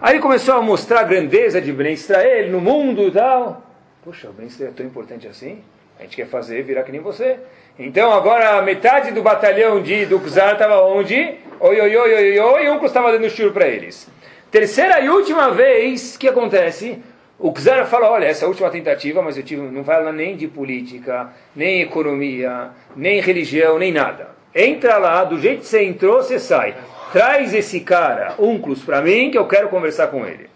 Aí 0.00 0.14
ele 0.14 0.22
começou 0.22 0.54
a 0.54 0.62
mostrar 0.62 1.00
a 1.00 1.02
grandeza 1.02 1.60
de 1.60 1.70
Ben 1.70 1.92
Israel 1.92 2.50
no 2.50 2.62
mundo 2.62 3.08
e 3.08 3.10
tal. 3.10 3.62
Poxa, 4.02 4.30
o 4.30 4.32
Ben 4.32 4.46
Israel 4.46 4.70
é 4.70 4.74
tão 4.74 4.86
importante 4.86 5.28
assim? 5.28 5.62
A 5.98 6.04
gente 6.04 6.16
quer 6.16 6.26
fazer 6.26 6.62
virar 6.62 6.84
que 6.84 6.92
nem 6.92 7.00
você. 7.02 7.40
Então 7.78 8.10
agora 8.10 8.62
metade 8.62 9.10
do 9.10 9.22
batalhão 9.22 9.82
de, 9.82 10.06
do 10.06 10.16
estava 10.16 10.80
onde? 10.80 11.14
Oi, 11.60 11.78
oi, 11.78 11.94
oi, 11.94 12.14
oi, 12.14 12.40
oi, 12.40 12.64
e 12.64 12.70
um 12.70 12.82
estava 12.82 13.12
dando 13.12 13.28
tiro 13.28 13.52
para 13.52 13.68
eles. 13.68 14.08
Terceira 14.50 14.98
e 14.98 15.10
última 15.10 15.50
vez, 15.50 16.16
que 16.16 16.26
acontece? 16.26 17.02
O 17.38 17.52
Czar 17.52 17.86
fala, 17.86 18.10
olha, 18.10 18.26
essa 18.26 18.46
última 18.46 18.70
tentativa, 18.70 19.20
mas 19.20 19.36
eu 19.36 19.42
tive, 19.42 19.62
não 19.62 19.84
fala 19.84 20.12
nem 20.12 20.36
de 20.36 20.46
política, 20.46 21.32
nem 21.54 21.82
economia, 21.82 22.70
nem 22.94 23.20
religião, 23.20 23.78
nem 23.78 23.92
nada. 23.92 24.28
Entra 24.54 24.98
lá, 24.98 25.24
do 25.24 25.38
jeito 25.38 25.60
que 25.60 25.66
você 25.66 25.82
entrou, 25.82 26.22
você 26.22 26.38
sai. 26.38 26.76
Traz 27.12 27.52
esse 27.52 27.80
cara, 27.80 28.34
Unclus, 28.38 28.82
para 28.82 29.02
mim, 29.02 29.30
que 29.30 29.38
eu 29.38 29.48
quero 29.48 29.68
conversar 29.68 30.08
com 30.08 30.24
ele. 30.24 30.48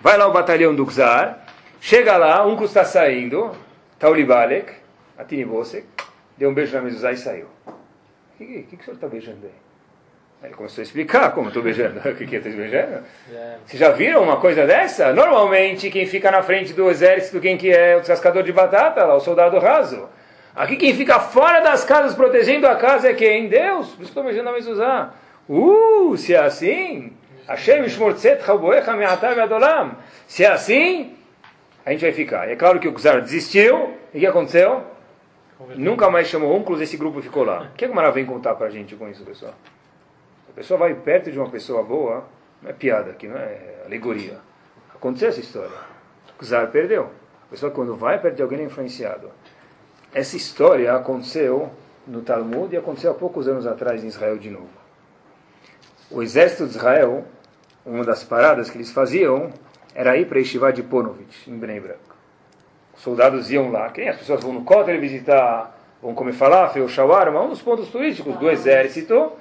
Vai 0.00 0.16
lá 0.16 0.26
o 0.26 0.32
batalhão 0.32 0.74
do 0.74 0.86
Czar, 0.86 1.46
chega 1.80 2.16
lá, 2.16 2.46
Unclus 2.46 2.70
está 2.70 2.84
saindo, 2.84 3.52
está 3.92 4.08
o 4.08 4.14
Libalek, 4.14 4.72
a 5.18 5.24
Tini 5.24 5.44
Bosek, 5.44 5.86
deu 6.38 6.50
um 6.50 6.54
beijo 6.54 6.74
na 6.74 6.82
mesa 6.82 7.12
e 7.12 7.16
saiu. 7.16 7.46
O 7.66 8.38
que, 8.38 8.46
que, 8.46 8.76
que 8.76 8.82
o 8.82 8.84
senhor 8.84 8.94
está 8.94 9.08
beijando 9.08 9.46
aí? 9.46 9.63
Ele 10.44 10.54
começou 10.54 10.82
a 10.82 10.84
explicar 10.84 11.32
como 11.32 11.50
beijando. 11.50 12.00
O 12.08 12.14
que, 12.14 12.36
estou 12.36 12.52
beijando? 12.52 13.04
É. 13.32 13.56
Vocês 13.64 13.80
já 13.80 13.90
viram 13.90 14.22
uma 14.22 14.36
coisa 14.36 14.66
dessa? 14.66 15.12
Normalmente, 15.12 15.90
quem 15.90 16.06
fica 16.06 16.30
na 16.30 16.42
frente 16.42 16.72
do 16.72 16.90
exército, 16.90 17.40
quem 17.40 17.56
que 17.56 17.70
é 17.70 17.96
o 17.96 18.00
descascador 18.00 18.42
de 18.42 18.52
batata, 18.52 19.04
lá, 19.04 19.14
o 19.14 19.20
soldado 19.20 19.58
raso. 19.58 20.08
Aqui 20.54 20.76
quem 20.76 20.94
fica 20.94 21.18
fora 21.18 21.60
das 21.60 21.84
casas, 21.84 22.14
protegendo 22.14 22.66
a 22.66 22.76
casa, 22.76 23.08
é 23.08 23.14
quem? 23.14 23.48
Deus. 23.48 23.88
Por 23.88 23.92
isso 23.92 23.96
que 23.96 24.02
eu 24.02 24.06
estou 24.06 24.24
beijando 24.24 24.50
a 24.50 24.52
mezuzá. 24.52 25.14
Uh, 25.48 26.16
se 26.16 26.34
é 26.34 26.38
assim, 26.38 27.12
Hashem 27.48 27.88
Shmortzet 27.88 28.44
Chaboecha 28.44 28.92
Me'atav 28.94 29.38
Adolam. 29.38 29.96
Se 30.26 30.44
é 30.44 30.48
assim, 30.48 31.16
a 31.84 31.90
gente 31.90 32.02
vai 32.02 32.12
ficar. 32.12 32.48
E 32.48 32.52
é 32.52 32.56
claro 32.56 32.78
que 32.78 32.88
o 32.88 32.98
Czar 32.98 33.20
desistiu. 33.20 33.94
E 34.12 34.18
o 34.18 34.20
que 34.20 34.26
aconteceu? 34.26 34.84
Nunca 35.76 36.10
mais 36.10 36.28
chamou 36.28 36.56
Unclus, 36.56 36.80
esse 36.80 36.96
grupo 36.96 37.20
ficou 37.20 37.44
lá. 37.44 37.70
O 37.72 37.76
que 37.76 37.84
a 37.84 37.88
Gemara 37.88 38.10
vem 38.10 38.24
contar 38.24 38.54
pra 38.54 38.70
gente 38.70 38.94
com 38.94 39.08
isso, 39.08 39.24
pessoal? 39.24 39.54
A 40.54 40.56
pessoa 40.56 40.78
vai 40.78 40.94
perto 40.94 41.32
de 41.32 41.38
uma 41.38 41.50
pessoa 41.50 41.82
boa, 41.82 42.24
não 42.62 42.70
é 42.70 42.72
piada 42.72 43.10
aqui, 43.10 43.26
não 43.26 43.36
é 43.36 43.82
alegoria. 43.84 44.38
Aconteceu 44.94 45.28
essa 45.28 45.40
história. 45.40 45.76
O 46.40 46.44
Czar 46.44 46.70
perdeu. 46.70 47.10
A 47.48 47.50
pessoa 47.50 47.72
quando 47.72 47.96
vai 47.96 48.20
perto 48.20 48.36
de 48.36 48.42
alguém 48.42 48.60
é 48.60 48.62
influenciado. 48.62 49.32
Essa 50.14 50.36
história 50.36 50.94
aconteceu 50.94 51.70
no 52.06 52.22
Talmud 52.22 52.72
e 52.72 52.78
aconteceu 52.78 53.10
há 53.10 53.14
poucos 53.14 53.48
anos 53.48 53.66
atrás 53.66 54.04
em 54.04 54.06
Israel 54.06 54.38
de 54.38 54.48
novo. 54.48 54.70
O 56.08 56.22
exército 56.22 56.66
de 56.66 56.76
Israel, 56.76 57.24
uma 57.84 58.04
das 58.04 58.22
paradas 58.22 58.70
que 58.70 58.76
eles 58.76 58.92
faziam 58.92 59.52
era 59.92 60.16
ir 60.16 60.28
para 60.28 60.38
Yeshiva 60.38 60.72
de 60.72 60.84
Ponovitch, 60.84 61.48
em 61.48 61.58
Bnei 61.58 61.80
Brak. 61.80 61.98
Os 62.96 63.02
soldados 63.02 63.50
iam 63.50 63.72
lá, 63.72 63.90
quem 63.90 64.08
as 64.08 64.18
pessoas 64.18 64.40
vão 64.40 64.52
no 64.52 64.62
Kotel 64.62 65.00
visitar, 65.00 65.76
vão 66.00 66.14
comer 66.14 66.32
falafel, 66.32 66.86
shawarma, 66.88 67.42
um 67.42 67.48
dos 67.48 67.60
pontos 67.60 67.88
turísticos 67.88 68.36
do 68.36 68.48
exército 68.48 69.32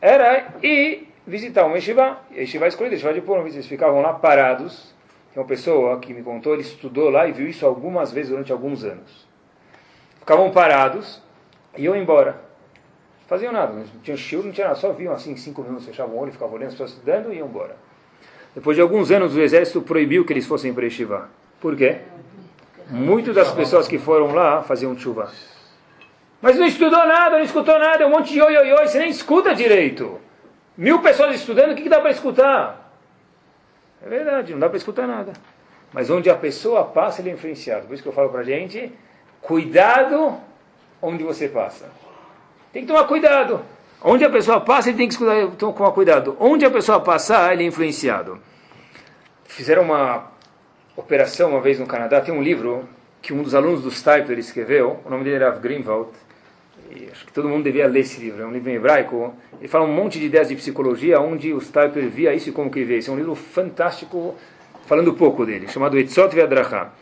era 0.00 0.54
ir 0.62 1.12
visitar 1.26 1.64
uma 1.64 1.76
Yeshiva, 1.76 2.18
Yeshiva 2.32 2.68
escolhida, 2.68 2.94
Yeshiva 2.94 3.14
de 3.14 3.20
Ponovitch, 3.20 3.54
eles 3.54 3.66
ficavam 3.66 4.00
lá 4.00 4.12
parados. 4.12 4.94
Tem 5.32 5.42
uma 5.42 5.48
pessoa 5.48 5.98
que 5.98 6.14
me 6.14 6.22
contou, 6.22 6.54
ele 6.54 6.62
estudou 6.62 7.10
lá 7.10 7.26
e 7.26 7.32
viu 7.32 7.48
isso 7.48 7.66
algumas 7.66 8.12
vezes 8.12 8.30
durante 8.30 8.52
alguns 8.52 8.84
anos. 8.84 9.26
Ficavam 10.20 10.50
parados 10.50 11.22
e 11.76 11.82
iam 11.82 11.94
embora 11.94 12.46
faziam 13.26 13.52
nada, 13.52 13.72
não 13.72 13.84
tinham 14.02 14.16
shiur, 14.16 14.44
não 14.44 14.52
tinha 14.52 14.68
nada, 14.68 14.78
só 14.78 14.92
viam 14.92 15.12
assim, 15.12 15.36
cinco 15.36 15.62
minutos, 15.62 15.86
fechavam 15.86 16.16
o 16.16 16.18
olho, 16.18 16.32
ficavam 16.32 16.54
olhando 16.54 16.68
as 16.68 16.74
pessoas 16.74 16.90
estudando 16.92 17.32
e 17.32 17.36
iam 17.36 17.48
embora. 17.48 17.76
Depois 18.54 18.76
de 18.76 18.80
alguns 18.80 19.10
anos, 19.10 19.34
o 19.34 19.40
exército 19.40 19.82
proibiu 19.82 20.24
que 20.24 20.32
eles 20.32 20.46
fossem 20.46 20.72
para 20.72 20.84
Yeshiva. 20.84 21.28
Por 21.60 21.76
quê? 21.76 21.98
Muitas 22.88 23.34
das 23.34 23.52
pessoas 23.52 23.88
que 23.88 23.98
foram 23.98 24.32
lá 24.32 24.62
faziam 24.62 24.96
chuva. 24.96 25.30
Mas 26.40 26.56
não 26.56 26.66
estudou 26.66 27.06
nada, 27.06 27.36
não 27.36 27.44
escutou 27.44 27.78
nada, 27.78 28.04
é 28.04 28.06
um 28.06 28.10
monte 28.10 28.32
de 28.32 28.42
oi, 28.42 28.56
oi, 28.56 28.72
oi, 28.72 28.86
você 28.86 28.98
nem 28.98 29.08
escuta 29.08 29.54
direito. 29.54 30.20
Mil 30.76 31.00
pessoas 31.00 31.34
estudando, 31.34 31.72
o 31.72 31.74
que, 31.74 31.82
que 31.82 31.88
dá 31.88 32.00
para 32.00 32.10
escutar? 32.10 32.92
É 34.04 34.08
verdade, 34.08 34.52
não 34.52 34.60
dá 34.60 34.68
para 34.68 34.76
escutar 34.76 35.06
nada. 35.06 35.32
Mas 35.92 36.10
onde 36.10 36.28
a 36.28 36.34
pessoa 36.34 36.84
passa, 36.84 37.22
ele 37.22 37.30
é 37.30 37.32
influenciado. 37.32 37.86
Por 37.86 37.94
isso 37.94 38.02
que 38.02 38.08
eu 38.08 38.12
falo 38.12 38.28
para 38.28 38.40
a 38.40 38.44
gente, 38.44 38.92
cuidado 39.40 40.38
onde 41.00 41.24
você 41.24 41.48
passa. 41.48 41.88
Tem 42.72 42.82
que 42.82 42.88
tomar 42.88 43.04
cuidado. 43.04 43.62
Onde 44.02 44.24
a 44.24 44.30
pessoa 44.30 44.60
passa, 44.60 44.90
ele 44.90 44.98
tem 44.98 45.08
que 45.08 45.16
tomar 45.56 45.92
cuidado. 45.92 46.36
Onde 46.38 46.66
a 46.66 46.70
pessoa 46.70 47.00
passar, 47.00 47.52
ele 47.54 47.64
é 47.64 47.66
influenciado. 47.66 48.38
Fizeram 49.44 49.82
uma 49.82 50.30
operação 50.94 51.50
uma 51.50 51.60
vez 51.60 51.78
no 51.78 51.86
Canadá. 51.86 52.20
Tem 52.20 52.34
um 52.34 52.42
livro 52.42 52.86
que 53.22 53.32
um 53.32 53.42
dos 53.42 53.54
alunos 53.54 53.82
do 53.82 53.90
Stipler 53.90 54.38
escreveu. 54.38 55.00
O 55.04 55.10
nome 55.10 55.24
dele 55.24 55.36
era 55.36 55.50
Greenwald. 55.50 56.10
E 56.90 57.08
acho 57.10 57.26
que 57.26 57.32
todo 57.32 57.48
mundo 57.48 57.64
devia 57.64 57.86
ler 57.86 58.00
esse 58.00 58.20
livro. 58.20 58.42
É 58.42 58.46
um 58.46 58.52
livro 58.52 58.70
em 58.70 58.74
hebraico. 58.74 59.34
Ele 59.58 59.68
fala 59.68 59.84
um 59.84 59.92
monte 59.92 60.18
de 60.18 60.26
ideias 60.26 60.48
de 60.48 60.56
psicologia, 60.56 61.20
onde 61.20 61.52
o 61.52 61.60
Stipler 61.60 62.08
via 62.08 62.34
isso 62.34 62.48
e 62.50 62.52
como 62.52 62.70
que 62.70 62.84
vê. 62.84 62.98
Esse 62.98 63.10
é 63.10 63.12
um 63.12 63.16
livro 63.16 63.34
fantástico, 63.34 64.34
falando 64.86 65.14
pouco 65.14 65.44
dele, 65.44 65.68
chamado 65.68 65.98
Etzot 65.98 66.34
Ve'adrachah 66.34 66.92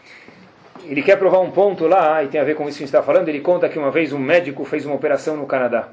ele 0.87 1.03
quer 1.03 1.17
provar 1.17 1.41
um 1.41 1.51
ponto 1.51 1.87
lá, 1.87 2.23
e 2.23 2.29
tem 2.29 2.41
a 2.41 2.45
ver 2.45 2.55
com 2.55 2.69
isso 2.69 2.79
que 2.79 2.85
a 2.85 2.87
gente 2.87 2.95
está 2.95 3.03
falando. 3.03 3.29
Ele 3.29 3.41
conta 3.41 3.69
que 3.69 3.79
uma 3.79 3.91
vez 3.91 4.13
um 4.13 4.19
médico 4.19 4.65
fez 4.65 4.85
uma 4.85 4.95
operação 4.95 5.37
no 5.37 5.47
Canadá. 5.47 5.89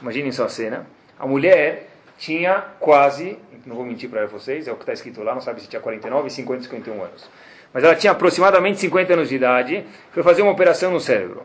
Imaginem 0.00 0.32
só 0.32 0.44
a 0.44 0.48
cena. 0.48 0.86
A 1.18 1.26
mulher 1.26 1.88
tinha 2.18 2.64
quase, 2.78 3.38
não 3.66 3.76
vou 3.76 3.84
mentir 3.84 4.08
para 4.08 4.26
vocês, 4.26 4.68
é 4.68 4.72
o 4.72 4.76
que 4.76 4.82
está 4.82 4.92
escrito 4.92 5.22
lá, 5.22 5.34
não 5.34 5.40
sabe 5.40 5.60
se 5.60 5.68
tinha 5.68 5.80
49, 5.80 6.30
50, 6.30 6.62
51 6.64 7.02
anos. 7.02 7.28
Mas 7.72 7.84
ela 7.84 7.94
tinha 7.94 8.12
aproximadamente 8.12 8.78
50 8.78 9.12
anos 9.14 9.28
de 9.28 9.36
idade, 9.36 9.84
foi 10.12 10.22
fazer 10.22 10.42
uma 10.42 10.52
operação 10.52 10.92
no 10.92 11.00
cérebro. 11.00 11.42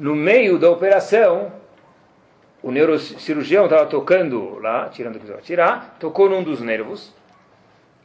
No 0.00 0.16
meio 0.16 0.58
da 0.58 0.70
operação, 0.70 1.52
o 2.62 2.70
neurocirurgião 2.70 3.64
estava 3.64 3.84
tocando 3.84 4.58
lá, 4.58 4.88
tirando 4.88 5.16
o 5.16 5.18
que 5.18 5.26
precisava 5.26 5.44
tirar, 5.44 5.96
tocou 6.00 6.26
num 6.26 6.42
dos 6.42 6.62
nervos, 6.62 7.14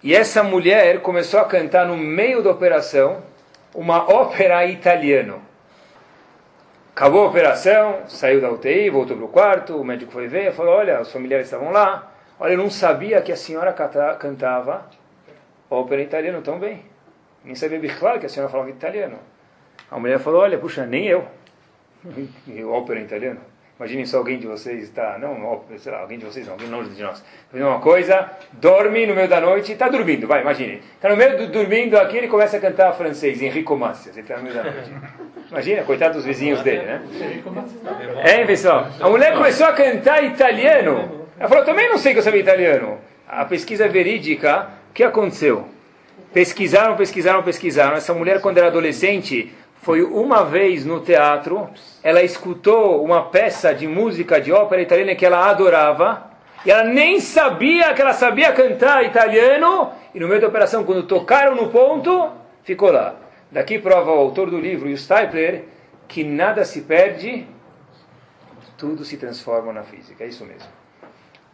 e 0.03 0.13
essa 0.13 0.43
mulher 0.43 0.99
começou 1.01 1.39
a 1.39 1.45
cantar 1.45 1.87
no 1.87 1.95
meio 1.95 2.43
da 2.43 2.51
operação, 2.51 3.23
uma 3.73 4.11
ópera 4.11 4.65
italiano. 4.65 5.41
Acabou 6.93 7.23
a 7.23 7.29
operação, 7.29 8.01
saiu 8.09 8.41
da 8.41 8.51
UTI, 8.51 8.89
voltou 8.89 9.15
para 9.15 9.25
o 9.25 9.29
quarto, 9.29 9.77
o 9.77 9.85
médico 9.85 10.11
foi 10.11 10.27
ver, 10.27 10.51
falou, 10.51 10.75
olha, 10.75 10.99
os 10.99 11.13
familiares 11.13 11.47
estavam 11.47 11.71
lá, 11.71 12.11
olha, 12.37 12.55
eu 12.55 12.57
não 12.57 12.69
sabia 12.69 13.21
que 13.21 13.31
a 13.31 13.37
senhora 13.37 13.71
cantava 13.71 14.85
ópera 15.69 16.01
italiano 16.01 16.41
tão 16.41 16.59
bem. 16.59 16.83
Nem 17.45 17.55
sabia 17.55 17.79
claro 17.95 18.19
que 18.19 18.25
a 18.25 18.29
senhora 18.29 18.51
falava 18.51 18.69
italiano. 18.69 19.17
A 19.89 19.97
mulher 19.97 20.19
falou, 20.19 20.41
olha, 20.41 20.57
puxa, 20.57 20.85
nem 20.85 21.07
eu. 21.07 21.25
ópera 22.65 22.99
italiano. 22.99 23.39
Imaginem 23.77 24.05
só 24.05 24.19
alguém 24.19 24.39
de 24.39 24.47
vocês 24.47 24.83
está, 24.83 25.17
não, 25.19 25.61
sei 25.77 25.91
lá, 25.91 25.99
alguém 25.99 26.17
de 26.17 26.23
vocês, 26.23 26.45
não, 26.45 26.53
alguém 26.53 26.69
longe 26.69 26.91
de 26.91 27.03
nós. 27.03 27.21
Fazendo 27.51 27.67
uma 27.67 27.79
coisa, 27.81 28.31
dorme 28.53 29.05
no 29.05 29.13
meio 29.13 29.27
da 29.27 29.41
noite, 29.41 29.73
está 29.73 29.89
dormindo, 29.89 30.25
vai, 30.25 30.41
imagine. 30.41 30.81
Está 30.95 31.09
no 31.09 31.17
meio 31.17 31.37
do 31.37 31.47
dormindo 31.47 31.97
aqui, 31.97 32.15
ele 32.15 32.29
começa 32.29 32.55
a 32.55 32.59
cantar 32.61 32.93
francês, 32.93 33.41
Enrico 33.41 33.75
Macias, 33.75 34.15
ele 34.15 34.23
está 34.23 34.37
no 34.37 34.43
meio 34.43 34.55
da 34.55 34.63
noite. 34.63 34.91
Imagina, 35.51 35.83
coitado 35.83 36.13
dos 36.13 36.23
vizinhos 36.23 36.61
dele, 36.61 36.83
né? 36.85 37.01
É, 38.23 38.45
pessoal? 38.45 38.87
A 38.97 39.09
mulher 39.09 39.35
começou 39.35 39.67
a 39.67 39.73
cantar 39.73 40.23
italiano. 40.23 41.27
Ela 41.37 41.49
falou, 41.49 41.65
também 41.65 41.89
não 41.89 41.97
sei 41.97 42.13
que 42.13 42.19
eu 42.19 42.23
sabia 42.23 42.39
italiano. 42.39 42.97
A 43.27 43.43
pesquisa 43.43 43.89
verídica, 43.89 44.69
o 44.89 44.93
que 44.93 45.03
aconteceu? 45.03 45.67
Pesquisaram, 46.33 46.95
pesquisaram, 46.95 47.43
pesquisaram. 47.43 47.97
Essa 47.97 48.13
mulher, 48.13 48.39
quando 48.39 48.57
era 48.57 48.67
adolescente, 48.67 49.53
foi 49.85 50.01
uma 50.01 50.43
vez 50.43 50.83
no 50.83 50.99
teatro, 50.99 51.69
ela 52.01 52.23
escutou 52.23 53.05
uma 53.05 53.25
peça 53.25 53.71
de 53.71 53.87
música 53.87 54.41
de 54.41 54.51
ópera 54.51 54.81
italiana 54.81 55.13
que 55.13 55.23
ela 55.23 55.47
adorava, 55.47 56.23
e 56.65 56.71
ela 56.71 56.83
nem 56.85 57.19
sabia 57.19 57.93
que 57.93 58.01
ela 58.01 58.13
sabia 58.13 58.51
cantar 58.51 59.05
italiano, 59.05 59.91
e 60.11 60.19
no 60.19 60.27
meio 60.27 60.41
da 60.41 60.47
operação, 60.47 60.83
quando 60.83 61.03
tocaram 61.03 61.55
no 61.55 61.69
ponto, 61.69 62.31
ficou 62.63 62.91
lá. 62.91 63.13
Daqui 63.51 63.77
prova 63.77 64.09
o 64.09 64.17
autor 64.17 64.49
do 64.49 64.59
livro, 64.59 64.89
e 64.89 64.93
o 64.93 64.97
Stipler, 64.97 65.65
que 66.07 66.23
nada 66.23 66.65
se 66.65 66.81
perde, 66.81 67.45
tudo 68.79 69.05
se 69.05 69.17
transforma 69.17 69.71
na 69.71 69.83
física. 69.83 70.23
É 70.23 70.27
isso 70.27 70.43
mesmo. 70.45 70.67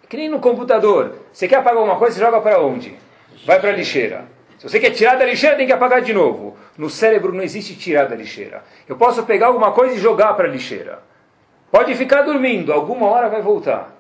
Que 0.08 0.16
nem 0.16 0.30
no 0.30 0.40
computador. 0.40 1.18
Você 1.34 1.50
quer 1.50 1.58
apagar 1.58 1.84
uma 1.84 1.98
coisa, 1.98 2.16
você 2.16 2.24
joga 2.24 2.40
para 2.40 2.62
onde? 2.62 2.98
Vai 3.46 3.60
para 3.60 3.72
a 3.72 3.74
lixeira. 3.74 4.24
Se 4.62 4.70
você 4.70 4.80
quer 4.80 4.92
tirar 4.92 5.16
da 5.18 5.26
lixeira, 5.26 5.56
tem 5.56 5.66
que 5.66 5.74
apagar 5.74 6.02
de 6.04 6.14
novo. 6.14 6.56
No 6.78 6.88
cérebro 6.88 7.34
não 7.34 7.42
existe 7.42 7.76
tirar 7.76 8.06
da 8.06 8.16
lixeira. 8.16 8.64
Eu 8.88 8.96
posso 8.96 9.24
pegar 9.24 9.48
alguma 9.48 9.72
coisa 9.72 9.96
e 9.96 10.00
jogar 10.00 10.36
para 10.36 10.48
a 10.48 10.52
lixeira. 10.52 11.00
Pode 11.72 11.96
ficar 11.96 12.22
dormindo, 12.22 12.72
alguma 12.72 13.08
hora 13.08 13.28
vai 13.28 13.42
voltar. 13.42 13.92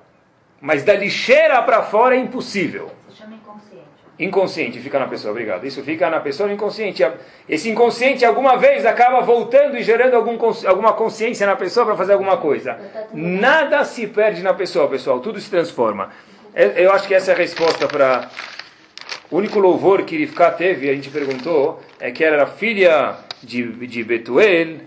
Mas 0.61 0.83
da 0.83 0.93
lixeira 0.93 1.59
para 1.63 1.81
fora 1.81 2.15
é 2.15 2.19
impossível. 2.19 2.91
Se 3.09 3.17
chama 3.17 3.33
inconsciente. 3.37 3.85
Inconsciente 4.19 4.79
fica 4.79 4.99
na 4.99 5.07
pessoa, 5.07 5.31
obrigado. 5.31 5.65
Isso 5.65 5.81
fica 5.81 6.11
na 6.11 6.19
pessoa 6.19 6.47
no 6.47 6.53
inconsciente. 6.53 7.03
Esse 7.49 7.67
inconsciente 7.67 8.23
alguma 8.23 8.55
vez 8.55 8.85
acaba 8.85 9.19
voltando 9.21 9.75
e 9.79 9.81
gerando 9.81 10.13
algum, 10.15 10.37
alguma 10.67 10.93
consciência 10.93 11.47
na 11.47 11.55
pessoa 11.55 11.87
para 11.87 11.95
fazer 11.95 12.13
alguma 12.13 12.37
coisa. 12.37 12.77
Nada 13.11 13.83
se 13.83 14.05
perde 14.05 14.43
na 14.43 14.53
pessoa, 14.53 14.87
pessoal. 14.87 15.19
Tudo 15.21 15.39
se 15.39 15.49
transforma. 15.49 16.11
É- 16.53 16.85
Eu 16.85 16.91
acho 16.91 17.07
que 17.07 17.15
essa 17.15 17.31
é 17.31 17.33
a 17.33 17.37
resposta 17.37 17.87
para. 17.87 18.29
O 19.31 19.37
único 19.37 19.59
louvor 19.59 20.03
que 20.03 20.17
Rivka 20.17 20.51
teve, 20.51 20.89
a 20.89 20.93
gente 20.93 21.09
perguntou, 21.09 21.81
é 22.01 22.11
que 22.11 22.21
ela 22.21 22.35
era 22.35 22.45
filha 22.47 23.15
de, 23.41 23.63
de 23.87 24.03
Betuel, 24.03 24.79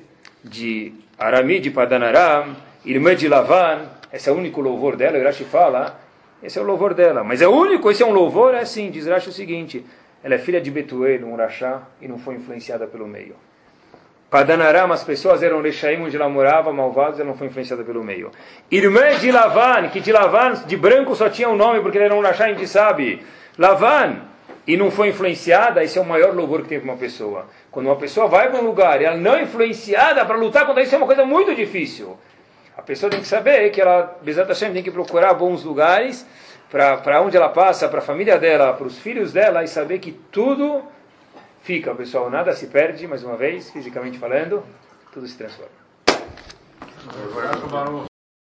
de 0.44 0.92
Arami, 1.18 1.60
de 1.60 1.70
Padanaram, 1.70 2.54
irmã 2.84 3.16
de 3.16 3.26
Lavan. 3.26 3.86
Esse 4.12 4.28
é 4.28 4.32
o 4.32 4.36
único 4.36 4.60
louvor 4.60 4.96
dela. 4.96 5.18
O 5.18 5.24
Rashi 5.24 5.44
fala, 5.44 5.98
esse 6.42 6.58
é 6.58 6.60
o 6.60 6.64
louvor 6.66 6.92
dela. 6.92 7.24
Mas 7.24 7.40
é 7.40 7.48
o 7.48 7.52
único, 7.52 7.90
esse 7.90 8.02
é 8.02 8.06
um 8.06 8.12
louvor, 8.12 8.52
é 8.52 8.60
assim, 8.60 8.90
diz 8.90 9.06
Rashi 9.06 9.30
o 9.30 9.32
seguinte, 9.32 9.82
ela 10.22 10.34
é 10.34 10.38
filha 10.38 10.60
de 10.60 10.70
Betuel, 10.70 11.26
um 11.26 11.36
Rashá, 11.36 11.80
e 12.02 12.06
não 12.06 12.18
foi 12.18 12.34
influenciada 12.34 12.86
pelo 12.86 13.08
meio. 13.08 13.36
Padanaram, 14.28 14.92
as 14.92 15.02
pessoas 15.02 15.42
eram 15.42 15.62
Rechaim, 15.62 16.02
onde 16.02 16.16
ela 16.16 16.28
morava, 16.28 16.70
malvados, 16.70 17.18
ela 17.18 17.30
não 17.30 17.38
foi 17.38 17.46
influenciada 17.46 17.82
pelo 17.82 18.04
meio. 18.04 18.30
Irmã 18.70 19.16
de 19.18 19.32
Lavan, 19.32 19.88
que 19.88 20.00
de 20.00 20.12
Lavan, 20.12 20.52
de 20.66 20.76
branco 20.76 21.16
só 21.16 21.30
tinha 21.30 21.48
um 21.48 21.56
nome, 21.56 21.80
porque 21.80 21.96
ele 21.96 22.04
era 22.04 22.14
um 22.14 22.20
Rashá, 22.20 22.44
a 22.44 22.48
gente 22.48 22.68
sabe. 22.68 23.24
Lavan, 23.56 24.33
e 24.66 24.76
não 24.76 24.90
foi 24.90 25.08
influenciada, 25.08 25.82
esse 25.84 25.98
é 25.98 26.00
o 26.00 26.04
maior 26.04 26.34
louvor 26.34 26.62
que 26.62 26.68
tem 26.68 26.80
para 26.80 26.90
uma 26.90 26.96
pessoa. 26.96 27.46
Quando 27.70 27.86
uma 27.86 27.96
pessoa 27.96 28.26
vai 28.28 28.48
para 28.48 28.60
um 28.60 28.64
lugar 28.64 29.00
e 29.00 29.04
ela 29.04 29.16
não 29.16 29.34
é 29.34 29.42
influenciada 29.42 30.24
para 30.24 30.36
lutar 30.36 30.66
contra 30.66 30.82
isso, 30.82 30.94
é 30.94 30.98
uma 30.98 31.06
coisa 31.06 31.24
muito 31.24 31.54
difícil. 31.54 32.16
A 32.76 32.82
pessoa 32.82 33.10
tem 33.10 33.20
que 33.20 33.26
saber 33.26 33.70
que 33.70 33.80
ela, 33.80 34.18
Bezat 34.22 34.48
Hashem, 34.48 34.72
tem 34.72 34.82
que 34.82 34.90
procurar 34.90 35.34
bons 35.34 35.62
lugares 35.62 36.26
para 36.70 37.20
onde 37.20 37.36
ela 37.36 37.48
passa, 37.48 37.88
para 37.88 38.00
a 38.00 38.02
família 38.02 38.38
dela, 38.38 38.72
para 38.72 38.86
os 38.86 38.98
filhos 38.98 39.32
dela, 39.32 39.62
e 39.62 39.68
saber 39.68 40.00
que 40.00 40.10
tudo 40.10 40.82
fica, 41.62 41.94
pessoal. 41.94 42.28
Nada 42.28 42.52
se 42.52 42.66
perde, 42.66 43.06
mais 43.06 43.22
uma 43.22 43.36
vez, 43.36 43.70
fisicamente 43.70 44.18
falando, 44.18 44.64
tudo 45.12 45.26
se 45.28 45.36
transforma. 45.36 45.70